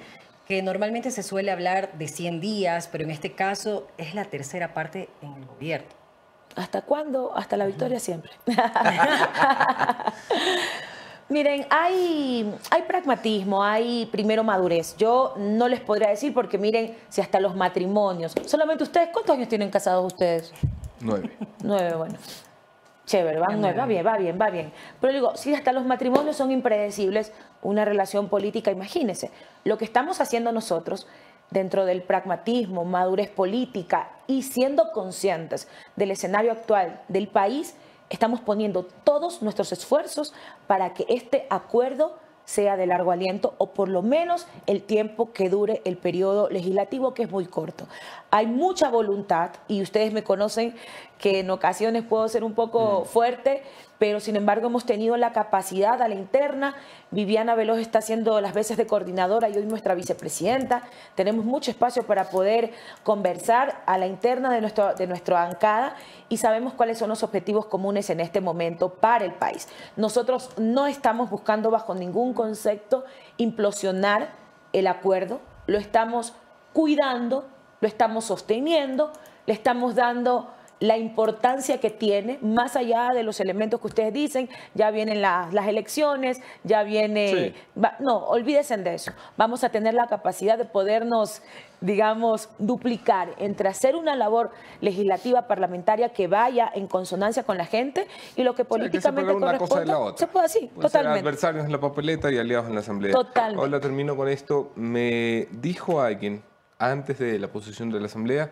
[0.48, 4.74] que normalmente se suele hablar de 100 días, pero en este caso es la tercera
[4.74, 5.88] parte en el gobierno.
[6.56, 7.36] ¿Hasta cuándo?
[7.36, 8.32] Hasta la victoria siempre.
[11.32, 14.94] Miren, hay, hay pragmatismo, hay primero madurez.
[14.98, 19.48] Yo no les podría decir porque miren, si hasta los matrimonios, solamente ustedes, ¿cuántos años
[19.48, 20.52] tienen casados ustedes?
[21.00, 21.30] Nueve.
[21.64, 22.16] Nueve, bueno.
[23.06, 24.72] Chévere, van nueve, va bien, va bien, va bien.
[25.00, 27.32] Pero digo, si hasta los matrimonios son impredecibles,
[27.62, 29.30] una relación política, imagínense,
[29.64, 31.06] lo que estamos haciendo nosotros
[31.50, 37.74] dentro del pragmatismo, madurez política y siendo conscientes del escenario actual del país,
[38.12, 40.32] estamos poniendo todos nuestros esfuerzos
[40.66, 45.48] para que este acuerdo sea de largo aliento o por lo menos el tiempo que
[45.48, 47.86] dure el periodo legislativo, que es muy corto.
[48.30, 50.74] Hay mucha voluntad y ustedes me conocen
[51.18, 53.62] que en ocasiones puedo ser un poco fuerte,
[54.02, 56.74] pero sin embargo hemos tenido la capacidad a la interna.
[57.12, 60.82] Viviana Veloz está haciendo las veces de coordinadora y hoy nuestra vicepresidenta.
[61.14, 62.72] Tenemos mucho espacio para poder
[63.04, 65.94] conversar a la interna de, nuestro, de nuestra bancada
[66.28, 69.68] y sabemos cuáles son los objetivos comunes en este momento para el país.
[69.94, 73.04] Nosotros no estamos buscando bajo ningún concepto
[73.36, 74.30] implosionar
[74.72, 76.32] el acuerdo, lo estamos
[76.72, 77.46] cuidando,
[77.80, 79.12] lo estamos sosteniendo,
[79.46, 80.50] le estamos dando
[80.82, 85.68] la importancia que tiene, más allá de los elementos que ustedes dicen, ya vienen las
[85.68, 87.54] elecciones, ya viene...
[88.00, 89.12] no, olvídense de eso.
[89.36, 91.40] Vamos a tener la capacidad de podernos,
[91.80, 94.50] digamos, duplicar entre hacer una labor
[94.80, 99.84] legislativa parlamentaria que vaya en consonancia con la gente y lo que políticamente una cosa
[99.84, 100.18] la otra.
[100.18, 101.20] Se puede así, totalmente.
[101.20, 103.12] adversarios en la papeleta y aliados en la Asamblea.
[103.12, 103.60] Totalmente.
[103.60, 104.72] Ahora termino con esto.
[104.74, 106.42] Me dijo alguien
[106.80, 108.50] antes de la posición de la Asamblea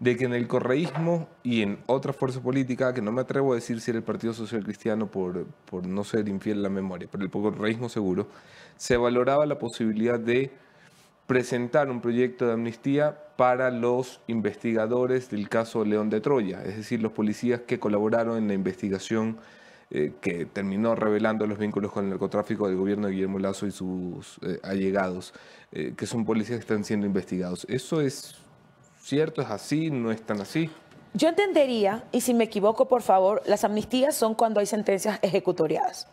[0.00, 3.56] de que en el correísmo y en otra fuerza política, que no me atrevo a
[3.56, 7.08] decir si era el Partido Social Cristiano por, por no ser infiel a la memoria,
[7.10, 8.28] pero el correísmo seguro,
[8.76, 10.52] se valoraba la posibilidad de
[11.26, 17.02] presentar un proyecto de amnistía para los investigadores del caso León de Troya, es decir,
[17.02, 19.38] los policías que colaboraron en la investigación
[19.90, 23.70] eh, que terminó revelando los vínculos con el narcotráfico del gobierno de Guillermo Lazo y
[23.70, 25.32] sus eh, allegados,
[25.72, 27.66] eh, que son policías que están siendo investigados.
[27.70, 28.36] ¿Eso es
[29.08, 29.42] cierto?
[29.42, 29.90] ¿Es así?
[29.90, 30.70] ¿No es tan así?
[31.14, 36.06] Yo entendería, y si me equivoco, por favor, las amnistías son cuando hay sentencias ejecutoriadas.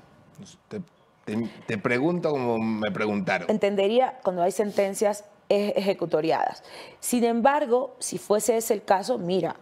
[1.26, 3.50] Te, pregunto como me preguntaron.
[3.50, 6.64] Entendería cuando hay sentencias ejecutoriadas.
[7.00, 9.58] Sin embargo, si fuese ese el caso, mira,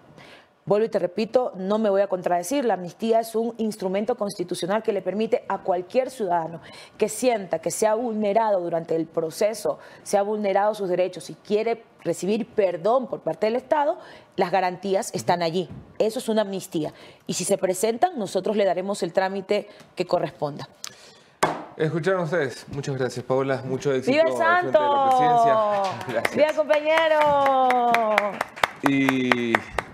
[0.66, 4.82] Vuelvo y te repito, no me voy a contradecir, la amnistía es un instrumento constitucional
[4.82, 6.62] que le permite a cualquier ciudadano
[6.98, 11.36] que sienta que se ha vulnerado durante el proceso, se ha vulnerado sus derechos y
[11.36, 13.98] quiere recibir perdón por parte del Estado,
[14.38, 15.70] las garantías están allí.
[16.00, 16.94] Eso es una amnistía.
[17.28, 20.70] Y si se presentan, nosotros le daremos el trámite que corresponda.
[21.76, 22.66] Escucharon ustedes.
[22.70, 23.64] Muchas gracias, Paula.
[23.66, 24.16] Mucho éxito.
[24.16, 25.84] ¡Viva el Santo!
[26.36, 28.16] ¡Viva compañero!
[28.88, 29.54] Y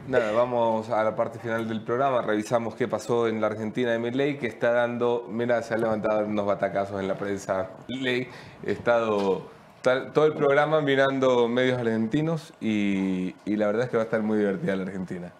[0.10, 2.24] Nada, vamos a la parte final del programa.
[2.24, 5.28] Revisamos qué pasó en la Argentina de Milley, que está dando.
[5.30, 7.70] Mira, se han levantado unos batacazos en la prensa.
[7.88, 8.28] Milley
[8.66, 9.44] ha estado
[9.84, 14.40] todo el programa mirando medios argentinos y, la verdad es que va a estar muy
[14.40, 15.32] divertida la Argentina.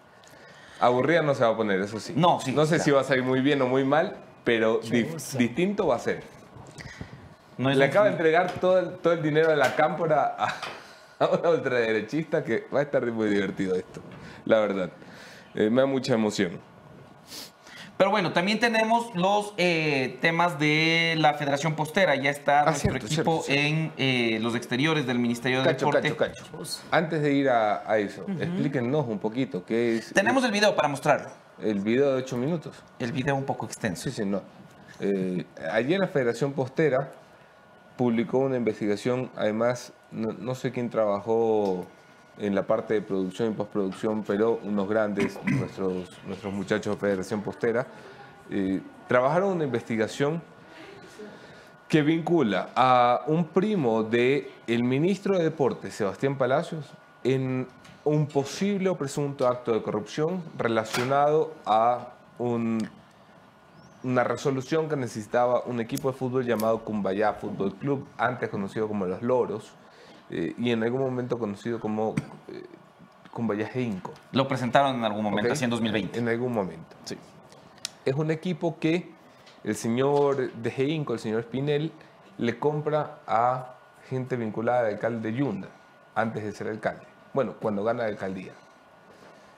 [0.78, 2.12] Aburrida no se va a poner, eso sí.
[2.14, 2.52] No, sí.
[2.52, 5.98] No sé si va a salir muy bien o muy mal, pero distinto va a
[5.98, 6.22] ser.
[7.58, 11.50] Le acaba de entregar todo el, todo el dinero de la cámpora a, a una
[11.50, 14.00] ultraderechista que va a estar muy divertido esto
[14.50, 14.90] la verdad.
[15.54, 16.60] Eh, me da mucha emoción.
[17.96, 22.14] Pero bueno, también tenemos los eh, temas de la Federación Postera.
[22.16, 26.16] Ya está ah, nuestro equipo en eh, los exteriores del Ministerio de Deporte.
[26.16, 26.44] Cacho,
[26.90, 30.12] Antes de ir a, eso, explíquenos un poquito qué es...
[30.14, 31.28] Tenemos el video para mostrarlo.
[31.62, 32.74] El video de 8 minutos.
[32.98, 34.08] El video un poco extenso.
[34.08, 34.42] Sí, sí, no.
[35.70, 37.12] ayer la Federación Postera
[37.98, 41.86] publicó una investigación, además, no sé quién trabajó
[42.40, 47.42] en la parte de producción y postproducción, pero unos grandes, nuestros, nuestros muchachos de Federación
[47.42, 47.86] Postera,
[48.50, 50.42] eh, trabajaron una investigación
[51.86, 56.86] que vincula a un primo del el ministro de Deportes, Sebastián Palacios,
[57.24, 57.66] en
[58.04, 62.78] un posible o presunto acto de corrupción relacionado a un,
[64.02, 69.06] una resolución que necesitaba un equipo de fútbol llamado Cumbayá Fútbol Club, antes conocido como
[69.06, 69.72] Los Loros,
[70.30, 72.14] eh, y en algún momento conocido como
[72.48, 72.64] eh,
[73.32, 74.12] Cumbayaje Inco.
[74.32, 76.18] Lo presentaron en algún momento, así en 2020.
[76.18, 77.16] En algún momento, sí.
[78.04, 79.10] Es un equipo que
[79.64, 81.92] el señor de Geinco, el señor Spinel,
[82.38, 83.74] le compra a
[84.08, 85.68] gente vinculada al alcalde de Yunda,
[86.14, 87.04] antes de ser alcalde.
[87.34, 88.52] Bueno, cuando gana la alcaldía.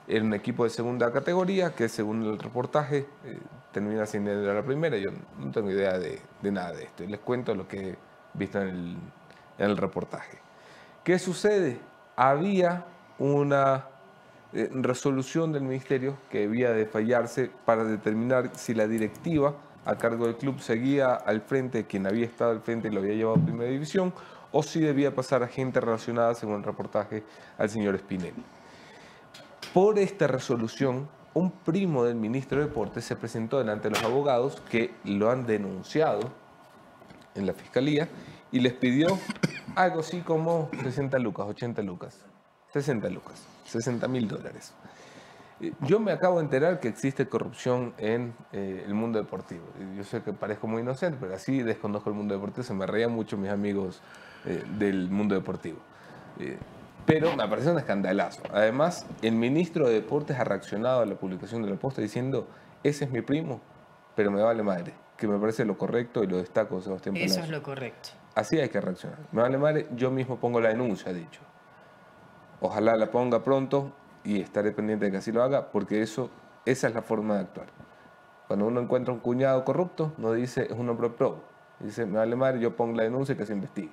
[0.07, 3.39] Era un equipo de segunda categoría que, según el reportaje, eh,
[3.71, 4.97] termina siendo la primera.
[4.97, 7.05] Yo no tengo idea de, nada de esto.
[7.05, 7.95] les cuento lo que he
[8.33, 8.97] visto en
[9.57, 10.42] el reportaje.
[11.03, 11.79] ¿Qué sucede?
[12.15, 12.85] Había
[13.19, 13.87] una
[14.53, 19.53] eh, resolución del ministerio que debía de fallarse para determinar si la directiva
[19.83, 23.15] a cargo del club seguía al frente, quien había estado al frente y lo había
[23.15, 24.13] llevado a Primera División,
[24.53, 27.23] o si debía pasar a gente relacionada, según el reportaje,
[27.57, 28.43] al señor Spinelli.
[29.73, 34.61] Por esta resolución, un primo del ministro de Deportes se presentó delante de los abogados
[34.69, 36.31] que lo han denunciado
[37.35, 38.07] en la fiscalía
[38.53, 39.07] y les pidió
[39.75, 42.19] algo así como 60 lucas, 80 lucas,
[42.71, 44.73] 60 lucas, 60 mil dólares.
[45.59, 49.65] Eh, yo me acabo de enterar que existe corrupción en eh, el mundo deportivo.
[49.97, 52.63] Yo sé que parezco muy inocente, pero así desconozco el mundo deportivo.
[52.63, 54.01] Se me reían mucho mis amigos
[54.45, 55.79] eh, del mundo deportivo.
[57.07, 58.43] pero me parece un escandalazo.
[58.53, 62.47] Además, el ministro de Deportes ha reaccionado a la publicación de la posta diciendo,
[62.83, 63.61] ese es mi primo,
[64.15, 67.49] pero me vale madre, que me parece lo correcto y lo destaco, Sebastián Eso es
[67.49, 68.09] lo correcto.
[68.35, 69.19] Así hay que reaccionar.
[69.31, 71.41] Me vale madre, yo mismo pongo la denuncia, ha dicho.
[72.61, 73.91] Ojalá la ponga pronto
[74.23, 76.29] y estaré pendiente de que así lo haga, porque eso,
[76.65, 77.67] esa es la forma de actuar.
[78.47, 81.43] Cuando uno encuentra un cuñado corrupto, no dice es un hombre pro.
[81.79, 83.91] Dice, me vale madre, yo pongo la denuncia y que se investigue.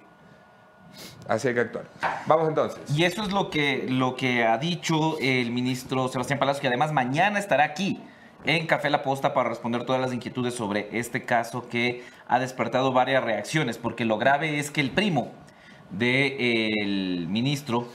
[1.28, 1.86] Así hay que actuar.
[2.26, 2.80] Vamos entonces.
[2.96, 6.92] Y eso es lo que, lo que ha dicho el ministro Sebastián Palacio, que además
[6.92, 8.02] mañana estará aquí
[8.44, 12.92] en Café La Posta para responder todas las inquietudes sobre este caso que ha despertado
[12.92, 15.32] varias reacciones, porque lo grave es que el primo
[15.90, 17.88] del ministro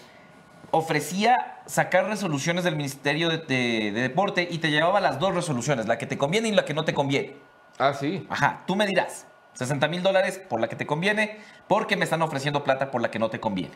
[0.72, 6.06] ofrecía sacar resoluciones del Ministerio de, Deporte y te llevaba las dos resoluciones, la que
[6.06, 7.38] te conviene y la que no te conviene.
[7.80, 8.28] Ah, sí.
[8.30, 11.40] Ajá, tú me dirás, 60 mil dólares por la que te conviene,
[11.70, 13.76] porque me están ofreciendo plata por la que no te conviene.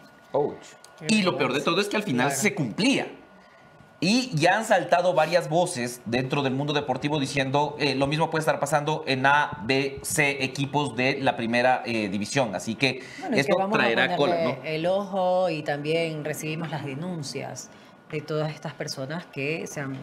[1.07, 3.07] Y lo peor de todo es que al final se cumplía.
[4.01, 8.41] Y ya han saltado varias voces dentro del mundo deportivo diciendo eh, lo mismo puede
[8.41, 12.55] estar pasando en A, B, C equipos de la primera eh, división.
[12.55, 13.03] Así que
[13.33, 14.59] esto traerá cola.
[14.63, 17.69] El ojo y también recibimos las denuncias
[18.09, 19.97] de todas estas personas que se han,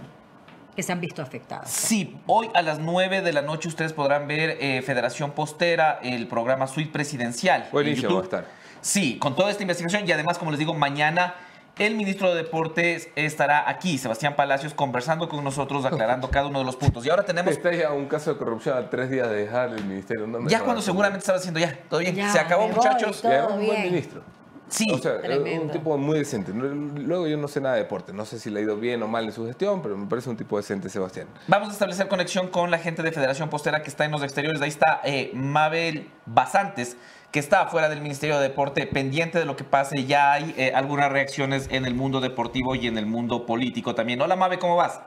[0.74, 1.70] que se han visto afectadas.
[1.70, 6.28] Sí, hoy a las 9 de la noche ustedes podrán ver eh, Federación Postera, el
[6.28, 7.68] programa Suite Presidencial.
[7.73, 8.47] Buenísimo, va a estar.
[8.82, 11.35] Sí, con toda esta investigación y además, como les digo, mañana
[11.78, 16.64] el ministro de Deportes estará aquí, Sebastián Palacios, conversando con nosotros, aclarando cada uno de
[16.64, 17.04] los puntos.
[17.04, 17.52] Y ahora tenemos...
[17.52, 20.26] Está ya un caso de corrupción a tres días de dejar el ministerio.
[20.48, 23.22] ya cuando seguramente estaba diciendo, ya, todo bien, se acabó muchachos.
[23.22, 24.22] ya era un buen ministro.
[24.68, 25.20] Sí, o sea,
[25.62, 26.52] un tipo muy decente.
[26.52, 29.06] Luego yo no sé nada de deporte, no sé si le ha ido bien o
[29.06, 31.28] mal en su gestión, pero me parece un tipo decente, Sebastián.
[31.46, 34.60] Vamos a establecer conexión con la gente de Federación Postera que está en los exteriores.
[34.60, 36.96] Ahí está eh, Mabel Basantes,
[37.32, 40.04] que está afuera del Ministerio de Deporte, pendiente de lo que pase.
[40.04, 44.20] Ya hay eh, algunas reacciones en el mundo deportivo y en el mundo político también.
[44.20, 45.00] Hola, Mabe, ¿cómo vas?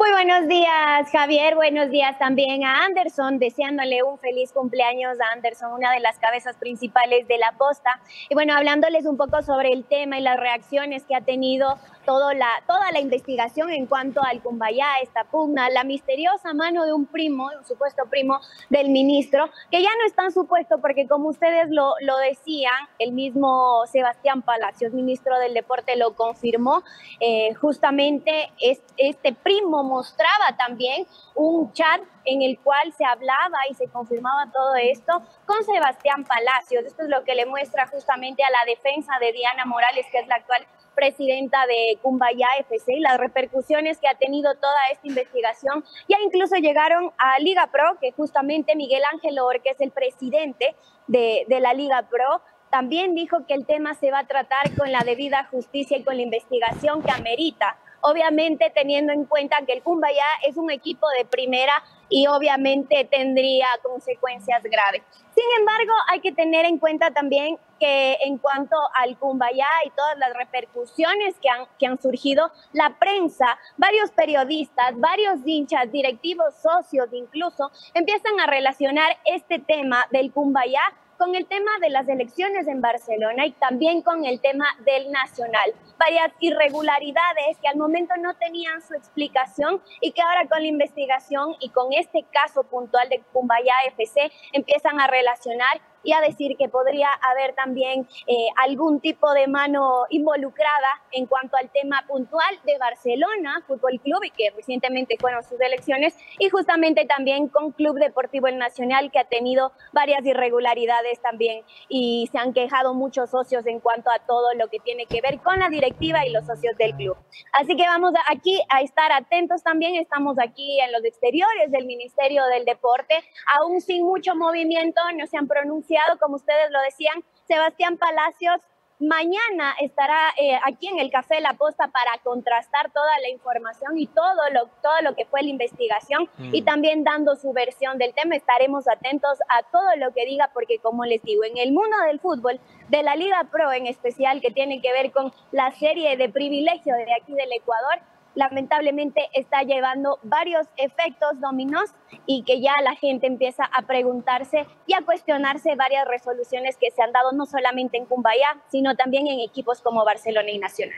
[0.00, 1.54] Muy buenos días, Javier.
[1.56, 6.56] Buenos días también a Anderson, deseándole un feliz cumpleaños a Anderson, una de las cabezas
[6.56, 8.00] principales de la posta.
[8.30, 11.78] Y bueno, hablándoles un poco sobre el tema y las reacciones que ha tenido
[12.18, 17.06] la, toda la investigación en cuanto al Cumbayá, esta pugna, la misteriosa mano de un
[17.06, 21.68] primo, un supuesto primo del ministro, que ya no es tan supuesto porque como ustedes
[21.70, 26.82] lo, lo decían, el mismo Sebastián Palacios, ministro del Deporte, lo confirmó.
[27.20, 28.50] Eh, justamente
[28.96, 34.74] este primo mostraba también un chat en el cual se hablaba y se confirmaba todo
[34.76, 36.84] esto con Sebastián Palacios.
[36.84, 40.26] Esto es lo que le muestra justamente a la defensa de Diana Morales, que es
[40.26, 40.66] la actual
[41.00, 45.82] presidenta de Cumbaya FC y las repercusiones que ha tenido toda esta investigación.
[46.10, 50.76] Ya incluso llegaron a Liga Pro, que justamente Miguel Ángel Or, que es el presidente
[51.06, 54.92] de, de la Liga Pro, también dijo que el tema se va a tratar con
[54.92, 59.82] la debida justicia y con la investigación que amerita obviamente teniendo en cuenta que el
[59.82, 61.72] Cumbaya es un equipo de primera
[62.08, 65.02] y obviamente tendría consecuencias graves.
[65.40, 70.18] Sin embargo, hay que tener en cuenta también que en cuanto al Cumbaya y todas
[70.18, 71.34] las repercusiones
[71.78, 79.16] que han, surgido, la prensa, varios periodistas, varios hinchas, directivos, socios incluso, empiezan a relacionar
[79.24, 80.82] este tema del Cumbaya
[81.20, 85.74] con el tema de las elecciones en Barcelona y también con el tema del Nacional.
[85.98, 91.56] Varias irregularidades que al momento no tenían su explicación y que ahora con la investigación
[91.60, 96.68] y con este caso puntual de Cumbaya FC empiezan a relacionar y a decir que
[96.68, 102.78] podría haber también eh, algún tipo de mano involucrada en cuanto al tema puntual de
[102.78, 108.46] Barcelona Fútbol Club y que recientemente fueron sus elecciones y justamente también con Club Deportivo
[108.46, 113.80] El Nacional que ha tenido varias irregularidades también y se han quejado muchos socios en
[113.80, 116.94] cuanto a todo lo que tiene que ver con la directiva y los socios del
[116.94, 117.16] club.
[117.52, 122.46] Así que vamos aquí a estar atentos también, estamos aquí en los exteriores del Ministerio
[122.46, 123.14] del Deporte,
[123.58, 128.60] aún sin mucho movimiento, no se han pronunciado como ustedes lo decían, Sebastián Palacios
[129.00, 134.06] mañana estará eh, aquí en el Café La Posta para contrastar toda la información y
[134.06, 136.64] todo lo, todo lo que fue la investigación y mm.
[136.64, 138.36] también dando su versión del tema.
[138.36, 142.20] Estaremos atentos a todo lo que diga porque, como les digo, en el mundo del
[142.20, 146.28] fútbol, de la Liga Pro en especial, que tiene que ver con la serie de
[146.28, 148.00] privilegios de aquí del Ecuador,
[148.34, 151.90] lamentablemente está llevando varios efectos dominos
[152.26, 157.02] y que ya la gente empieza a preguntarse y a cuestionarse varias resoluciones que se
[157.02, 160.96] han dado no solamente en Cumbayá, sino también en equipos como Barcelona y Nacional.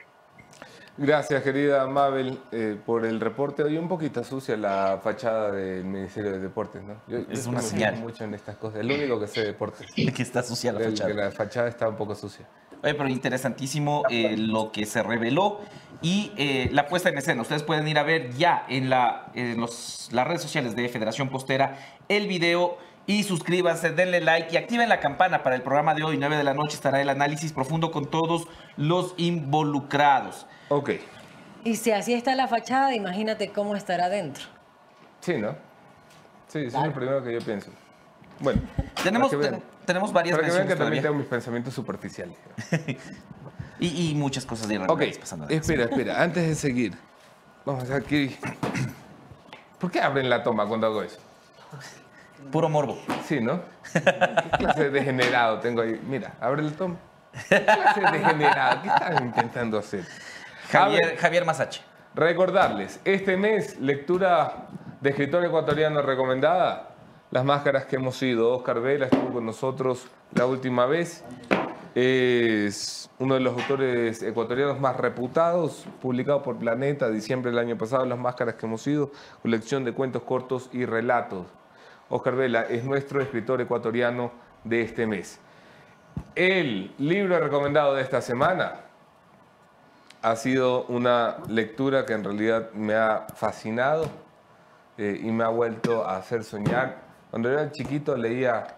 [0.98, 3.62] Gracias, querida Mabel, eh, por el reporte.
[3.62, 7.00] Hoy un poquito sucia la fachada del Ministerio de Deportes, ¿no?
[7.30, 7.96] es una señal.
[7.96, 8.80] mucho en estas cosas.
[8.80, 9.86] El único que sé deportes.
[9.94, 11.14] que está sucia la fachada.
[11.14, 12.46] la fachada está un poco sucia.
[12.82, 15.60] Oye, pero interesantísimo eh, lo que se reveló
[16.02, 17.42] y eh, la puesta en escena.
[17.42, 22.26] Ustedes pueden ir a ver ya en, la, las redes sociales de Federación Postera el
[22.26, 26.36] video y suscríbanse, denle like y activen la campana para el programa de hoy, 9
[26.36, 28.46] de la noche, estará el análisis profundo con todos
[28.76, 30.46] los involucrados.
[30.68, 30.90] Ok.
[31.64, 34.44] Y si así está la fachada, imagínate cómo estará dentro.
[35.20, 35.56] Sí, ¿no?
[36.48, 37.70] Sí, eso es lo primero que yo pienso.
[38.40, 38.60] Bueno,
[39.02, 39.30] tenemos,
[39.84, 42.36] tenemos varias Para que vean que también tengo mis pensamientos superficiales.
[43.82, 45.48] y, muchas cosas de Ok, pasando.
[45.48, 46.94] Espera, espera, antes de seguir,
[47.64, 48.36] vamos a aquí.
[49.78, 51.18] ¿Por qué abren la toma cuando hago eso?
[52.50, 52.98] Puro morbo.
[53.26, 53.60] Sí, ¿no?
[53.92, 56.00] ¿Qué clase de degenerado tengo ahí?
[56.06, 56.96] Mira, abre la toma.
[57.48, 58.82] ¿Qué clase de degenerado?
[58.82, 60.04] ¿Qué están intentando hacer?
[60.70, 61.82] Javier, Javier Masache.
[62.14, 64.68] Recordarles, este mes, lectura
[65.00, 66.90] de escritor ecuatoriano recomendada,
[67.30, 68.52] las máscaras que hemos ido.
[68.52, 71.24] Oscar Vela estuvo con nosotros la última vez.
[71.94, 78.06] Es uno de los autores ecuatorianos más reputados, publicado por Planeta, diciembre del año pasado,
[78.06, 79.10] Las Máscaras que hemos ido,
[79.42, 81.46] colección de cuentos cortos y relatos.
[82.08, 84.32] Oscar Vela es nuestro escritor ecuatoriano
[84.64, 85.38] de este mes.
[86.34, 88.80] El libro recomendado de esta semana
[90.22, 94.06] ha sido una lectura que en realidad me ha fascinado
[94.96, 98.76] eh, y me ha vuelto a hacer soñar cuando era chiquito leía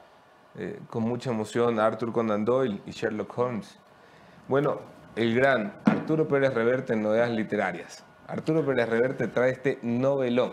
[0.57, 3.79] eh, con mucha emoción Arthur Conan Doyle y Sherlock Holmes.
[4.49, 4.81] Bueno,
[5.17, 8.05] el gran Arturo Pérez Reverte en novedades literarias.
[8.27, 10.53] Arturo Pérez Reverte trae este novelón.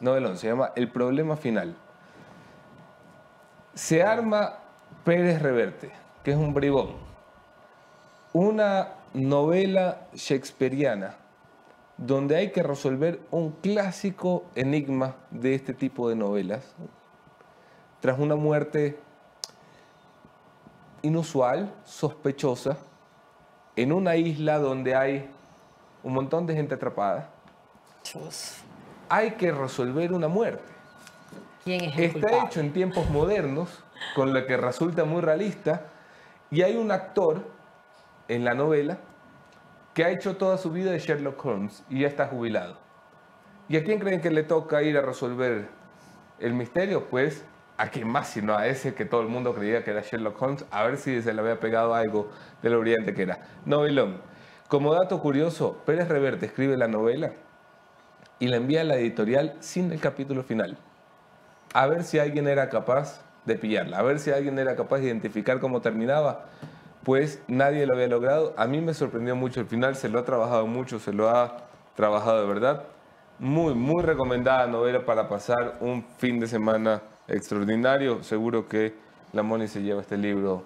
[0.00, 1.76] Novelón, se llama El problema final.
[3.74, 4.58] Se arma
[5.04, 5.90] Pérez Reverte,
[6.22, 6.96] que es un bribón.
[8.32, 11.16] Una novela shakespeariana
[11.96, 16.74] donde hay que resolver un clásico enigma de este tipo de novelas,
[18.00, 18.98] tras una muerte
[21.06, 22.78] inusual, sospechosa,
[23.76, 25.30] en una isla donde hay
[26.02, 27.30] un montón de gente atrapada.
[29.08, 30.64] Hay que resolver una muerte.
[31.64, 33.82] ¿Quién es Está hecho en tiempos modernos,
[34.14, 35.86] con lo que resulta muy realista,
[36.50, 37.44] y hay un actor
[38.28, 38.98] en la novela
[39.94, 42.76] que ha hecho toda su vida de Sherlock Holmes y ya está jubilado.
[43.68, 45.68] ¿Y a quién creen que le toca ir a resolver
[46.38, 47.08] el misterio?
[47.08, 47.44] Pues
[47.78, 50.64] a quién más sino a ese que todo el mundo creía que era Sherlock Holmes,
[50.70, 52.30] a ver si se le había pegado algo
[52.62, 53.40] de lo brillante que era.
[53.64, 54.20] Novelón.
[54.68, 57.32] Como dato curioso, Pérez Reverte escribe la novela
[58.38, 60.76] y la envía a la editorial sin el capítulo final.
[61.72, 65.06] A ver si alguien era capaz de pillarla, a ver si alguien era capaz de
[65.06, 66.46] identificar cómo terminaba.
[67.04, 68.54] Pues nadie lo había logrado.
[68.56, 71.58] A mí me sorprendió mucho el final, se lo ha trabajado mucho, se lo ha
[71.94, 72.82] trabajado de verdad.
[73.38, 78.22] Muy, muy recomendada novela para pasar un fin de semana extraordinario.
[78.22, 78.94] Seguro que
[79.32, 80.64] la Moni se lleva este libro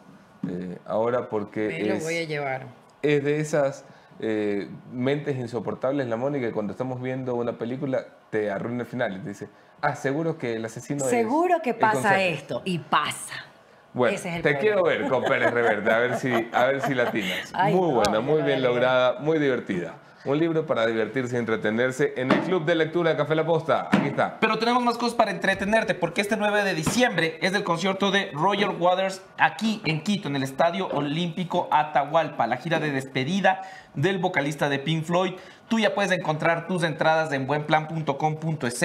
[0.48, 2.66] eh, ahora porque lo voy a llevar.
[3.02, 3.84] es de esas
[4.20, 9.16] eh, mentes insoportables, la Moni, que cuando estamos viendo una película te arruina el final
[9.16, 9.48] y te dice,
[9.80, 13.46] ah, seguro que el asesino Seguro que pasa esto y pasa.
[13.92, 17.52] Bueno, te quiero ver con Pérez Reverte, a ver si, a ver si latinas.
[17.72, 19.94] muy buena, muy bien lograda, muy divertida.
[20.22, 23.88] Un libro para divertirse y entretenerse en el Club de Lectura de Café La Posta.
[23.90, 24.38] Aquí está.
[24.38, 28.30] Pero tenemos más cosas para entretenerte porque este 9 de diciembre es el concierto de
[28.34, 33.62] Roger Waters aquí en Quito, en el Estadio Olímpico Atahualpa, la gira de despedida
[33.94, 35.32] del vocalista de Pink Floyd.
[35.68, 38.82] Tú ya puedes encontrar tus entradas en buenplan.com.es.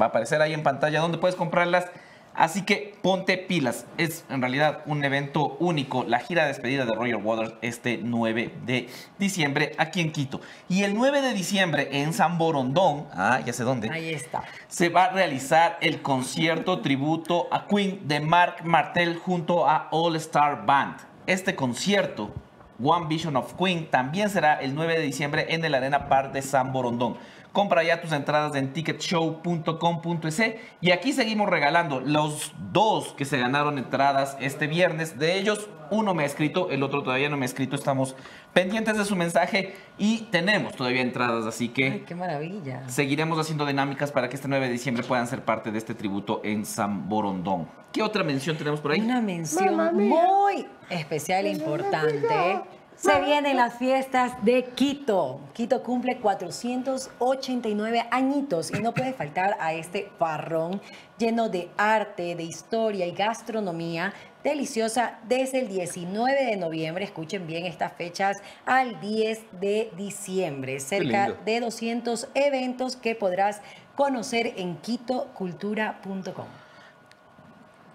[0.00, 1.90] Va a aparecer ahí en pantalla donde puedes comprarlas
[2.36, 3.86] Así que ponte pilas.
[3.96, 6.04] Es en realidad un evento único.
[6.04, 8.88] La gira de despedida de Roger Waters este 9 de
[9.18, 10.42] diciembre aquí en Quito.
[10.68, 13.90] Y el 9 de diciembre en San Borondón, ah, ya sé dónde.
[13.90, 14.44] Ahí está.
[14.68, 20.16] Se va a realizar el concierto tributo a Queen de Mark Martel junto a All
[20.16, 20.96] Star Band.
[21.26, 22.34] Este concierto,
[22.82, 26.42] One Vision of Queen, también será el 9 de diciembre en el Arena Park de
[26.42, 27.16] San Borondón
[27.56, 30.42] Compra ya tus entradas en ticketshow.com.es
[30.82, 35.18] y aquí seguimos regalando los dos que se ganaron entradas este viernes.
[35.18, 37.74] De ellos, uno me ha escrito, el otro todavía no me ha escrito.
[37.74, 38.14] Estamos
[38.52, 41.84] pendientes de su mensaje y tenemos todavía entradas, así que...
[41.92, 42.86] Ay, qué maravilla.
[42.90, 46.42] Seguiremos haciendo dinámicas para que este 9 de diciembre puedan ser parte de este tributo
[46.44, 47.68] en San Borondón.
[47.90, 49.00] ¿Qué otra mención tenemos por ahí?
[49.00, 52.60] Una mención muy especial e importante
[52.96, 55.40] se vienen las fiestas de Quito.
[55.52, 60.80] Quito cumple 489 añitos y no puede faltar a este parrón
[61.18, 64.12] lleno de arte, de historia y gastronomía
[64.42, 70.78] deliciosa desde el 19 de noviembre, escuchen bien estas fechas, al 10 de diciembre.
[70.78, 73.60] Cerca de 200 eventos que podrás
[73.96, 76.65] conocer en quitocultura.com.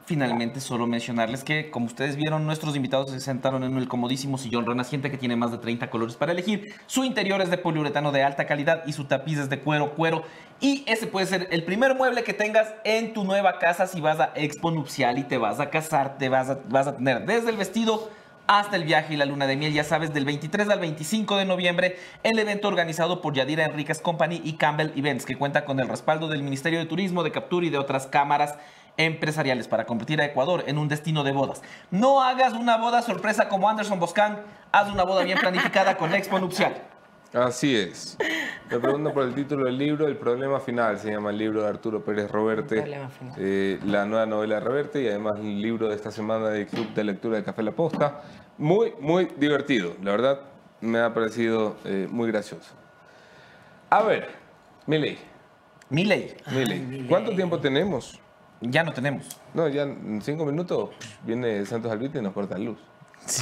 [0.05, 4.65] Finalmente, solo mencionarles que, como ustedes vieron, nuestros invitados se sentaron en el comodísimo sillón
[4.65, 6.73] renaciente que tiene más de 30 colores para elegir.
[6.87, 10.23] Su interior es de poliuretano de alta calidad y su tapiz es de cuero, cuero.
[10.59, 14.19] Y ese puede ser el primer mueble que tengas en tu nueva casa si vas
[14.19, 17.51] a expo nupcial y te vas a casar, te vas a, vas a tener desde
[17.51, 18.09] el vestido
[18.47, 21.45] hasta el viaje y la luna de miel, ya sabes, del 23 al 25 de
[21.45, 25.87] noviembre, el evento organizado por Yadira Enríquez Company y Campbell Events, que cuenta con el
[25.87, 28.55] respaldo del Ministerio de Turismo, de Captura y de otras cámaras
[28.97, 31.61] empresariales para convertir a Ecuador en un destino de bodas.
[31.89, 34.41] No hagas una boda sorpresa como Anderson Boscan,
[34.71, 36.81] haz una boda bien planificada con Expo Nupcial.
[37.33, 38.17] Así es.
[38.69, 41.69] Me pregunto por el título del libro, El problema final, se llama el libro de
[41.69, 42.83] Arturo Pérez Reverte,
[43.37, 46.93] eh, la nueva novela de Reverte y además el libro de esta semana del Club
[46.93, 48.21] de Lectura de Café La Posta.
[48.57, 50.41] Muy, muy divertido, la verdad
[50.81, 52.73] me ha parecido eh, muy gracioso.
[53.89, 54.29] A ver,
[54.85, 55.17] Miley.
[55.89, 56.35] Miley.
[56.51, 57.05] Miley.
[57.07, 58.19] ¿Cuánto tiempo tenemos?
[58.61, 59.25] Ya no tenemos.
[59.53, 60.91] No, ya en cinco minutos
[61.25, 62.77] viene Santos Albite y nos corta la luz.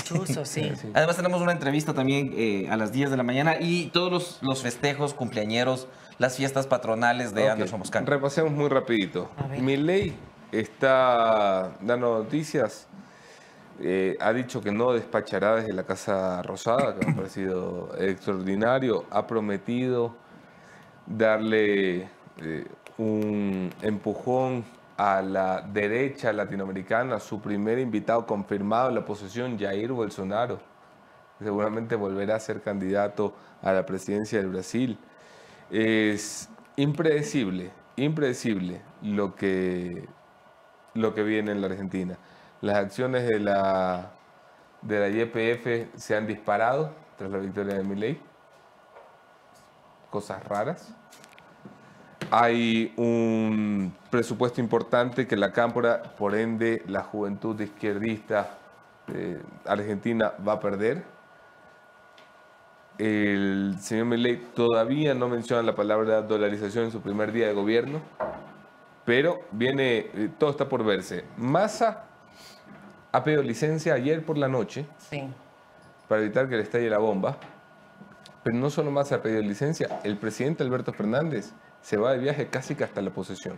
[0.03, 0.71] Chuso, sí.
[0.93, 4.61] Además tenemos una entrevista también eh, a las 10 de la mañana y todos los,
[4.61, 5.87] festejos, cumpleañeros,
[6.17, 8.05] las fiestas patronales de Anderson Moscán.
[8.05, 9.29] Repasemos muy rapidito.
[9.59, 10.15] Mi ley
[10.51, 12.87] está dando noticias.
[13.81, 19.05] Eh, ha dicho que no despachará desde la Casa Rosada, que me ha parecido extraordinario.
[19.09, 20.15] Ha prometido
[21.05, 22.09] darle
[22.41, 22.65] eh,
[22.97, 24.65] un empujón
[24.99, 30.59] a la derecha latinoamericana, su primer invitado confirmado en la posesión, Jair Bolsonaro.
[31.41, 34.99] Seguramente volverá a ser candidato a la presidencia del Brasil.
[35.71, 40.05] Es impredecible, impredecible lo que,
[40.95, 42.17] lo que viene en la Argentina.
[42.59, 44.11] Las acciones de la,
[44.81, 48.21] de la YPF se han disparado tras la victoria de Milei.
[50.09, 50.93] Cosas raras
[52.31, 58.57] hay un presupuesto importante que la Cámpora, por ende la juventud izquierdista
[59.07, 61.03] eh, argentina va a perder.
[62.97, 68.01] El señor Milley todavía no menciona la palabra dolarización en su primer día de gobierno,
[69.05, 71.23] pero viene, eh, todo está por verse.
[71.37, 72.03] Massa
[73.11, 74.85] ha pedido licencia ayer por la noche
[76.07, 77.37] para evitar que le estalle la bomba,
[78.43, 82.47] pero no solo Massa ha pedido licencia, el presidente Alberto Fernández se va de viaje
[82.47, 83.57] casi que hasta la posesión.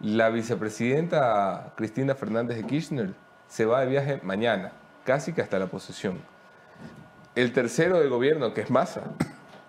[0.00, 3.14] La vicepresidenta Cristina Fernández de Kirchner
[3.48, 4.72] se va de viaje mañana,
[5.04, 6.20] casi que hasta la posesión.
[7.34, 9.02] El tercero del gobierno, que es Massa,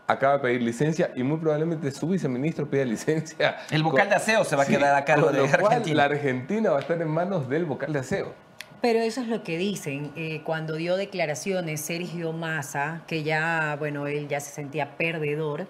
[0.08, 3.58] acaba de pedir licencia y muy probablemente su viceministro pida licencia.
[3.72, 5.96] El vocal de aseo se va a quedar a cargo de Argentina.
[5.96, 8.34] La Argentina va a estar en manos del vocal de aseo.
[8.82, 10.12] Pero eso es lo que dicen.
[10.16, 15.68] Eh, cuando dio declaraciones Sergio Massa, que ya, bueno, él ya se sentía perdedor,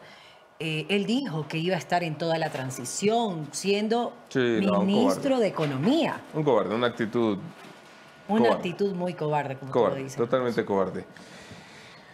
[0.59, 6.21] eh, él dijo que iba a estar en toda la transición, siendo ministro de Economía.
[6.33, 7.37] Un cobarde, una actitud.
[8.27, 10.17] Una actitud muy cobarde, como cobarde, tú lo dices.
[10.17, 11.05] Totalmente cobarde.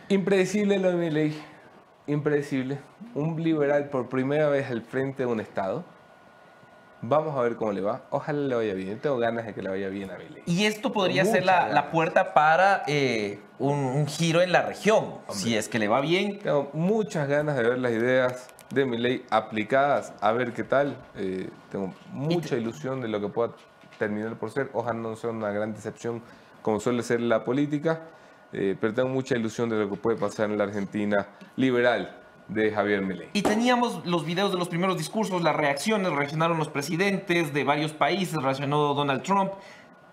[0.10, 1.42] Impredecible lo de mi ley.
[2.08, 2.80] Impredecible.
[3.14, 5.86] Un liberal por primera vez al frente de un Estado
[7.03, 8.03] Vamos a ver cómo le va.
[8.11, 8.99] Ojalá le vaya bien.
[8.99, 10.44] Tengo ganas de que le vaya bien a Milei.
[10.45, 15.68] Y esto podría ser la, puerta para eh, un, giro en la región, si es
[15.68, 16.38] que le va bien.
[16.40, 20.95] Tengo muchas ganas de ver las ideas de Milei aplicadas, a ver qué tal.
[21.18, 23.53] Eh, tengo mucha ilusión de lo que pueda
[23.98, 24.69] terminar por ser.
[24.73, 26.22] Ojalá no sea una gran decepción
[26.61, 28.02] como suele ser la política,
[28.53, 31.26] eh, pero tengo mucha ilusión de lo que puede pasar en la Argentina
[31.56, 32.20] liberal
[32.52, 33.30] de Javier Milei.
[33.34, 37.94] Y teníamos los videos de los primeros discursos, las reacciones, reaccionaron los presidentes de varios
[37.94, 39.52] países, reaccionó Donald Trump,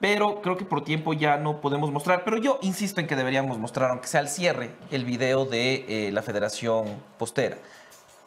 [0.00, 2.24] pero creo que por tiempo ya no podemos mostrar.
[2.24, 6.12] Pero yo insisto en que deberíamos mostrar, aunque sea al cierre, el video de eh,
[6.12, 6.86] la Federación
[7.18, 7.58] Postera.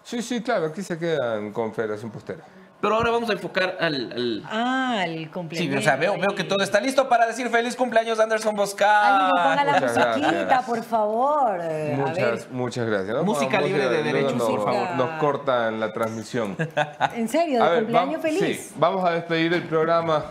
[0.03, 2.43] Sí, sí, claro, aquí se queda en Confederación Postera.
[2.81, 4.43] Pero ahora vamos a enfocar al...
[4.49, 5.71] Ah, al cumpleaños.
[5.71, 9.27] Sí, o sea, veo, veo que todo está listo para decir feliz cumpleaños Anderson Bosca.
[9.27, 11.61] Ay, ponga la musiquita, por favor.
[11.95, 13.23] Muchas, muchas gracias.
[13.23, 14.95] Música libre de derechos, por favor.
[14.97, 16.57] Nos cortan la transmisión.
[17.15, 17.63] ¿En serio?
[17.63, 18.65] ¿De cumpleaños feliz?
[18.69, 20.25] Sí, vamos a despedir el programa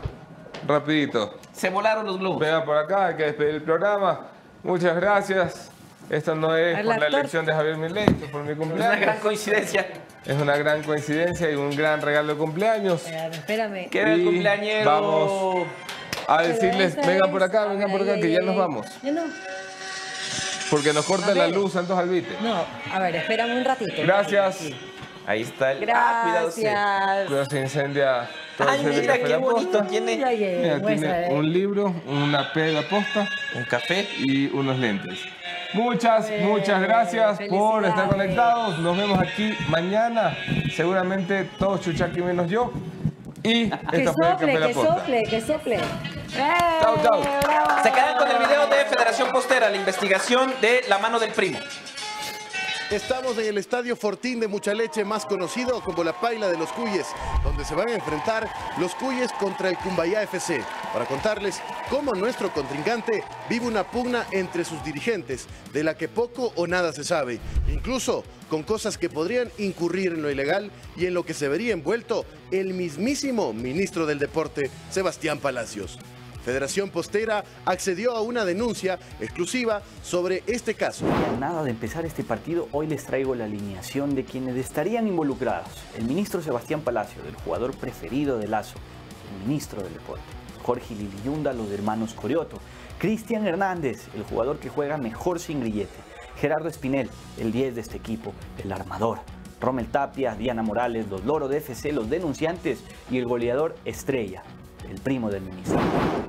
[0.67, 1.35] rapidito.
[1.53, 2.41] Se volaron los globos.
[2.41, 4.23] Venga por acá, hay que despedir el programa.
[4.65, 5.70] Muchas gracias.
[6.11, 8.91] Esto no es por la elección de Javier Milei, esto es por mi cumpleaños.
[8.91, 9.87] Es una gran coincidencia.
[10.27, 13.07] Es una gran coincidencia y un gran regalo de cumpleaños.
[13.07, 13.89] Espérame.
[13.89, 14.91] ¿Qué el cumpleañero?
[14.91, 15.69] Vamos
[16.27, 18.87] a decirles, vengan por acá, vengan por acá, que ya nos vamos.
[19.03, 19.23] Ya no.
[20.69, 22.37] Porque nos corta la luz, Santos Albite.
[22.41, 23.95] No, a ver, espérame un ratito.
[24.03, 24.69] Gracias.
[25.27, 25.81] Ahí está el...
[25.81, 26.55] Gracias.
[26.55, 28.29] cuidado, Cuidado, se incendia
[28.59, 29.87] todo Ay, mira, qué bonito posta.
[29.87, 30.17] tiene.
[30.17, 35.21] Mira, tiene un libro, una pega posta, un café y unos lentes.
[35.73, 38.79] Muchas, muchas gracias por estar conectados.
[38.79, 40.37] Nos vemos aquí mañana.
[40.75, 42.73] Seguramente todos chuchaqui menos yo.
[43.43, 45.81] Y Que sople, que sople, que sople.
[46.81, 47.23] Chau, chau.
[47.83, 51.59] Se quedan con el video de Federación Postera, la investigación de la mano del primo.
[52.91, 57.07] Estamos en el Estadio Fortín de Muchaleche, más conocido como la Paila de los Cuyes,
[57.45, 58.51] donde se van a enfrentar
[58.81, 60.61] los Cuyes contra el Cumbayá FC,
[60.93, 66.53] para contarles cómo nuestro contrincante vive una pugna entre sus dirigentes, de la que poco
[66.57, 67.39] o nada se sabe,
[67.73, 71.73] incluso con cosas que podrían incurrir en lo ilegal y en lo que se vería
[71.73, 75.97] envuelto el mismísimo ministro del Deporte, Sebastián Palacios.
[76.45, 81.05] Federación Postera accedió a una denuncia exclusiva sobre este caso.
[81.39, 85.69] Nada de empezar este partido, hoy les traigo la alineación de quienes estarían involucrados.
[85.97, 88.77] El ministro Sebastián Palacio, del jugador preferido de Lazo,
[89.35, 90.23] el ministro del deporte.
[90.63, 92.59] Jorge Liliyunda, los hermanos Corioto.
[92.99, 95.95] Cristian Hernández, el jugador que juega mejor sin grillete.
[96.37, 99.19] Gerardo Espinel, el 10 de este equipo, el armador.
[99.61, 102.81] Rommel Tapia, Diana Morales, los Loro de FC, los denunciantes
[103.11, 104.43] y el goleador Estrella,
[104.91, 105.79] el primo del ministro.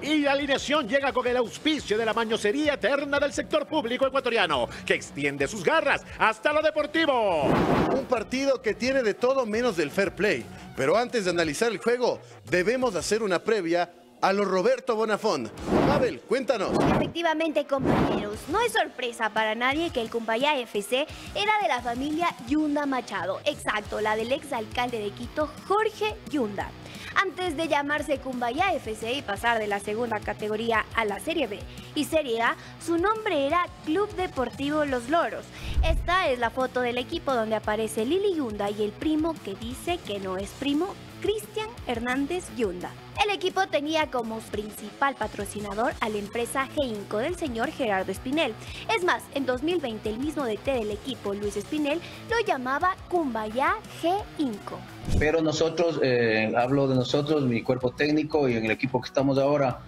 [0.02, 4.68] Y la alineación llega con el auspicio de la mañosería eterna del sector público ecuatoriano,
[4.86, 7.46] que extiende sus garras hasta lo deportivo.
[7.46, 10.46] Un partido que tiene de todo menos del fair play.
[10.76, 12.20] Pero antes de analizar el juego,
[12.50, 15.52] debemos hacer una previa a lo Roberto Bonafón.
[15.88, 16.72] Mabel, cuéntanos.
[16.96, 22.28] Efectivamente, compañeros, no es sorpresa para nadie que el Cumbaya FC era de la familia
[22.48, 26.70] Yunda Machado, exacto, la del exalcalde de Quito, Jorge Yunda.
[27.16, 31.60] Antes de llamarse Cumbaya FC y pasar de la segunda categoría a la Serie B
[31.96, 35.46] y Serie A, su nombre era Club Deportivo Los Loros.
[35.84, 39.98] Esta es la foto del equipo donde aparece Lili Yunda y el primo que dice
[39.98, 42.92] que no es primo, Cristian Hernández Yunda.
[43.24, 48.54] El equipo tenía como principal patrocinador a la empresa Geinco del señor Gerardo Espinel.
[48.96, 54.80] Es más, en 2020 el mismo DT del equipo, Luis Espinel, lo llamaba Cumbaya Geinco.
[55.20, 59.38] Pero nosotros, eh, hablo de nosotros, mi cuerpo técnico y en el equipo que estamos
[59.38, 59.80] ahora,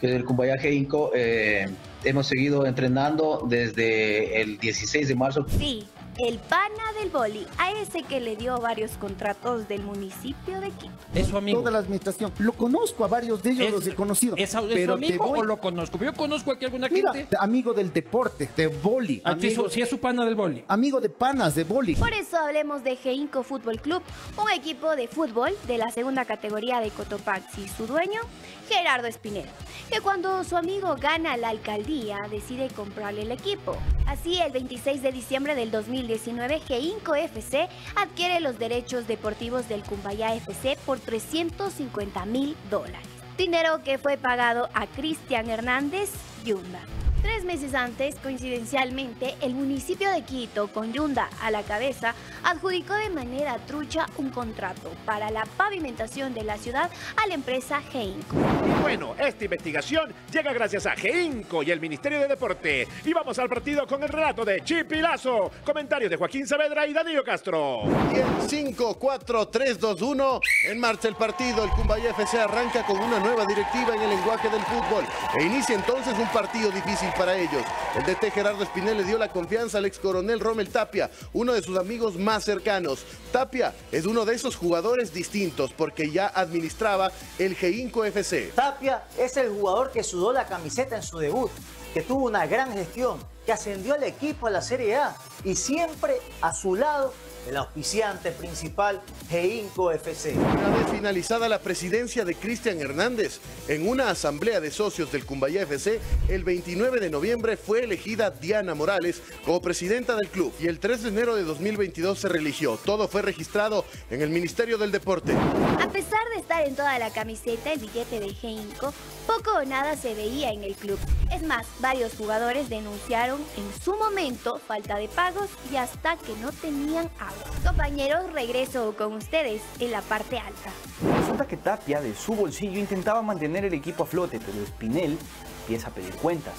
[0.00, 1.68] que es el Cumbayaje Inco, eh,
[2.04, 5.46] hemos seguido entrenando desde el 16 de marzo.
[5.58, 5.86] Sí,
[6.18, 10.92] el pana del boli, a ese que le dio varios contratos del municipio de Quito.
[11.14, 11.58] Es su amigo.
[11.60, 12.32] Toda la administración.
[12.38, 14.34] Lo conozco a varios de ellos, Es- los he conocido.
[14.36, 15.98] ¿Es, es su pero amigo te voy- o lo conozco?
[15.98, 17.36] Yo conozco aquí alguna Mira, gente.
[17.38, 19.20] amigo del deporte, de boli.
[19.24, 20.64] Ah, sí, amigo, su- sí es su pana del boli.
[20.68, 21.96] amigo de panas, de boli.
[21.96, 24.02] Por eso hablemos de Geinco Fútbol Club,
[24.42, 27.68] un equipo de fútbol de la segunda categoría de Cotopaxi.
[27.68, 28.20] Su dueño,
[28.68, 29.46] Gerardo Espinel,
[29.90, 33.76] que cuando su amigo gana la alcaldía decide comprarle el equipo.
[34.06, 35.70] Así, el 26 de diciembre del
[36.06, 43.08] 2019, Geinco FC adquiere los derechos deportivos del Cumbaya FC por 350 mil dólares.
[43.36, 46.10] Dinero que fue pagado a Cristian Hernández
[46.44, 46.80] Yunda.
[47.22, 52.14] Tres meses antes, coincidencialmente, el municipio de Quito, con Yunda a la cabeza,
[52.44, 57.80] adjudicó de manera trucha un contrato para la pavimentación de la ciudad a la empresa
[57.80, 58.36] Geinco.
[58.64, 62.86] Y bueno, esta investigación llega gracias a Geinco y el Ministerio de Deporte.
[63.04, 65.50] Y vamos al partido con el relato de Chipilazo.
[65.64, 67.82] Comentarios de Joaquín Saavedra y Danilo Castro.
[68.12, 71.64] Y en 5, 4, 3, 2, 1, en marcha el partido.
[71.64, 75.04] El Cumbaya FC arranca con una nueva directiva en el lenguaje del fútbol
[75.38, 77.62] e inicia entonces un partido difícil para ellos.
[77.96, 81.62] El DT Gerardo Espinel le dio la confianza al ex coronel Rommel Tapia, uno de
[81.62, 83.04] sus amigos más cercanos.
[83.32, 88.52] Tapia es uno de esos jugadores distintos porque ya administraba el Geinco FC.
[88.54, 91.50] Tapia es el jugador que sudó la camiseta en su debut,
[91.94, 96.20] que tuvo una gran gestión, que ascendió al equipo a la Serie A y siempre
[96.40, 97.12] a su lado
[97.46, 100.34] el auspiciante principal Geinco FC.
[100.34, 105.62] Una vez finalizada la presidencia de Cristian Hernández, en una asamblea de socios del Cumbayá
[105.62, 110.78] FC, el 29 de noviembre fue elegida Diana Morales como presidenta del club y el
[110.78, 112.78] 3 de enero de 2022 se religió.
[112.84, 115.32] Todo fue registrado en el Ministerio del Deporte.
[115.32, 118.92] A pesar de estar en toda la camiseta el billete de Geinco,
[119.26, 120.98] poco o nada se veía en el club.
[121.32, 126.52] Es más, varios jugadores denunciaron en su momento falta de pagos y hasta que no
[126.52, 127.50] tenían agua.
[127.64, 130.70] Compañeros, regreso con ustedes en la parte alta.
[131.18, 135.18] Resulta que Tapia de su bolsillo intentaba mantener el equipo a flote, pero Spinel
[135.62, 136.54] empieza a pedir cuentas.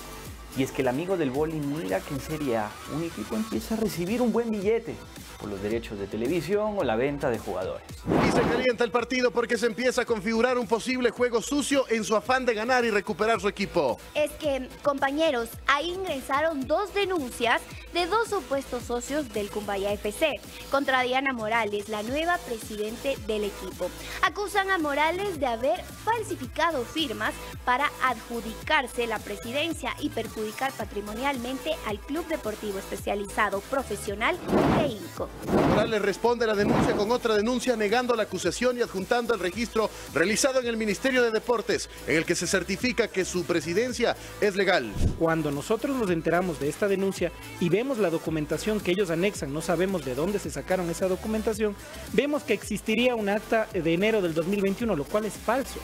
[0.57, 3.75] Y es que el amigo del boli mira que en Serie A un equipo empieza
[3.75, 4.95] a recibir un buen billete
[5.39, 7.83] por los derechos de televisión o la venta de jugadores.
[8.27, 12.03] Y se calienta el partido porque se empieza a configurar un posible juego sucio en
[12.03, 13.99] su afán de ganar y recuperar su equipo.
[14.15, 17.61] Es que, compañeros, ahí ingresaron dos denuncias
[17.93, 20.31] de dos supuestos socios del Cumbaya FC
[20.71, 23.89] contra Diana Morales, la nueva presidente del equipo.
[24.21, 27.33] Acusan a Morales de haber falsificado firmas
[27.65, 34.37] para adjudicarse la presidencia y perjudicar patrimonialmente al Club Deportivo Especializado Profesional
[34.79, 35.26] de Inco.
[35.51, 40.59] Morales responde la denuncia con otra denuncia negando la acusación y adjuntando el registro realizado
[40.59, 44.91] en el Ministerio de Deportes, en el que se certifica que su presidencia es legal.
[45.17, 49.61] Cuando nosotros nos enteramos de esta denuncia y vemos la documentación que ellos anexan, no
[49.61, 51.75] sabemos de dónde se sacaron esa documentación,
[52.13, 55.79] vemos que existiría un acta de enero del 2021, lo cual es falso.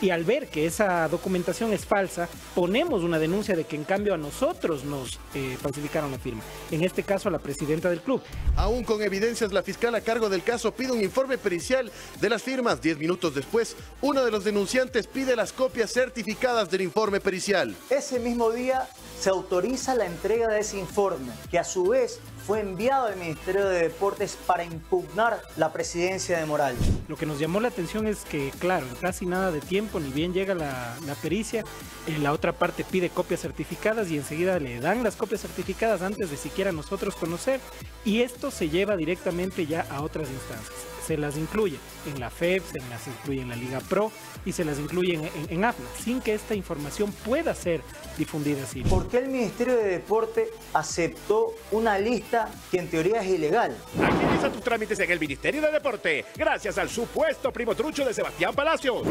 [0.00, 4.14] Y al ver que esa documentación es falsa, ponemos una denuncia de que en cambio
[4.14, 6.42] a nosotros nos eh, falsificaron la firma.
[6.70, 8.22] En este caso a la presidenta del club.
[8.56, 12.42] Aún con evidencias, la fiscal a cargo del caso pide un informe pericial de las
[12.42, 12.80] firmas.
[12.80, 17.74] Diez minutos después, uno de los denunciantes pide las copias certificadas del informe pericial.
[17.90, 18.88] Ese mismo día
[19.18, 23.66] se autoriza la entrega de ese informe, que a su vez fue enviado al Ministerio
[23.66, 26.80] de Deportes para impugnar la presidencia de Morales.
[27.06, 30.32] Lo que nos llamó la atención es que, claro, casi nada de tiempo, ni bien
[30.32, 31.62] llega la, pericia,
[32.06, 36.30] eh, la otra parte pide copias certificadas y enseguida le dan las copias certificadas antes
[36.30, 37.60] de siquiera nosotros conocer
[38.02, 40.97] y esto se lleva directamente ya a otras instancias.
[41.08, 44.12] Se las incluye en la FEB, se las incluye en la Liga Pro
[44.44, 47.80] y se las incluye en, en, AFNA, sin que esta información pueda ser
[48.18, 48.82] difundida así.
[48.82, 53.74] ¿Por qué el Ministerio de Deporte aceptó una lista que en teoría es ilegal?
[53.98, 58.54] Agiliza tus trámites en el Ministerio de Deporte, gracias al supuesto primo trucho de Sebastián
[58.54, 59.02] Palacios.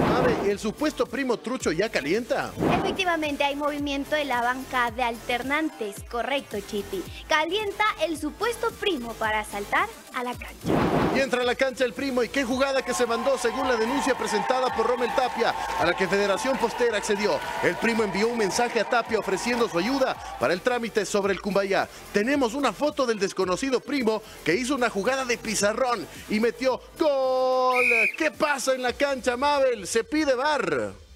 [0.45, 2.53] ¿y ¿el supuesto primo trucho ya calienta?
[2.79, 7.01] Efectivamente, hay movimiento en la banca de alternantes, correcto, Chipi.
[7.27, 11.15] Calienta el supuesto primo para saltar a la cancha.
[11.15, 13.75] Y entra a la cancha el primo, y qué jugada que se mandó según la
[13.75, 17.39] denuncia presentada por Rommel Tapia, a la que Federación Postera accedió.
[17.63, 21.41] El primo envió un mensaje a Tapia ofreciendo su ayuda para el trámite sobre el
[21.41, 21.87] Cumbayá.
[22.13, 27.85] Tenemos una foto del desconocido primo que hizo una jugada de pizarrón y metió gol.
[28.17, 29.87] ¿Qué pasa en la cancha, Mabel?
[29.87, 31.06] Se pide bar.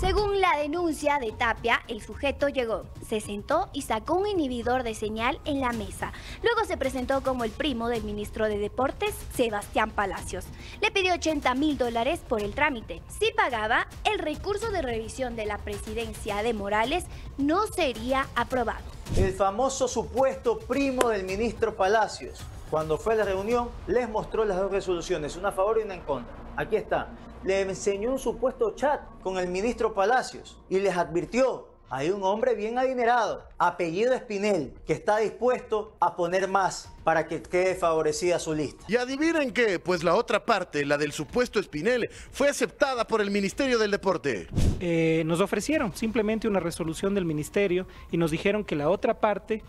[0.00, 4.94] Según la denuncia de Tapia, el sujeto llegó, se sentó y sacó un inhibidor de
[4.94, 6.12] señal en la mesa.
[6.42, 10.46] Luego se presentó como el primo del ministro de Deportes, Sebastián Palacios.
[10.82, 13.02] Le pidió 80 mil dólares por el trámite.
[13.08, 17.04] Si pagaba, el recurso de revisión de la presidencia de Morales
[17.38, 18.84] no sería aprobado.
[19.16, 24.58] El famoso supuesto primo del ministro Palacios, cuando fue a la reunión, les mostró las
[24.58, 26.34] dos resoluciones, una a favor y una en contra.
[26.56, 27.08] Aquí está
[27.44, 32.54] le enseñó un supuesto chat con el ministro Palacios y les advirtió, hay un hombre
[32.54, 38.54] bien adinerado, apellido Espinel, que está dispuesto a poner más para que quede favorecida su
[38.54, 38.84] lista.
[38.88, 43.30] Y adivinen qué, pues la otra parte, la del supuesto Espinel, fue aceptada por el
[43.30, 44.48] Ministerio del Deporte.
[44.80, 49.62] Eh, nos ofrecieron simplemente una resolución del ministerio y nos dijeron que la otra parte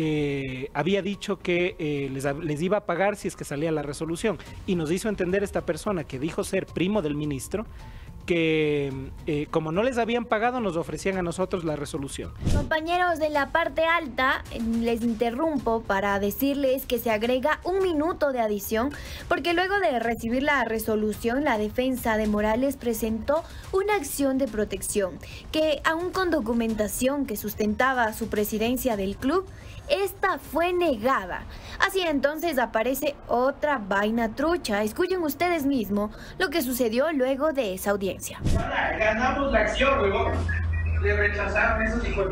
[0.00, 4.38] eh, había dicho que eh, les, iba a pagar si es que salía la resolución.
[4.64, 7.66] Y nos hizo entender esta persona que dijo ser primo del ministro
[8.24, 8.92] que
[9.26, 12.30] eh, como no les habían pagado nos ofrecían a nosotros la resolución.
[12.54, 14.44] Compañeros de la parte alta,
[14.82, 18.90] les interrumpo para decirles que se agrega un minuto de adición
[19.28, 23.42] porque luego de recibir la resolución la defensa de Morales presentó
[23.72, 25.18] una acción de protección
[25.50, 29.46] que aún con documentación que sustentaba su presidencia del club
[29.90, 31.44] esta fue negada.
[31.86, 34.82] Así entonces aparece otra vaina trucha.
[34.82, 38.40] Escuchen ustedes mismos lo que sucedió luego de esa audiencia.
[38.98, 40.32] Ganamos la acción, huevón.
[41.02, 42.26] Le rechazaron esos hijos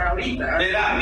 [0.00, 0.58] ahorita.
[0.58, 0.98] Verá,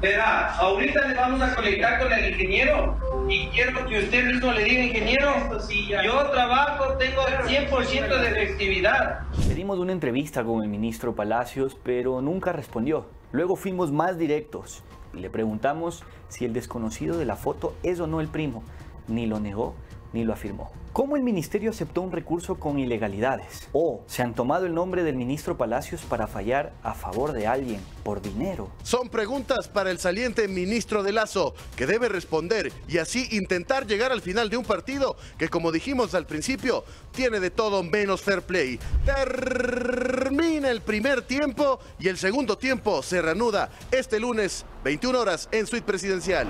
[0.00, 2.98] Verá, ahorita le vamos a conectar con el ingeniero
[3.28, 5.32] y quiero que usted mismo le diga, ingeniero,
[6.04, 9.20] yo trabajo, tengo 100% de efectividad.
[9.48, 13.06] Pedimos una entrevista con el ministro Palacios, pero nunca respondió.
[13.36, 14.82] Luego fuimos más directos
[15.12, 18.62] y le preguntamos si el desconocido de la foto es o no el primo.
[19.08, 19.74] Ni lo negó
[20.14, 20.70] ni lo afirmó.
[20.96, 23.68] ¿Cómo el ministerio aceptó un recurso con ilegalidades?
[23.74, 27.82] ¿O se han tomado el nombre del ministro Palacios para fallar a favor de alguien
[28.02, 28.70] por dinero?
[28.82, 34.10] Son preguntas para el saliente ministro de Lazo, que debe responder y así intentar llegar
[34.10, 36.82] al final de un partido que, como dijimos al principio,
[37.12, 38.80] tiene de todo menos fair play.
[39.04, 45.66] Termina el primer tiempo y el segundo tiempo se reanuda este lunes, 21 horas, en
[45.66, 46.46] Suite Presidencial.